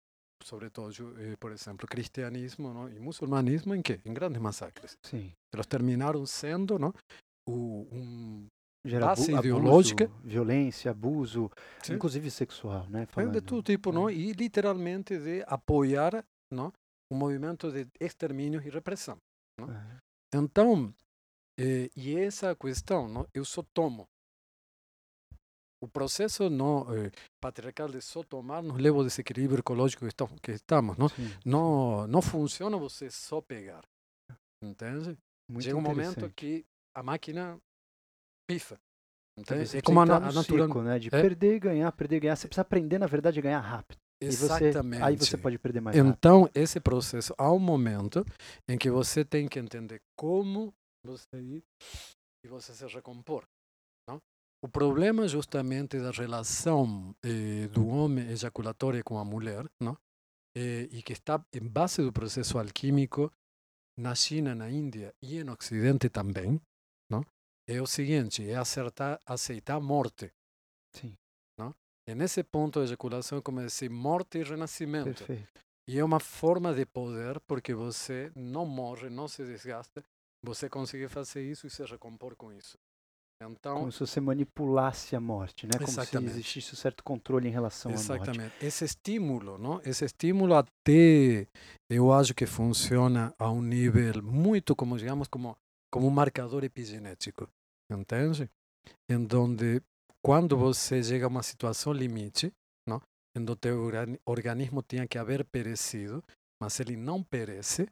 [0.44, 2.90] sobretudo, ju- eh, por exemplo, cristianismo não?
[2.90, 4.00] e muçulmanismo, em quê?
[4.04, 4.98] Em grandes massacres.
[5.06, 5.32] Sim.
[5.54, 6.94] Elas terminaram sendo, não?
[7.48, 8.48] O, um,
[8.86, 10.06] Gera Base abu- ideológica.
[10.06, 11.52] abuso, violência, abuso,
[11.84, 11.94] Sim.
[11.94, 13.04] inclusive sexual, né?
[13.04, 13.34] É Falando.
[13.34, 14.06] de todo tipo, não?
[14.08, 14.14] né?
[14.14, 16.72] E literalmente de apoiar, não?
[17.12, 19.18] Um movimento de extermínio e repressão.
[19.62, 19.98] É.
[20.36, 20.94] Então,
[21.60, 23.26] eh, e essa questão, não?
[23.34, 24.06] Eu só tomo.
[25.82, 27.12] O processo não eh,
[27.42, 31.08] patriarcal de só tomar nos leva ao desequilíbrio ecológico que estamos, que estamos não?
[31.08, 31.30] Sim.
[31.46, 33.84] Não, não funciona você só pegar.
[34.64, 35.16] Entende?
[35.50, 36.66] Muito Chega um momento que
[36.96, 37.60] a máquina
[38.48, 38.80] pifa.
[39.38, 41.00] Você precisa É como a, a ciclo, né?
[41.00, 41.22] De É.
[41.22, 42.36] perder e ganhar, perder e ganhar.
[42.36, 44.00] Você precisa aprender, na verdade, a ganhar rápido.
[44.20, 45.04] E você, Exatamente.
[45.04, 46.12] aí você pode perder mais rápido.
[46.12, 48.26] Então, esse processo, há um momento
[48.68, 50.74] em que você tem que entender como
[51.06, 51.64] você ir
[52.44, 53.46] e você se recompor.
[54.10, 54.20] Não?
[54.64, 59.96] O problema justamente da relação eh, do homem ejaculatória com a mulher, não?
[60.58, 63.32] Eh, e que está em base do processo alquímico
[63.98, 66.62] na China, na Índia e no Ocidente também,
[67.10, 67.26] não?
[67.68, 70.32] é o seguinte, é acertar, aceitar a morte.
[70.96, 71.16] Sim,
[72.08, 75.26] E nesse ponto, a ejaculação é como dizer morte e renascimento.
[75.26, 75.62] perfeito.
[75.90, 80.04] E é uma forma de poder porque você não morre, não se desgasta,
[80.44, 82.78] você consegue fazer isso e se recompor com isso.
[83.40, 85.74] Então, Como se você manipulasse a morte, né?
[85.78, 86.32] Como se Exatamente.
[86.32, 88.04] existisse um certo controle em relação à morte.
[88.04, 88.66] exatamente.
[88.66, 89.80] Esse estímulo, não?
[89.86, 91.48] Esse estímulo até
[91.90, 95.56] eu acho que funciona a um nível muito, como digamos, como
[95.94, 97.48] como um marcador epigenético,
[97.90, 98.50] entende?
[99.10, 99.82] Em donde
[100.22, 102.52] quando você chega a uma situação limite,
[102.88, 103.02] não?
[103.36, 106.22] Em donde o teu organi- organismo tinha que haver perecido,
[106.62, 107.88] mas ele não perece,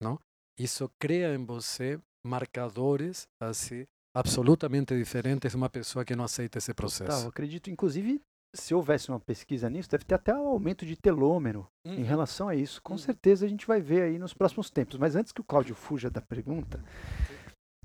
[0.00, 0.18] não?
[0.58, 3.84] Isso cria em você marcadores assim
[4.14, 7.26] absolutamente diferentes de uma pessoa que não aceita esse processo.
[7.28, 8.20] acredito, inclusive,
[8.54, 12.04] se houvesse uma pesquisa nisso, deve ter até um aumento de telômero em Uhum.
[12.04, 12.80] relação a isso.
[12.82, 12.98] Com Uhum.
[12.98, 14.96] certeza a gente vai ver aí nos próximos tempos.
[14.96, 16.80] Mas antes que o Cláudio fuja da pergunta,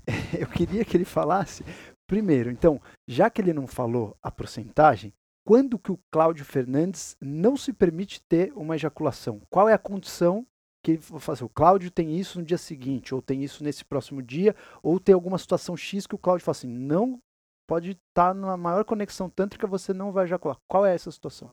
[0.38, 1.64] eu queria que ele falasse
[2.06, 2.50] primeiro.
[2.50, 5.12] Então, já que ele não falou a porcentagem,
[5.44, 9.40] quando que o Cláudio Fernandes não se permite ter uma ejaculação?
[9.50, 10.46] Qual é a condição
[10.82, 14.22] que fala assim, o Cláudio tem isso no dia seguinte, ou tem isso nesse próximo
[14.22, 17.20] dia, ou tem alguma situação X que o Cláudio fala assim, não
[17.68, 20.56] pode estar na maior conexão tântrica, você não vai ejacular.
[20.68, 21.50] Qual é essa situação?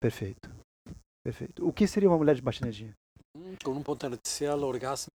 [0.00, 0.50] Perfeito.
[1.24, 1.66] Perfeito.
[1.66, 2.92] O que seria uma mulher de baixa energia?
[3.36, 5.12] Hum, Com um potencial orgásmico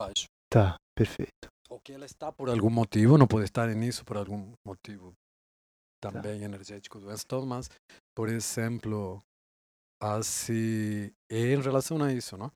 [0.00, 0.26] baixo.
[0.52, 1.48] Tá, perfeito.
[1.68, 5.12] O que ela está por algum motivo, não pode estar nisso por algum motivo
[6.00, 7.68] também energético do estado, mas,
[8.14, 9.20] por exemplo,
[10.00, 12.52] assim, é em relação a isso, não?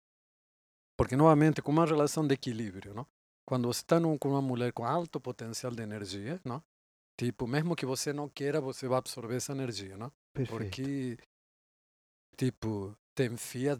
[0.97, 3.07] Porque, novamente, com uma relação de equilíbrio, não?
[3.47, 6.62] Quando você está com uma mulher com alto potencial de energia, não?
[7.19, 10.12] Tipo, mesmo que você não queira, você vai absorver essa energia, não?
[10.33, 10.51] Perfeito.
[10.51, 11.19] Porque,
[12.37, 13.79] tipo, te enfia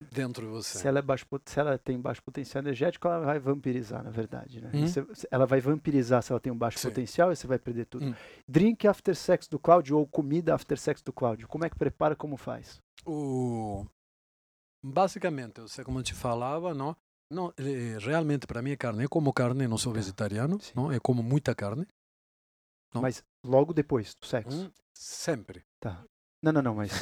[0.00, 0.78] dentro de você.
[0.78, 4.60] Se ela, é baixo, se ela tem baixo potencial energético, ela vai vampirizar, na verdade.
[4.60, 4.70] Né?
[4.74, 4.86] Hum.
[4.86, 6.88] você- ela vai vampirizar se ela tem um baixo Sim.
[6.88, 8.04] potencial e você vai perder tudo.
[8.06, 8.14] Hum.
[8.46, 11.48] Drink after sex do Cláudio ou comida after sex do Cláudio.
[11.48, 12.80] Como é que prepara, como faz?
[13.04, 13.84] O...
[14.84, 16.96] Basicamente, eu sei como eu te falava, não?
[17.30, 17.52] não
[18.00, 19.02] realmente, para mim, é carne.
[19.02, 19.98] Eu como carne, não sou Tá.
[19.98, 20.72] vegetariano, Sim.
[20.74, 20.92] não?
[20.92, 21.86] eu como muita carne.
[22.94, 23.02] Não.
[23.02, 24.56] Mas logo depois do sexo.
[24.66, 25.62] hum, sempre.
[26.40, 26.92] Não, não, não, mas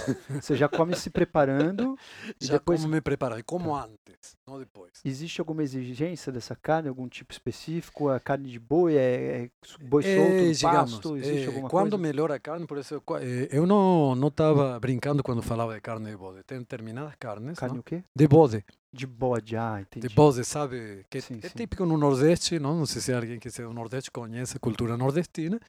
[0.41, 1.95] você já come se preparando
[2.41, 3.85] Já depois como me preparar, e como Tá.
[3.85, 4.93] antes, não depois.
[5.05, 8.09] existe alguma exigência dessa carne, algum tipo específico?
[8.09, 9.51] A carne de boi é, é
[9.85, 11.17] boi Eh, solto digamos, pasto?
[11.19, 12.03] Existe eh, alguma quando coisa?
[12.03, 16.11] melhora a carne, por isso eh, eu não não estava brincando quando falava de carne
[16.11, 16.43] de bode.
[16.43, 17.81] Tem determinadas carnes Carne não?
[17.81, 18.03] o quê?
[18.17, 18.65] de bode.
[18.91, 20.09] De bode, ah, entendi.
[20.09, 21.05] De bode, sabe?
[21.11, 21.55] Que Sim, é sim.
[21.55, 22.79] típico no Nordeste, não?
[22.79, 25.61] Não sei se alguém que seja do Nordeste conhece a cultura nordestina,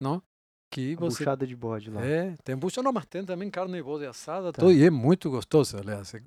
[0.00, 0.22] não?
[0.70, 2.00] Que A você buchada de bode lá.
[2.04, 4.60] É, tem bucha, não, mas tem também carne de bode assada, Tá.
[4.60, 6.22] tudo, e é muito gostoso, aliás, é-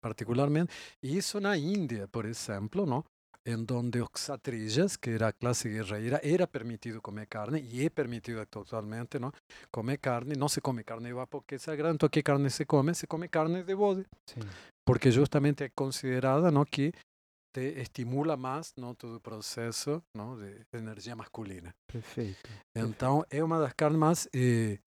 [0.00, 0.72] particularmente.
[1.02, 3.04] E isso na Índia, por exemplo, não?
[3.48, 7.88] em donde os kshatriyas, que era a classe guerreira, era permitido comer carne, e é
[7.88, 9.32] permitido atualmente, não?
[9.70, 12.64] comer carne, não se come carne de vaca porque é sagrado, então que carne se
[12.64, 12.92] come?
[12.92, 14.40] Se come carne de bode, Sim.
[14.84, 16.92] porque justamente é considerada não, que
[17.56, 21.74] te estimula mais não, todo o processo não, de energia masculina.
[21.86, 22.50] Perfeito.
[22.74, 24.28] Então, é uma das carnes mais.
[24.34, 24.78] eh,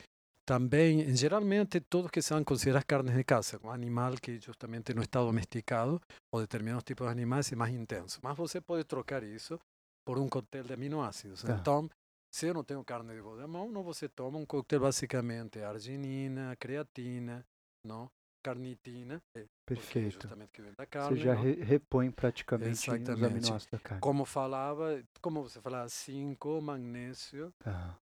[0.46, 5.20] também, geralmente, todos que são consideradas carnes de caça, um animal que justamente não está
[5.20, 6.02] domesticado,
[6.34, 8.20] ou determinados tipos de animais, é mais intenso.
[8.24, 9.60] Mas você pode trocar isso
[10.04, 11.44] por um coquetel de aminoácidos.
[11.44, 11.56] Tá.
[11.56, 11.88] Então,
[12.32, 16.56] se eu não tenho carne de à mão, não você toma um coquetel basicamente arginina,
[16.56, 17.46] creatina,
[17.86, 18.10] não?
[18.44, 20.14] Carnitina, porque é Perfeito.
[20.14, 21.18] justamente que vem da carne.
[21.18, 21.42] Você já não?
[21.42, 22.88] re- repõe praticamente os
[23.24, 24.02] aminoácidos da carne.
[24.02, 27.98] Como falava, como você falava, 5, magnésio, Tá.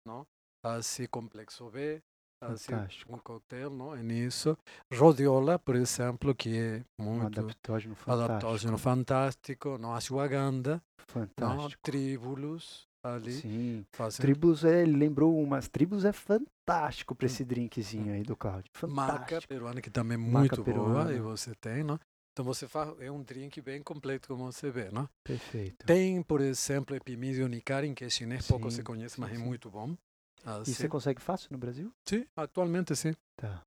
[0.64, 2.02] assim complexo B,
[2.42, 3.14] assim Fantástico.
[3.14, 3.94] um coquetel, não?
[3.94, 4.56] É nisso.
[4.92, 8.24] Rhodiola, por exemplo, que é Um muito adaptógeno fantástico.
[8.24, 9.94] adaptógeno fantástico, não?
[9.94, 11.06] Ashwagandha, não?
[11.06, 11.82] Fantástico.
[11.82, 13.86] Tribulus, ali, Sim.
[14.18, 15.68] Tribulus, é, ele lembrou umas.
[15.68, 18.70] Tribulus é fantástico para esse drinkzinho aí do Cláudio.
[18.88, 19.48] maca Fantástico.
[19.48, 21.12] peruana, que também é muito boa, peruana.
[21.12, 21.98] e você tem, não?
[22.32, 25.08] Então você faz, é um drink bem completo, como você vê, não?
[25.22, 25.86] Perfeito.
[25.86, 29.36] Tem, por exemplo, Epimídio nicarin, que é chinês, pouco se Sim, conhece, sim, mas é
[29.36, 29.44] sim.
[29.44, 29.94] muito bom.
[30.44, 30.72] E Assim.
[30.74, 31.92] você consegue fácil no Brasil?
[32.08, 33.12] Sim, atualmente sim.
[33.40, 33.62] Tá.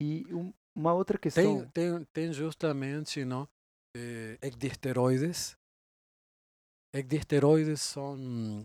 [0.00, 1.68] E um- uma outra questão.
[1.72, 3.46] Tem, tem, tem justamente não,
[3.96, 5.54] eh, ecdisteroides.
[6.94, 8.62] Ecdisteroides são.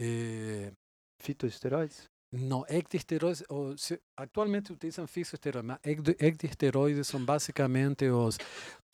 [0.00, 0.72] Eh,
[1.20, 2.04] Fitoesteroides?
[2.32, 3.42] não, ecdisteroides.
[3.48, 8.36] ou se- atualmente utilizam fitoesteroides, mas ecdi- ecdisteroides são basicamente os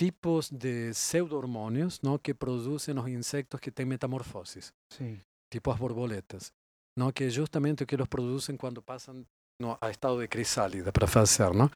[0.01, 4.73] tipos de pseudo-hormônios não, que produzem os insectos que têm metamorfoses.
[4.93, 5.21] Sim.
[5.53, 6.51] tipo as borboletas,
[6.99, 7.13] não?
[7.13, 9.25] que é justamente o que eles produzem quando passam
[9.61, 11.53] no, a estado de crisálida para fazer.
[11.55, 11.71] Não?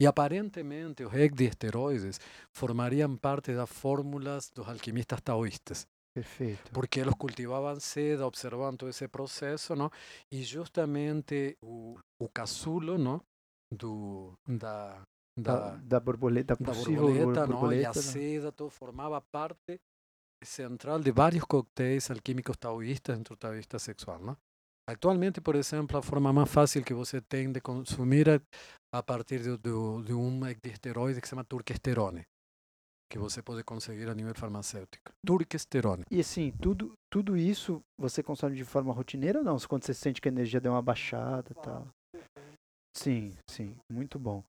[0.00, 2.18] E aparentemente os ecdiesteroides
[2.56, 6.70] formariam parte das fórmulas dos alquimistas taoístas, Perfeito.
[6.72, 9.90] porque eles cultivavam seda, observavam todo esse processo, não?
[10.32, 13.22] e justamente o, o casulo não?
[13.72, 15.00] Do, da,
[15.38, 16.72] Da, da, borboleta, da
[17.46, 19.78] borboleta, e a seda, todo formava parte
[20.42, 24.36] central de vários coquetéis alquímicos taoístas dentro do taoísta sexual.
[24.88, 28.40] Atualmente, por exemplo, a forma mais fácil que você tem de consumir é
[28.92, 32.24] a partir de, de, de um esteroide que se chama turquesterone,
[33.10, 35.12] que você pode conseguir a nível farmacêutico.
[35.26, 36.04] Turquesterone.
[36.08, 39.58] E assim, tudo, tudo isso você consome de forma rotineira ou não?
[39.68, 41.88] Quando você sente que a energia deu uma baixada e tal?
[42.96, 44.44] Sim, sim, muito bom.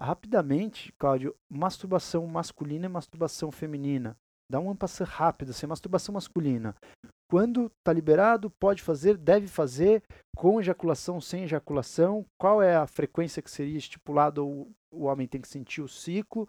[0.00, 4.16] Rapidamente, Cláudio, masturbação masculina e masturbação feminina.
[4.50, 6.74] Dá um ampassão rápido, assim, masturbação masculina.
[7.30, 10.02] quando está liberado, pode fazer, deve fazer,
[10.36, 15.40] com ejaculação, sem ejaculação, qual é a frequência que seria estipulada ou o homem tem
[15.40, 16.46] que sentir o ciclo.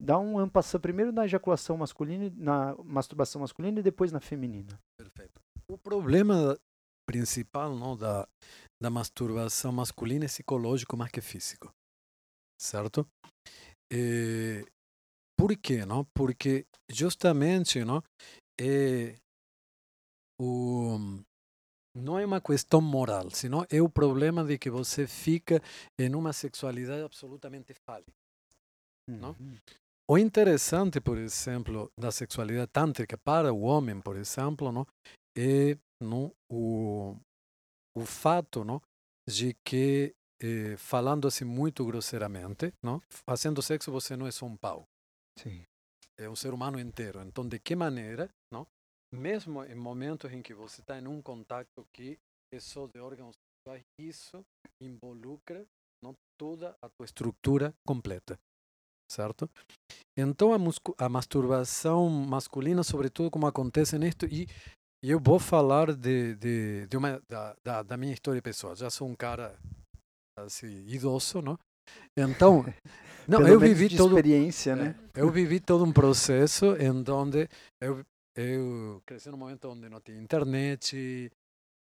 [0.00, 4.78] Dá um ampassão primeiro na ejaculação masculina, na masturbação masculina e depois na feminina.
[4.98, 5.40] Perfeito.
[5.70, 6.56] O problema
[7.08, 8.28] principal não, da,
[8.82, 11.72] da masturbação masculina é psicológico mais que físico,
[12.60, 13.06] certo?
[13.90, 14.64] E,
[15.38, 15.86] por quê?
[15.86, 16.04] Não?
[16.14, 18.02] Porque justamente não,
[18.60, 19.16] é,
[20.40, 20.98] o,
[21.96, 25.62] não é uma questão moral, senão é o problema de que você fica
[25.98, 28.04] em uma sexualidade absolutamente falha.
[29.08, 29.36] Não?
[30.08, 34.86] O interessante, por exemplo, da sexualidade tântrica para o homem, por exemplo, não,
[35.36, 37.16] é não, o,
[37.96, 38.80] o fato não,
[39.28, 44.56] de que, eh, falando assim muito grosseiramente, não, fazendo sexo você não é só um
[44.56, 44.84] pau,
[45.40, 45.64] Sim.
[46.16, 47.20] é um ser humano inteiro.
[47.22, 48.64] Então, de que maneira, não,
[49.12, 52.16] mesmo em momentos em que você está em um contato que
[52.54, 54.40] é só de órgãos sexuais, isso
[54.80, 55.66] involucra
[56.00, 58.38] não, toda a tua estrutura completa,
[59.10, 59.48] certo?
[60.16, 64.48] Então, a, a masturbação masculina, sobretudo como acontece nisto, e
[65.02, 68.74] eu vou falar de, de, de uma, da, da, da minha história pessoal.
[68.74, 69.56] Já sou um cara
[70.38, 71.58] assim, idoso, não?
[72.16, 72.64] Então,
[73.28, 74.96] não, eu vivi de todo, experiência, né?
[75.14, 77.48] eu vivi todo um processo em onde
[77.80, 78.04] eu,
[78.36, 81.30] eu cresci num momento onde não tinha internet.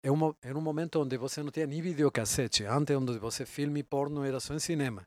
[0.04, 2.64] É um, era um momento onde você não tinha nem videocassete.
[2.64, 5.02] Antes, onde você filme porno era só em cinema.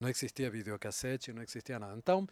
[0.00, 1.96] Não existia videocassete, não existia nada.
[1.96, 2.26] Então,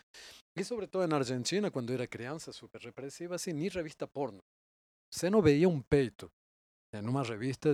[0.56, 4.38] e sobretudo na Argentina, quando eu era criança, super repressiva, assim, nem revista porno.
[5.12, 6.30] Você não veia um peito
[6.94, 7.72] em uma revista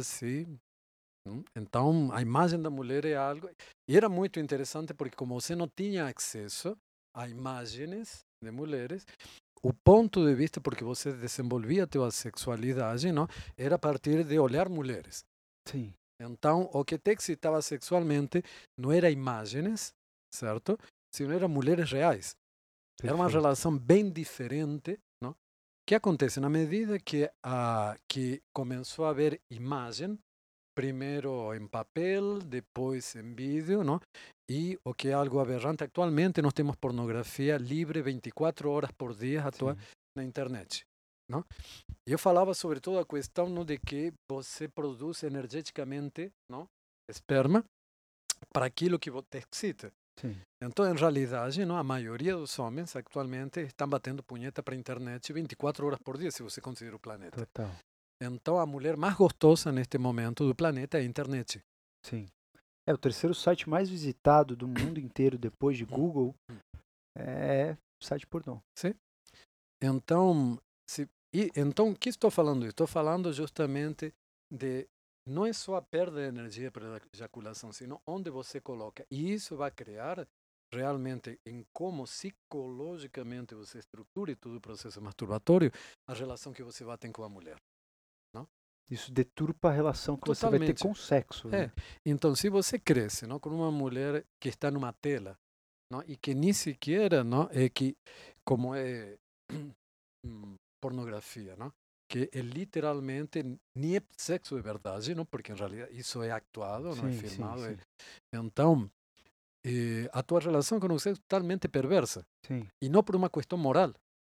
[1.27, 3.49] hum, Então, a imagem da mulher é algo.
[3.89, 6.77] E era muito interessante porque, como você não tinha acesso
[7.15, 9.07] a imagens de mulheres,
[9.63, 13.27] o ponto de vista porque você desenvolvia a tua sexualidade não,
[13.57, 15.25] era a partir de olhar mulheres.
[15.67, 15.95] Sim.
[16.25, 18.43] Então, o que te excitava sexualmente
[18.79, 19.93] não era imagens,
[20.35, 20.79] certo?
[21.15, 22.35] Sino eram mulheres reais.
[23.03, 25.35] Era uma relação bem diferente, não?
[25.87, 30.19] Que acontece na medida que a que começou a haver imagem,
[30.75, 34.01] primeiro em papel, depois em vídeo, não?
[34.49, 39.45] E o que é algo aberrante atualmente, nós temos pornografia livre 24 horas por dia
[39.45, 39.81] atua Sim.
[40.17, 40.85] na internet,
[41.29, 41.45] não?
[42.07, 46.67] E eu falava sobretudo a questão não, de que você produz energeticamente, não?
[47.09, 47.65] Esperma
[48.53, 49.93] para aquilo que vo- te excita.
[50.21, 50.37] Sim.
[50.63, 55.33] Então, em realidade, não, a maioria dos homens atualmente estão batendo punheta para a internet
[55.33, 57.45] 24 horas por dia, se você considera o planeta.
[57.47, 57.71] Total.
[58.23, 61.61] Então, a mulher mais gostosa neste momento do planeta é a internet.
[62.07, 62.27] Sim.
[62.87, 66.35] É o terceiro site mais visitado do mundo inteiro depois de Google
[67.17, 68.61] é site pornô.
[69.83, 72.67] Então, se, e, então, o que estou falando?
[72.67, 74.15] Estou falando justamente
[74.51, 74.89] de
[75.27, 79.07] não é só a perda de energia para a ejaculação, sino onde você coloca.
[79.11, 80.27] E isso vai criar
[80.73, 85.71] realmente em como psicologicamente você estrutura todo o processo masturbatório,
[86.09, 87.57] a relação que você vai ter com a mulher.
[88.91, 90.83] Isso deturpa a relação que você vai ter Totalmente.
[90.83, 91.49] com o sexo.
[91.49, 91.67] É.
[91.67, 91.73] né?
[92.05, 95.39] Então, se você cresce não, com uma mulher que está numa tela
[95.91, 97.97] não, e que nem sequer não, é que,
[98.45, 99.17] como é
[100.25, 100.55] hum,
[100.85, 101.73] pornografia, não,
[102.11, 103.43] que é literalmente
[103.75, 107.19] nem é sexo de verdade, não, porque em realidade isso é actuado, não é Sim,
[107.21, 107.65] sim, filmado.
[107.65, 107.81] é- sim.
[108.35, 108.91] Então,
[109.65, 112.69] eh, a tua relação com o sexo é totalmente perversa Sim.
[112.83, 113.93] e não por uma questão moral.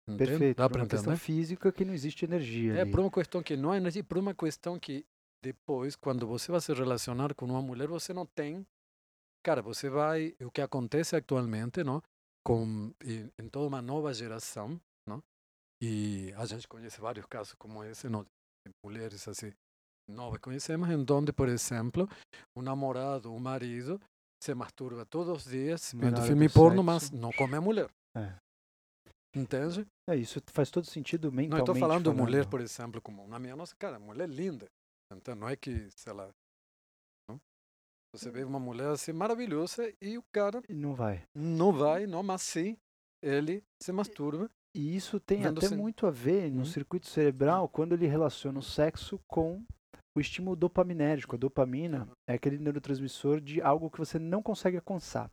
[0.09, 0.31] entende?
[0.31, 0.59] Perfeito.
[0.59, 2.74] Dá Por uma questão física que não existe energia.
[2.74, 2.90] É ali.
[2.93, 5.05] por uma questão que não há energia, por uma questão que
[5.43, 8.64] depois, quando você vai se relacionar com uma mulher, você não tem.
[9.44, 10.35] Cara, você vai.
[10.40, 12.01] O que acontece atualmente, não?
[12.44, 14.81] Com, em, em toda uma nova geração?
[15.82, 18.24] E a gente conhece vários casos como esse, não?
[18.85, 19.53] Mulheres assim,
[20.09, 22.09] novas conhecemos, em onde, por exemplo,
[22.57, 24.01] um namorado, um marido,
[24.43, 27.90] se masturba todos os dias, vendo filme porno, mas não come a mulher.
[28.16, 28.35] É.
[29.36, 29.86] Entende?
[30.09, 31.61] É, isso faz todo sentido Não mentalmente.
[31.70, 32.51] estou falando de mulher, falando.
[32.51, 34.66] por exemplo, como na minha nossa cara, mulher linda.
[35.12, 36.31] Então não é que, sei lá,
[37.28, 37.39] não?
[38.15, 41.23] você vê uma mulher assim maravilhosa e o cara E Não vai.
[41.35, 42.77] não vai, não, mas sim,
[43.23, 44.51] ele se masturba.
[44.77, 46.65] E isso tem até muito a ver no Uhum.
[46.66, 49.65] circuito cerebral quando ele relaciona o sexo com
[50.15, 51.35] o estímulo dopaminérgico.
[51.35, 55.31] A dopamina é aquele neurotransmissor de algo que você não consegue alcançar.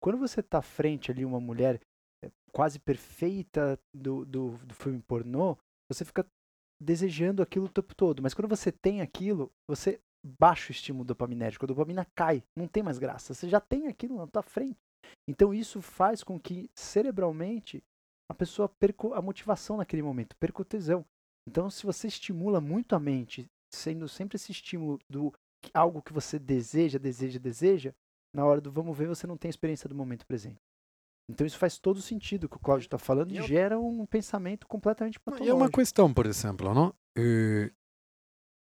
[0.00, 1.80] Quando você está frente ali uma mulher
[2.24, 5.56] eh, quase perfeita do, do, do filme pornô,
[5.88, 6.26] você fica
[6.82, 8.22] desejando aquilo o tempo todo.
[8.22, 10.00] Mas quando você tem aquilo, você
[10.38, 11.64] baixa o estímulo dopaminérgico.
[11.64, 13.34] A dopamina cai, não tem mais graça.
[13.34, 14.78] Você já tem aquilo na tua frente.
[15.28, 17.82] Então isso faz com que cerebralmente
[18.30, 21.04] a pessoa perca a motivação naquele momento, perca o tesão.
[21.48, 25.32] Então, se você estimula muito a mente, sendo sempre esse estímulo do
[25.74, 27.92] algo que você deseja, deseja, deseja,
[28.34, 30.60] na hora do vamos ver, você não tem a experiência do momento presente.
[31.28, 34.66] Então, isso faz todo sentido que o Cláudio está falando E eu- gera um pensamento
[34.66, 35.78] completamente E é uma patológico.
[35.80, 36.94] questão, por exemplo, não?
[37.16, 37.70] Eh,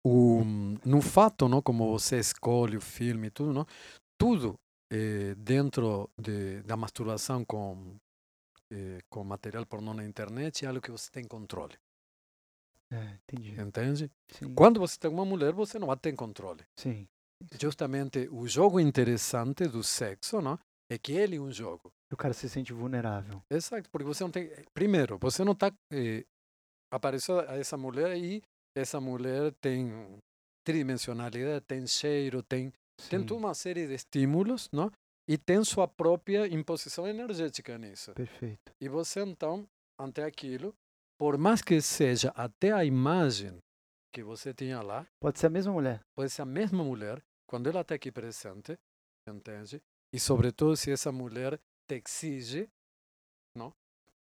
[0.05, 0.43] o,
[0.85, 3.67] no fato, não, como você escolhe o filme e tudo, não?
[4.19, 4.59] Tudo
[4.91, 7.97] eh, dentro de, da masturbação com,
[8.73, 11.77] eh, com material pornô na internet é algo que você tem controle,
[12.91, 13.61] É, entendi.
[13.61, 14.11] entende?
[14.33, 16.65] Sim, Quando você tem uma mulher, você não tem controle.
[16.79, 17.07] sim.
[17.61, 20.59] Justamente o jogo interessante do sexo, não?
[20.91, 21.91] É que ele é um jogo.
[22.11, 23.43] O cara se sente vulnerável.
[23.51, 24.51] Exato, porque você não tem.
[24.75, 25.71] Primeiro, você não está.
[25.93, 26.25] Eh,
[26.93, 28.43] apareceu essa mulher e
[28.77, 30.19] essa mulher tem
[30.67, 32.73] tridimensionalidade, tem cheiro, tem,
[33.09, 34.91] tem Sim, toda uma série de estímulos, não?
[35.29, 38.13] E tem sua própria imposição energética nisso.
[38.15, 38.73] perfeito.
[38.81, 39.69] E você então,
[39.99, 40.75] ante aquilo,
[41.19, 43.59] por mais que seja até a imagem
[44.13, 46.03] que você tinha lá, Pode ser a mesma mulher.
[46.17, 48.79] pode ser a mesma mulher, quando ela está aqui presente,
[49.29, 49.83] entende?
[50.13, 52.71] E sobretudo se essa mulher te exige,
[53.55, 53.75] não?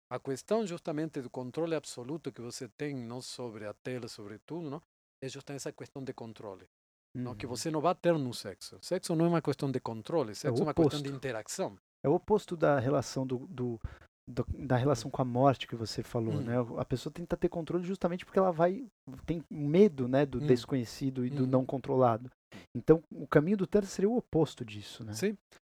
[0.10, 4.70] A questão justamente do controle absoluto que você tem, não sobre a tela, sobre tudo,
[4.70, 4.82] não?
[5.22, 6.68] É justamente essa questão de controle,
[7.18, 7.36] não?
[7.36, 7.56] Que Uhum.
[7.56, 8.78] você não vai ter no sexo.
[8.82, 11.78] Sexo não é uma questão de controle, sexo é uma questão de interação.
[12.04, 13.80] É o oposto da relação do, do-
[14.30, 16.42] do- da relação com a morte que você falou, Hum.
[16.42, 16.56] né?
[16.78, 18.86] A pessoa tenta ter controle justamente porque ela vai
[19.26, 20.46] tem medo, né, do Hum.
[20.48, 21.48] desconhecido e do Hum.
[21.48, 22.30] não controlado.
[22.76, 25.14] Então, o caminho do Tantra seria o oposto disso, né?
[25.14, 25.38] Sim.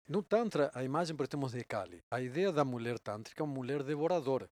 [0.09, 2.01] No Tantra, a imagem por temos de Kali.
[2.11, 4.49] A ideia da mulher tântrica é uma mulher devoradora.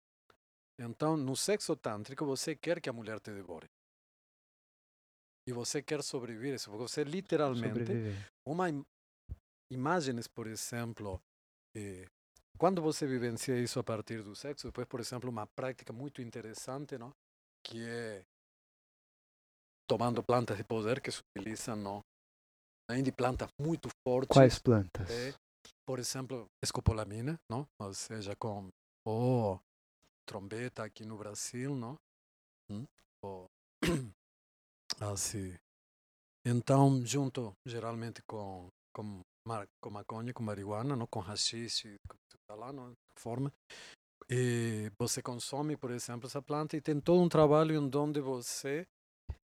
[0.78, 3.68] Então, no sexo tântrico, você quer que a mulher te devore.
[5.46, 8.16] E você quer sobreviver isso, você literalmente Sobreviver.
[8.46, 8.84] uma im-
[9.70, 11.20] imagens, por exemplo,
[11.76, 12.06] eh,
[12.58, 16.96] quando você vivencia isso a partir do sexo, depois, por exemplo, uma prática muito interessante,
[16.96, 17.12] não?
[17.62, 18.24] que é
[19.86, 22.00] tomando plantas de poder que se utilizam, não?
[23.02, 25.10] de plantas muito fortes, Quais plantas?
[25.10, 25.34] é,
[25.86, 27.66] por exemplo, escopolamina, não?
[27.78, 28.68] ou seja, com
[29.06, 29.58] o
[30.26, 31.96] trombeta aqui no Brasil, não?
[32.70, 32.84] Hum?
[35.00, 35.54] Ou, assim.
[36.46, 41.06] Então, junto geralmente com, com, mar, com maconha, com marihuana, não?
[41.06, 41.96] com hashish,
[42.46, 42.92] fala lá, não?
[43.18, 43.50] forma,
[44.30, 48.86] e você consome, por exemplo, essa planta e tem todo um trabalho em onde você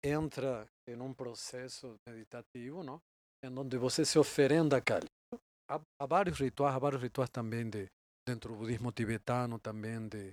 [0.04, 3.00] entra em um processo meditativo, não?
[3.44, 5.40] em onde você se oferenda a.
[5.70, 7.88] Há, há vários rituais, há vários rituais também de,
[8.28, 10.32] dentro do budismo tibetano, também de,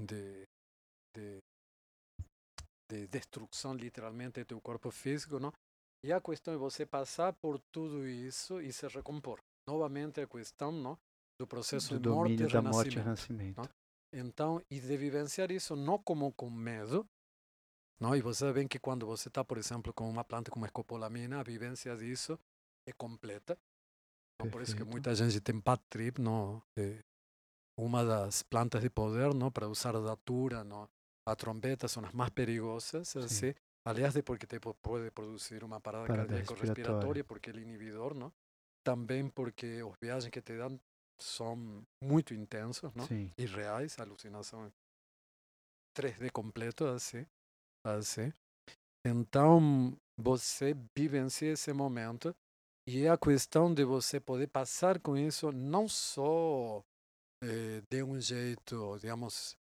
[0.00, 0.44] de,
[1.16, 1.38] de,
[2.90, 5.52] de destruição, literalmente, do teu corpo físico, não?
[6.04, 9.40] E a questão é você passar por tudo isso e se recompor.
[9.66, 10.98] Novamente a questão, não?
[11.40, 13.60] Do processo do de morte e da morte e renascimento.
[13.60, 13.70] renascimento.
[14.12, 17.06] Então, e de vivenciar isso não como com medo,
[18.00, 18.14] não?
[18.14, 21.40] E você vê que quando você está, por exemplo, com uma planta como a escopolamina,
[21.40, 22.38] a vivência disso
[22.86, 23.58] é completa.
[24.40, 24.50] Não?
[24.50, 26.62] Por isso que muita gente tem bad trip, não?
[26.76, 26.98] É
[27.78, 29.50] uma das plantas de poder, não?
[29.50, 30.88] Para usar a datura, não?
[31.26, 33.54] A trombeta são as mais perigosas, assim.
[33.86, 37.24] Aliás, de porque te pode produzir uma parada, Parada cardíaco-respiratória, respiratória.
[37.24, 38.32] porque ele é inibidor, não?
[38.82, 40.78] Também porque os viagens que te dão
[41.20, 42.90] são muito intensos?
[43.06, 43.30] Sim.
[43.36, 44.70] e reais, alucinação
[45.96, 47.26] 3D completo, assim,
[47.86, 48.32] assim.
[49.06, 52.34] Então, você vivencia esse momento
[52.86, 56.82] e é a questão de você poder passar com isso não só
[57.42, 59.56] eh, de um jeito, digamos,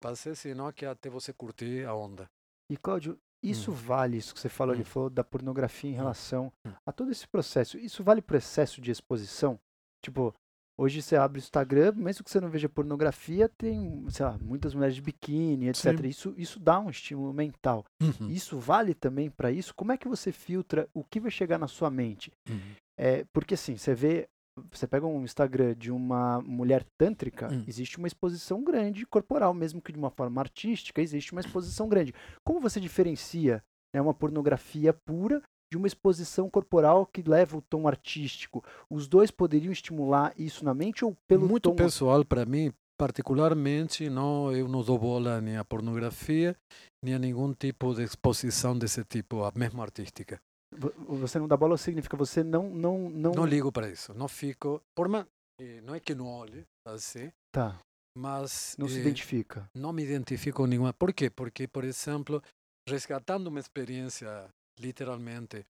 [0.00, 2.26] passar, senão que até você curtir a onda.
[2.70, 3.74] E Cláudio, isso Hum.
[3.74, 4.86] vale, isso que você falou, ele Hum.
[4.86, 5.96] falou da pornografia em Hum.
[5.96, 6.72] relação Hum.
[6.86, 7.78] a todo esse processo.
[7.78, 9.58] Isso vale para excesso de exposição?
[10.04, 10.34] Tipo,
[10.78, 14.72] hoje você abre o Instagram, mesmo que você não veja pornografia, tem, sei lá, muitas
[14.74, 15.98] mulheres de biquíni, etc.
[16.00, 16.08] Sim.
[16.08, 17.84] Isso, isso dá um estímulo mental.
[18.00, 18.28] Uhum.
[18.30, 19.74] Isso vale também para isso?
[19.74, 22.32] Como é que você filtra o que vai chegar na sua mente?
[22.48, 22.74] Uhum.
[22.98, 24.28] É, porque assim, você vê,
[24.70, 27.64] você pega um Instagram de uma mulher tântrica, Hum.
[27.66, 32.14] existe uma exposição grande corporal, mesmo que de uma forma artística, existe uma exposição grande.
[32.44, 33.62] Como você diferencia
[33.94, 35.42] né, uma pornografia pura
[35.72, 38.64] de uma exposição corporal que leva o tom artístico?
[38.90, 41.76] Os dois poderiam estimular isso na mente ou pelo Muito tom?
[41.76, 46.56] pessoal para mim, particularmente, não, eu não dou bola nem à pornografia,
[47.04, 50.40] nem a nenhum tipo de exposição desse tipo, a mesmo artística.
[50.72, 54.28] Vo- Você não dá bola significa você não não não, Não ligo para isso, não
[54.28, 55.26] fico, por ma,
[55.60, 57.78] eh, não é que não olhe, assim, tá,
[58.16, 59.68] mas não se eh, identifica.
[59.74, 60.92] não me identifico com nenhuma.
[60.92, 61.28] Por quê?
[61.30, 62.42] Porque, por exemplo,
[62.88, 64.48] resgatando uma experiência,
[64.78, 65.64] literalmente,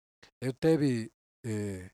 [0.42, 1.10] eu teve
[1.46, 1.90] eh,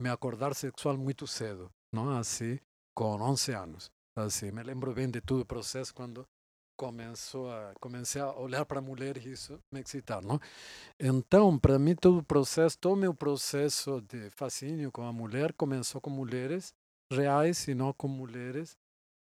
[0.00, 2.58] me acordar sexual muito cedo, não assim,
[2.96, 3.90] com 11 anos.
[4.18, 6.26] Assim, me lembro bem de todo o processo quando
[6.76, 10.40] começou a comecei a olhar para mulheres e isso me excitar, não?
[11.00, 15.52] Então, para mim todo o processo, todo o meu processo de fascínio com a mulher
[15.52, 16.74] começou com mulheres
[17.12, 18.76] reais e não com mulheres.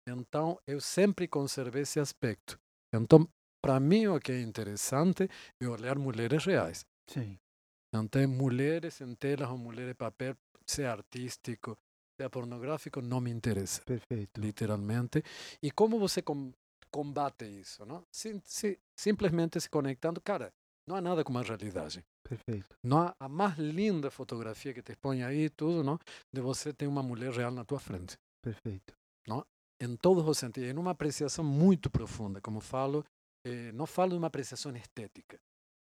[0.08, 2.58] Então, eu sempre conservei esse aspecto.
[2.94, 3.28] Então,
[3.62, 5.30] para mim o que é interessante
[5.62, 6.86] é olhar mulheres reais.
[7.10, 7.38] Sim.
[7.94, 11.78] Então, mulheres em telas ou mulheres em papel, se é artístico,
[12.18, 14.40] se é pornográfico, não me interessa, Perfeito.
[14.40, 15.24] literalmente.
[15.62, 16.52] E como você com,
[16.92, 18.04] combate isso, não?
[18.12, 20.52] Sim, sim, simplesmente se conectando, cara,
[20.88, 22.04] não há nada como a realidade.
[22.24, 22.76] Perfeito.
[22.84, 26.00] Não há a mais linda fotografia que te expõe aí, tudo, não?
[26.34, 28.18] De você ter uma mulher real na tua frente.
[28.42, 28.94] Perfeito.
[29.80, 30.70] Em todos os sentidos.
[30.70, 32.42] Em uma apreciação muito profunda.
[32.42, 33.06] Como falo,
[33.46, 35.40] eh, não falo de uma apreciação estética.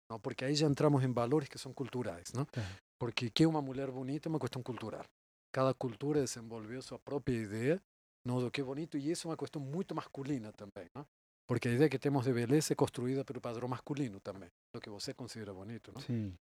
[0.08, 0.20] Não?
[0.20, 2.44] Porque aí já entramos em valores que são culturais, não?
[2.44, 2.62] Tá.
[2.98, 5.04] Porque que é uma mulher bonita é uma questão cultural.
[5.52, 7.82] Cada cultura desenvolveu sua própria ideia
[8.24, 11.06] não, do que é bonito, e isso é uma questão muito masculina também, não?
[11.46, 14.88] Porque a ideia que temos de beleza é construída pelo padrão masculino também, do que
[14.88, 16.00] você considera bonito, não?
[16.00, 16.34] Sim.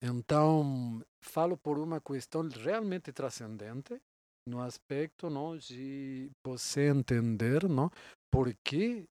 [0.00, 4.00] Então, falo por uma questão realmente transcendente
[4.48, 7.90] no aspecto não, de você entender não,
[8.30, 9.04] por que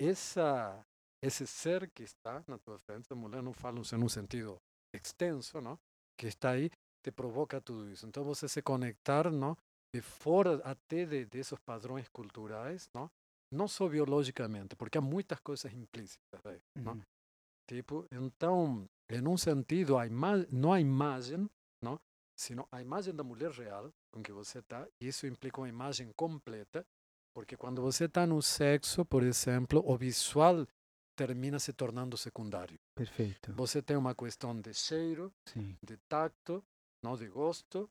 [0.00, 0.84] essa,
[1.22, 4.56] esse ser que está na tua frente, a mulher não falo em um sentido
[4.92, 5.78] extenso, não,
[6.18, 6.68] que está aí,
[7.02, 8.06] te provoca tudo isso.
[8.06, 9.56] Então, você se conectar não,
[9.94, 13.10] de fora até de, desses padrões culturais, não,
[13.52, 16.94] não só biologicamente, porque há muitas coisas implícitas aí, não?
[16.94, 17.02] Uhum.
[17.68, 20.04] Tipo, então, em um sentido, a
[20.50, 21.48] não a imagem,
[21.82, 22.00] não,
[22.38, 26.10] sino a imagem da mulher real com que você está, e isso implica uma imagem
[26.16, 26.84] completa,
[27.34, 30.66] porque quando você está no sexo, por exemplo, o visual
[31.16, 32.78] termina se tornando secundário.
[32.96, 33.52] Perfeito.
[33.52, 35.76] Você tem uma questão de cheiro, Sim.
[35.84, 36.64] de tacto,
[37.04, 37.88] não de gosto,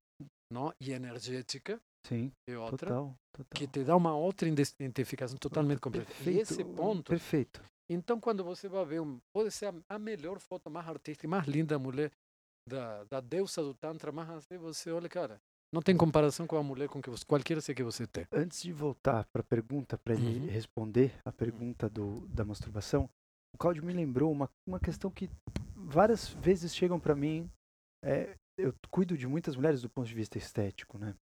[0.52, 2.32] não, e energética, Sim.
[2.48, 3.16] e outra, Total.
[3.34, 3.60] Total.
[3.60, 6.12] que te dá uma outra identificação totalmente completa.
[6.26, 7.62] E esse ponto Perfeito.
[7.90, 11.46] então, quando você vai ver, um, pode ser a, a melhor foto mais artística, mais
[11.48, 12.12] linda da mulher,
[12.68, 15.40] da, da deusa do Tantra, mas assim você olha, cara,
[15.74, 18.26] não tem comparação com a mulher com que você, qualquer ser que você tem.
[18.32, 20.48] Antes de voltar para a pergunta, para ele Uhum.
[20.48, 23.08] responder a pergunta do, da masturbação,
[23.54, 25.30] o Claudio me lembrou uma, uma questão que
[25.76, 27.50] várias vezes chegam para mim.
[28.04, 31.16] é, eu cuido de muitas mulheres do ponto de vista estético, né?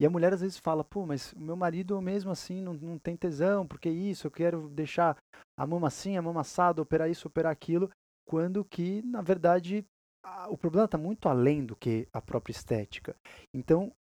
[0.00, 2.98] E a mulher às vezes fala, pô, mas o meu marido mesmo assim não, não
[2.98, 5.16] tem tesão, porque isso, eu quero deixar
[5.58, 7.90] a mama assim, a mama assada, operar isso, operar aquilo,
[8.26, 9.84] quando que, na verdade,
[10.22, 13.16] a- o problema está muito além do que a própria estética.
[13.52, 13.92] Então,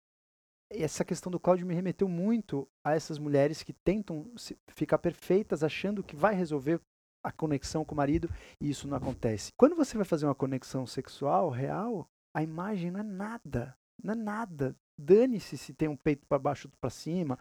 [0.69, 4.29] essa questão do Cláudio me remeteu muito a essas mulheres que tentam
[4.69, 6.79] ficar perfeitas achando que vai resolver
[7.23, 8.29] a conexão com o marido
[8.61, 9.49] e isso não acontece.
[9.57, 14.15] Quando você vai fazer uma conexão sexual real, a imagem não é nada, não é
[14.15, 14.75] nada.
[14.99, 17.37] Dane-se se tem um peito para baixo para cima.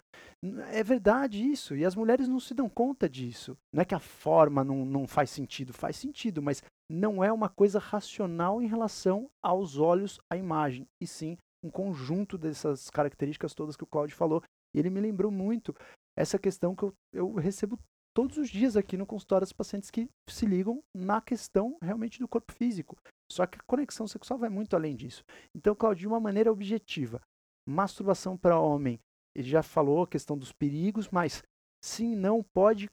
[0.71, 1.75] É verdade isso.
[1.75, 3.57] E as mulheres não se dão conta disso.
[3.73, 7.49] Não é que a forma não, não faz sentido, faz sentido, mas não é uma
[7.49, 13.77] coisa racional em relação aos olhos, à imagem, e sim um conjunto dessas características todas
[13.77, 14.43] que o Claudio falou.
[14.75, 15.75] E ele me lembrou muito
[16.17, 17.79] essa questão que eu, eu recebo
[18.17, 22.27] todos os dias aqui no consultório dos pacientes que se ligam na questão realmente do
[22.27, 22.97] corpo físico.
[23.31, 25.23] Só que a conexão sexual vai muito além disso.
[25.55, 27.21] Então, Claudio, de uma maneira objetiva,
[27.69, 28.99] masturbação para homem,
[29.35, 31.43] ele já falou a questão dos perigos, mas
[31.85, 32.89] sim, não pode,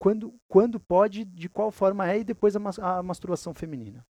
[0.00, 2.60] quando, quando pode, de qual forma é, e depois a,
[2.98, 4.06] a masturbação feminina.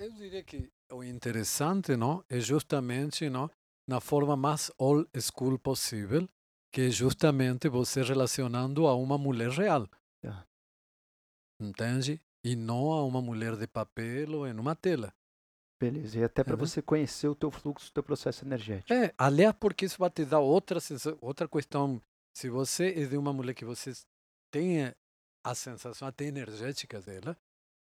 [0.00, 3.48] Eu diria que o interessante não, é justamente não,
[3.88, 6.28] na forma mais old school possível,
[6.76, 9.88] que é justamente você relacionando a uma mulher real.
[10.22, 10.44] Ah.
[11.58, 12.20] Entende?
[12.44, 15.10] E não a uma mulher de papel ou em uma tela.
[15.80, 18.92] Beleza, e até para você conhecer o teu fluxo, o teu processo energético.
[18.92, 21.98] É, aliás, porque isso vai te dar outra sensa- outra questão.
[22.36, 23.94] Se você é de uma mulher que você
[24.50, 24.92] tem
[25.42, 27.38] a sensação até energética dela,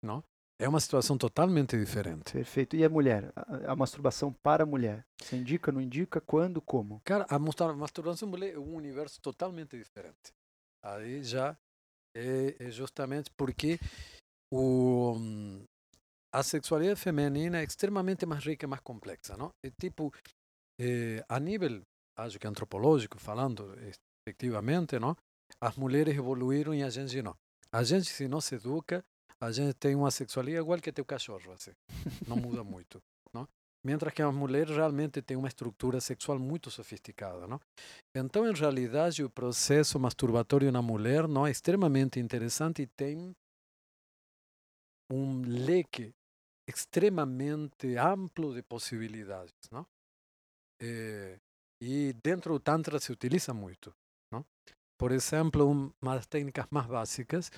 [0.05, 0.23] não?
[0.62, 2.34] É uma situação totalmente diferente.
[2.34, 2.76] Perfeito.
[2.76, 3.32] E a mulher?
[3.34, 5.05] A, a masturbação para a mulher?
[5.20, 6.20] Você indica, não indica?
[6.20, 7.01] Quando, como?
[7.05, 10.32] Cara, a mastur- masturbação mulher é um universo totalmente diferente.
[10.84, 11.56] Aí já
[12.16, 13.76] é, é justamente porque
[14.52, 15.64] o, hum,
[16.32, 19.51] a sexualidade feminina é extremamente mais rica e mais complexa, não?
[19.66, 20.12] É tipo,
[20.80, 21.82] eh, a nível,
[22.16, 23.74] acho que antropológico, falando
[24.28, 25.16] efetivamente, não?
[25.60, 27.34] As mulheres evoluíram e a gente não.
[27.74, 29.02] A gente, se não se educa,
[29.43, 31.73] a gente tem uma sexualidade igual que teu cachorro, assim.
[32.28, 33.02] Não muda muito,
[33.35, 33.48] não?
[33.85, 37.60] Mientras que as mulheres realmente têm uma estrutura sexual muito sofisticada, não?
[38.14, 43.35] Então, em realidade, o processo masturbatório na mulher não é extremamente interessante e tem
[45.10, 46.14] um leque
[46.69, 49.85] extremamente amplo de possibilidades, não?
[50.81, 51.36] Eh,
[51.82, 53.93] e dentro do Tantra se utiliza muito,
[54.31, 54.44] não?
[54.97, 57.51] por exemplo, um, uma das técnicas mais básicas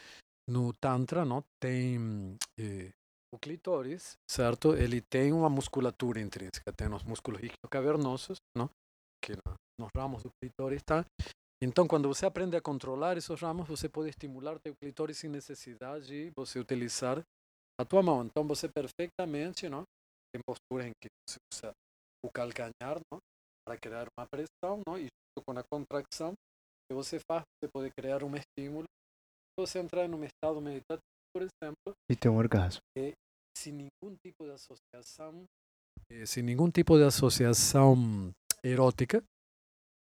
[0.49, 2.91] no Tantra não tem eh,
[3.33, 4.75] o clitóris, certo?
[4.75, 7.41] Ele tem uma musculatura intrínseca, tem os músculos
[7.71, 8.69] cavernosos, não?
[9.25, 9.33] que
[9.81, 11.05] nos ramos do clitóris está.
[11.63, 16.07] Então, quando você aprende a controlar esses ramos, você pode estimular teu clitóris sem necessidade
[16.09, 17.25] de você utilizar
[17.81, 18.23] a tua mão.
[18.25, 19.85] Então, você perfeitamente, não?
[20.31, 21.73] Tem posturas em que você usa
[22.23, 23.19] o calcanhar, não?
[23.67, 24.99] Para criar uma pressão, não?
[24.99, 26.35] E junto com a contracção
[26.87, 28.85] que você faz, você pode criar um estímulo.
[29.59, 31.03] Você entrar num estado meditativo,
[31.33, 32.81] por exemplo, E ter um orgasmo.
[32.97, 33.15] e
[33.57, 35.45] sem nenhum tipo de associação,
[36.11, 37.95] eh, sem nenhum tipo de associação
[38.65, 39.23] erótica,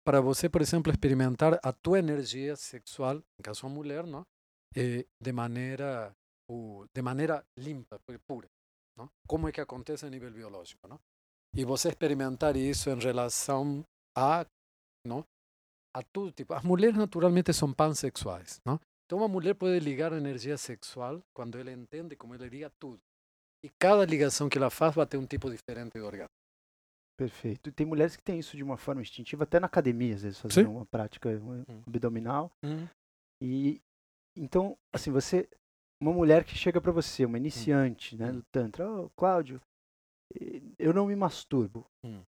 [0.07, 4.23] para você, por exemplo, experimentar a tua energia sexual, em caso uma mulher, não?
[4.77, 6.13] Eh, de maneira
[6.51, 8.49] o, de maneira limpa, pu- pura,
[8.99, 9.09] não?
[9.29, 10.99] Como é que acontece a nível biológico, não?
[11.55, 13.83] E você experimentar isso em relação
[14.17, 14.45] a,
[15.07, 15.25] não?
[15.97, 16.55] A tudo tipo.
[16.55, 18.79] As mulheres naturalmente são pansexuais, não?
[19.11, 23.01] Então uma mulher pode ligar a energia sexual quando ela entende como ela liga tudo.
[23.61, 26.29] E cada ligação que ela faz vai ter um tipo diferente de orgasmo.
[27.19, 27.71] Perfeito.
[27.71, 30.39] E tem mulheres que têm isso de uma forma instintiva, até na academia, às vezes,
[30.39, 30.71] fazendo Sim.
[30.77, 31.83] uma prática um, Hum.
[31.89, 32.53] abdominal.
[33.43, 33.81] E
[34.39, 35.49] então, assim, você.
[36.01, 38.35] Uma mulher que chega pra você, uma iniciante, né, Hum.
[38.37, 39.61] do Tantra, ô, Cláudio,
[40.41, 41.85] eh, eu não me masturbo.
[42.05, 42.23] Hum.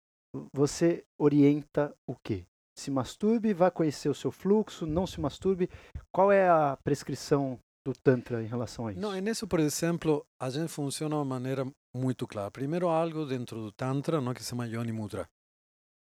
[0.54, 2.46] Você orienta o quê?
[2.78, 5.68] Se masturbe, vai conhecer o seu fluxo, não se masturbe.
[6.12, 9.00] Qual é a prescrição do Tantra em relação a isso?
[9.00, 12.50] Não, nisso, por exemplo, a gente funciona de uma maneira muito clara.
[12.50, 15.28] Primeiro, algo dentro do Tantra, não, que se chama Yoni Mudra.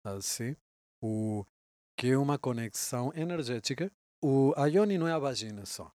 [0.04, 0.54] Assim,
[1.02, 1.44] o,
[1.96, 3.90] que é uma conexão energética.
[4.22, 5.90] O, a Yoni não é a vagina só.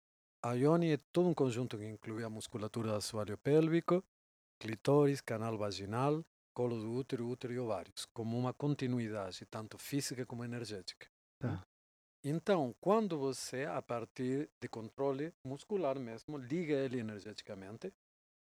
[0.42, 4.04] A Yoni é todo um conjunto que inclui a musculatura do assoalho pélvico,
[4.60, 6.24] clitóris, canal vaginal,
[6.54, 11.06] colo do útero, útero e ovários, como uma continuidade, tanto física como energética.
[11.38, 11.62] Tá.
[12.28, 17.94] Então, quando você, a partir de controle muscular mesmo, liga ele energeticamente,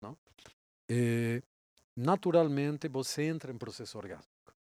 [0.01, 0.17] não?
[0.89, 1.43] Eh,
[1.93, 4.55] naturalmente você entra em processo orgásmico.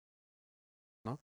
[1.04, 1.16] Não?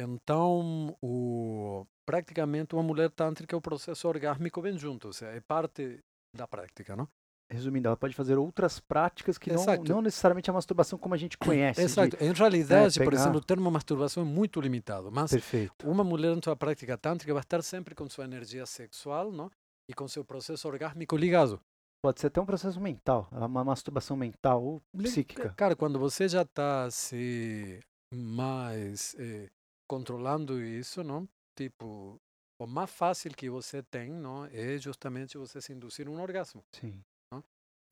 [0.00, 6.02] Então, o, praticamente uma mulher tântrica, o processo orgásmico vem junto, ou seja, é parte
[6.34, 7.08] da prática, não?
[7.50, 11.38] Resumindo, ela pode fazer outras práticas que não, não necessariamente a masturbação como a gente
[11.38, 11.78] conhece.
[11.80, 12.16] de- Exato.
[12.20, 15.88] Em realidade, por pegar- exemplo, o termo masturbação é muito limitado, mas Perfeito.
[15.88, 19.48] uma mulher em sua prática tântrica vai estar sempre com sua energia sexual, não?
[19.88, 21.60] E com seu processo orgásmico ligado.
[22.02, 25.54] Pode ser até um processo mental, uma masturbação mental ou psíquica.
[25.56, 27.80] Cara, quando você já está se
[28.12, 29.48] mais eh,
[29.88, 31.28] controlando isso, não?
[31.56, 32.16] Tipo,
[32.60, 36.62] o mais fácil que você tem, não, é justamente você se induzir um orgasmo.
[36.72, 37.00] Sim.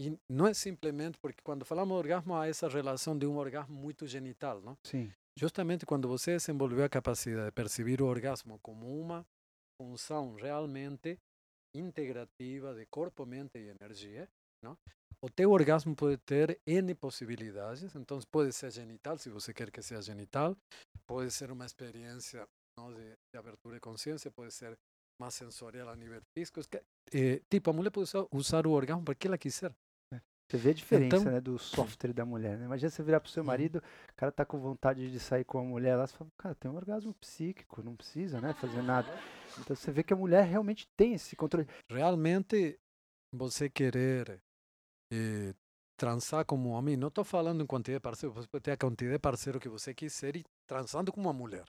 [0.00, 3.74] E não é simplesmente porque quando falamos de orgasmo há essa relação de um orgasmo
[3.74, 4.76] muito genital, não?
[4.84, 5.12] Sim.
[5.38, 9.24] Justamente quando você desenvolveu a capacidade de perceber o orgasmo como uma
[9.80, 11.18] função realmente
[11.74, 14.28] integrativa de corpo, mente e energia,
[14.62, 14.76] não?
[15.24, 17.94] o teu orgasmo pode ter N possibilidades.
[17.94, 20.54] Então, pode ser genital, se você quer que seja genital,
[21.06, 22.46] pode ser uma experiência
[22.78, 24.78] não, de, de abertura de consciência, pode ser
[25.18, 26.60] mais sensorial a nível físico.
[26.60, 29.74] Es que, eh, tipo, a mulher pode usar, usar o orgasmo para que ela quiser.
[30.48, 32.58] Você vê a diferença Então- né, do software da mulher.
[32.58, 32.66] Né?
[32.66, 35.64] Imagina você virar pro seu marido, o cara tá com vontade de sair com a
[35.64, 39.08] mulher lá, você fala, cara, tem um orgasmo psíquico, não precisa né, fazer nada.
[39.58, 41.66] Então você vê que a mulher realmente tem esse controle.
[41.90, 42.78] realmente
[43.32, 44.40] você querer
[45.12, 45.54] eh,
[45.96, 49.12] transar como homem, não estou falando em quantidade de parceiro, você pode ter a quantidade
[49.16, 51.64] de parceiro que você quiser e transando como uma mulher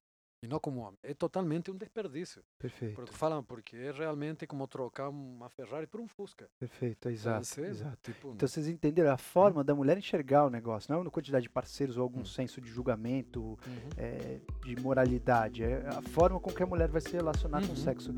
[0.46, 0.98] e não como homem.
[1.04, 2.42] É totalmente um desperdício.
[2.60, 6.48] Perfeito, Porque falam, porque é realmente como trocar uma Ferrari por um Fusca.
[6.60, 7.98] perfeito, exato, ser, exato.
[8.04, 11.44] Tipo, Então vocês entenderam a forma da mulher enxergar o negócio, não é na quantidade
[11.44, 12.26] de parceiros ou algum Hum.
[12.26, 13.58] senso de julgamento, uhum.
[13.98, 17.70] é, de moralidade, é a forma com que a mulher vai se relacionar com o
[17.72, 17.76] Uhum.
[17.76, 18.12] sexo.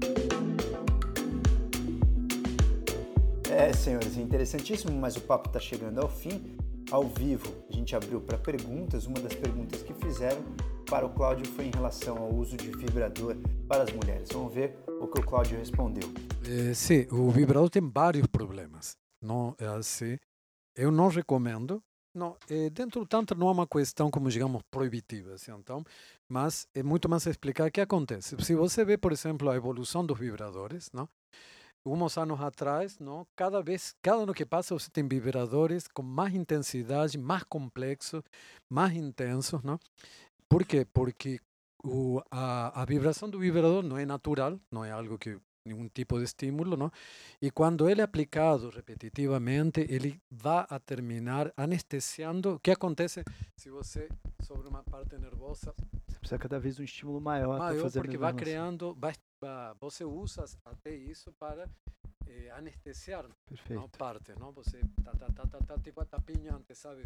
[3.50, 6.58] É, senhores, interessantíssimo, mas o papo está chegando ao fim.
[6.90, 9.06] Ao vivo, a gente abriu para perguntas.
[9.06, 10.42] Uma das perguntas que fizeram
[10.86, 13.36] para o Cláudio foi em relação ao uso de vibrador
[13.68, 14.30] para as mulheres.
[14.32, 16.10] Vamos ver o que o Cláudio respondeu.
[16.46, 18.96] Eh, sim, o vibrador tem vários problemas.
[19.22, 20.18] Não é assim.
[20.78, 21.84] Eu não recomendo.
[22.16, 25.84] Não, eh, dentro do Tantra não é uma questão, como digamos, proibitiva, assim, então,
[26.28, 28.36] mas é muito mais explicar o que acontece.
[28.40, 31.08] Se você vê, por exemplo, a evolução dos vibradores, não?
[31.90, 33.26] Uns anos atrás, não?
[33.36, 38.22] cada vez, cada ano que passa, você tem vibradores com mais intensidade, mais complexos,
[38.70, 39.64] mais intensos.
[39.64, 39.80] Não?
[40.50, 40.86] Por quê?
[40.94, 41.40] Porque
[41.84, 46.18] o, a, a vibração do vibrador não é natural, não é algo que nenhum tipo
[46.18, 46.92] de estímulo, não?
[47.42, 52.56] E quando ele é aplicado repetitivamente, ele vai a terminar anestesiando.
[52.56, 53.24] O que acontece
[53.56, 54.10] se você
[54.44, 55.74] sobre uma parte nervosa
[56.08, 58.96] Você precisa cada vez de um estímulo maior, para maior, fazer a porque vai criando,
[58.96, 59.14] vai,
[59.80, 61.70] você usa até isso para
[62.28, 63.98] eh, anestesiar não Perfeito.
[63.98, 64.52] parte, não?
[64.52, 67.04] Você tá, tá, tá, tá, tá, tipo a tapinha antes, sabe,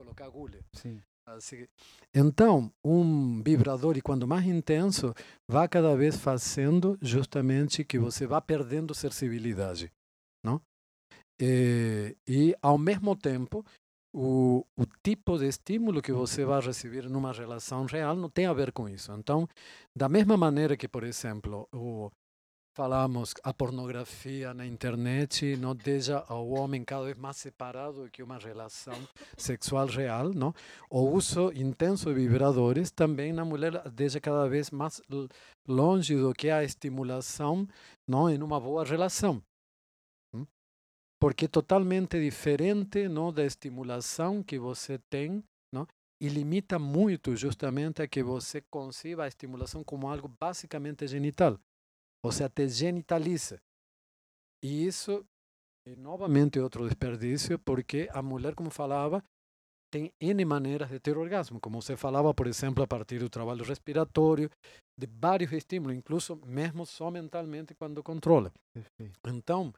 [0.00, 0.60] colocar agulha.
[0.72, 1.02] Sim.
[1.26, 1.66] Assim,
[2.14, 5.14] então, um vibrador, e quando mais intenso,
[5.48, 9.92] vai cada vez fazendo justamente que você vá perdendo sensibilidade.
[10.42, 10.60] Não?
[11.40, 13.64] E, e, ao mesmo tempo,
[14.12, 18.52] o, o tipo de estímulo que você vai receber numa relação real não tem a
[18.52, 19.12] ver com isso.
[19.12, 19.46] Então,
[19.96, 22.10] da mesma maneira que, por exemplo, o,
[22.74, 28.38] falamos a pornografia na internet não deixa o homem cada vez mais separado que uma
[28.38, 28.94] relação
[29.36, 30.54] sexual real, não?
[30.88, 35.02] O uso intenso de vibradores também na mulher deixa cada vez mais
[35.66, 37.66] longe do que a estimulação,
[38.08, 39.42] não, em uma boa relação.
[41.20, 45.86] Porque é totalmente diferente, não, da estimulação que você tem, não?
[46.18, 51.58] E limita muito justamente a que você conciba a estimulação como algo basicamente genital.
[52.22, 53.60] Ou seja, te genitaliza.
[54.62, 55.24] E isso
[55.86, 59.24] é novamente outro desperdício, porque a mulher, como falava,
[59.90, 61.58] tem N maneiras de ter orgasmo.
[61.60, 64.50] Como você falava, por exemplo, a partir do trabalho respiratório,
[64.98, 68.52] de vários estímulos, incluso mesmo só mentalmente quando controla.
[68.72, 69.18] Perfeito.
[69.26, 69.72] Então,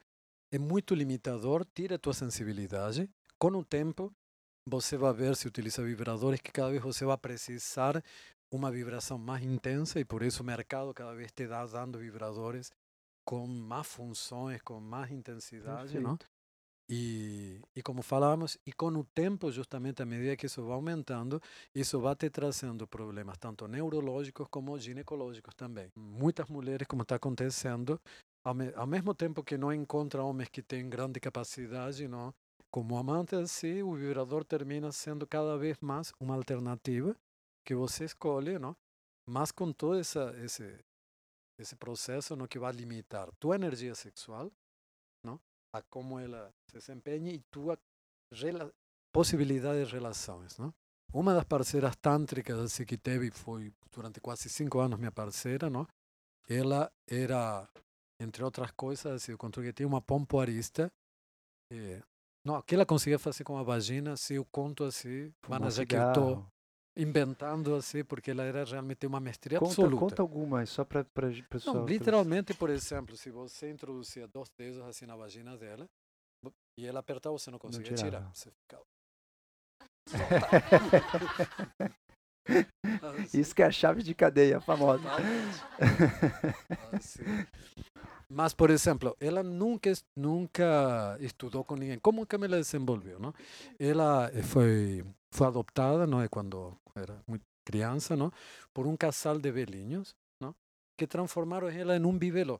[0.51, 3.09] é muito limitador, tira a tua sensibilidade.
[3.39, 4.13] Com o tempo,
[4.69, 8.03] você vai ver se utiliza vibradores que cada vez você vai precisar
[8.55, 12.71] uma vibração mais intensa e por isso o mercado cada vez te dá dando vibradores
[13.25, 16.17] com mais funções, com mais intensidade, não?
[16.89, 21.41] E, e como falamos, e com o tempo, justamente à medida que isso vai aumentando,
[21.73, 25.87] isso vai te trazendo problemas tanto neurológicos como ginecológicos também.
[25.95, 27.99] Muitas mulheres, como está acontecendo,
[28.45, 32.33] ao, me- ao mesmo tempo que não encontram homens que têm grande capacidade, não?
[32.69, 37.15] como amantes, assim, o vibrador termina sendo cada vez mais uma alternativa
[37.65, 38.75] que você escolhe, não?
[39.27, 40.83] mas com todo essa, esse,
[41.57, 44.51] esse processo no que vai limitar tua energia sexual,
[45.23, 45.39] não?
[45.73, 47.79] a como ela se desempenha e tua
[49.13, 50.57] possibilidade de relações.
[50.57, 50.73] Não?
[51.13, 55.87] Uma das parceiras tântricas que teve foi durante quase cinco anos minha parceira, não?
[56.49, 57.69] ela era,
[58.19, 60.91] entre outras coisas, eu encontrei que tinha uma pompoarista,
[61.71, 62.01] eh,
[62.45, 65.71] não, que ela conseguia fazer com a vagina, se eu conto assim, Fumar van que
[65.71, 66.52] eu cigarro.
[66.95, 69.97] Inventando assim, porque ela era realmente uma mestria Conta, absoluta.
[69.97, 71.77] conta algumas, só para o pessoal.
[71.77, 75.89] Não, literalmente, por exemplo, se você introduzia dois dedos assim na vagina dela
[76.77, 78.03] e ela apertava, você não conseguia tirar.
[78.03, 78.31] tirava.
[78.33, 78.83] Você ficava.
[83.33, 85.03] Isso que é a chave de cadeia famosa.
[86.91, 87.23] Assim.
[88.33, 91.99] Mas, por exemplo, ela nunca, es- nunca estudou com ninguém.
[91.99, 93.19] Como que ela desenvolveu?
[93.19, 93.33] Não?
[93.79, 98.31] Ela eh, foi, foi adoptada não é, quando era muito criança não?
[98.73, 100.53] por um casal de velhinhos não?
[100.97, 102.59] que transformaram ela em um bibelô.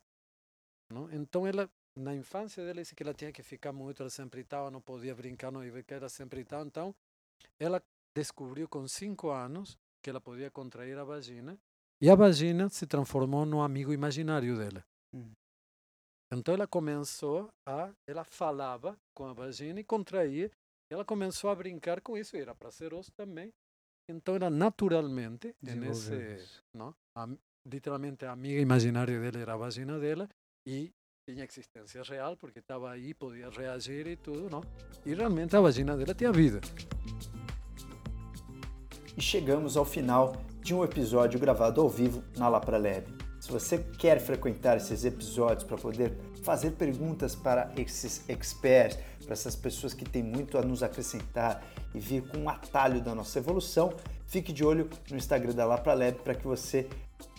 [0.92, 1.12] Não?
[1.12, 4.70] Então, ela, na infância dela, disse que ela tinha que ficar muito, ela sempre estava,
[4.70, 6.66] não podia brincar, não ia que ela sempre estava.
[6.66, 6.94] Então,
[7.60, 7.82] ela
[8.16, 11.58] descobriu com cinco anos que ela podia contrair a vagina
[12.02, 14.84] e a vagina se transformou no amigo imaginário dela.
[15.14, 15.32] Hum.
[16.38, 20.50] Então ela começou a, ela falava com a vagina e contraía.
[20.92, 23.52] E ela começou a brincar com isso, e era prazeroso também.
[24.10, 26.94] Então ela naturalmente, nesse, não?
[27.18, 27.28] A,
[27.66, 30.28] literalmente a amiga imaginária dela era a vagina dela
[30.68, 30.92] e
[31.30, 34.62] tinha existência real porque estava aí, podia reagir e tudo, não?
[35.06, 36.60] E realmente a vagina dela tinha vida.
[39.16, 43.23] E chegamos ao final de um episódio gravado ao vivo na Lapra Lab.
[43.44, 46.14] Se você quer frequentar esses episódios para poder
[46.44, 51.62] fazer perguntas para esses experts, para essas pessoas que têm muito a nos acrescentar
[51.94, 53.92] e vir com um atalho da nossa evolução,
[54.28, 56.88] fique de olho no Instagram da Lapra Lab para que você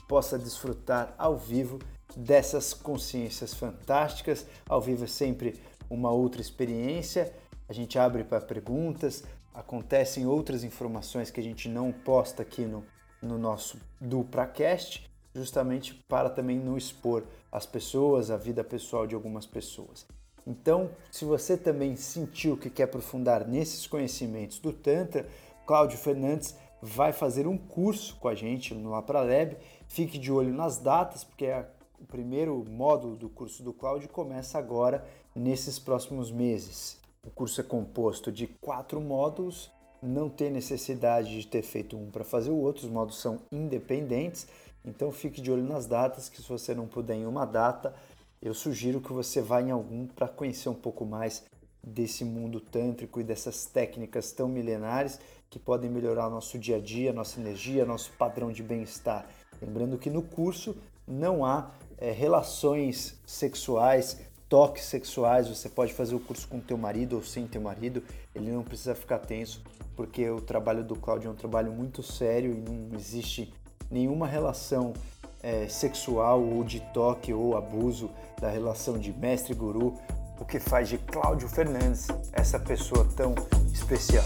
[0.07, 1.79] possa desfrutar ao vivo
[2.15, 4.45] dessas consciências fantásticas.
[4.69, 5.59] Ao vivo é sempre
[5.89, 7.33] uma outra experiência.
[7.67, 9.25] A gente abre para perguntas,
[9.55, 12.85] acontecem outras informações que a gente não posta aqui no,
[13.23, 19.47] no nosso DupraCast, justamente para também não expor as pessoas, a vida pessoal de algumas
[19.47, 20.07] pessoas.
[20.47, 25.27] Então, se você também sentiu que quer aprofundar nesses conhecimentos do Tantra,
[25.67, 29.57] Cláudio Fernandes vai fazer um curso com a gente no Lapralab.
[29.89, 31.67] Fique de olho nas datas, porque a-
[31.99, 36.99] o primeiro módulo do curso do Cláudio começa agora, nesses próximos meses.
[37.27, 39.71] O curso é composto de quatro módulos,
[40.03, 44.47] não tem necessidade de ter feito um para fazer o outro, os módulos são independentes,
[44.85, 47.95] então fique de olho nas datas, que se você não puder em uma data,
[48.43, 51.43] eu sugiro que você vá em algum para conhecer um pouco mais
[51.83, 57.13] desse mundo tântrico e dessas técnicas tão milenares que podem melhorar nosso dia a dia,
[57.13, 59.27] nossa energia, nosso padrão de bem-estar.
[59.63, 66.21] Lembrando que no curso não há é, relações sexuais, toques sexuais, você pode fazer o
[66.21, 68.03] curso com teu marido ou sem teu marido,
[68.35, 69.63] ele não precisa ficar tenso,
[69.97, 73.53] porque o trabalho do Cláudio é um trabalho muito sério e não existe
[73.95, 74.93] nenhuma relação
[75.41, 78.11] é, sexual ou de toque ou abuso
[78.41, 79.95] da relação de mestre-guru,
[80.41, 83.35] o que faz de Cláudio Fernandes essa pessoa tão
[83.73, 84.25] especial.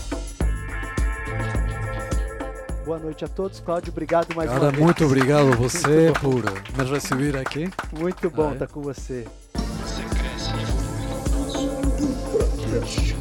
[2.87, 3.61] Boa noite a todos.
[3.61, 4.83] Cláudio, obrigado mais Cara, uma vez.
[4.83, 7.69] muito obrigado a você por me receber aqui.
[7.93, 8.53] Muito bom Ah, é?
[8.55, 9.27] estar com você.
[9.53, 12.57] Você cresce e evolui conosco.
[12.57, 13.18] Dupracast.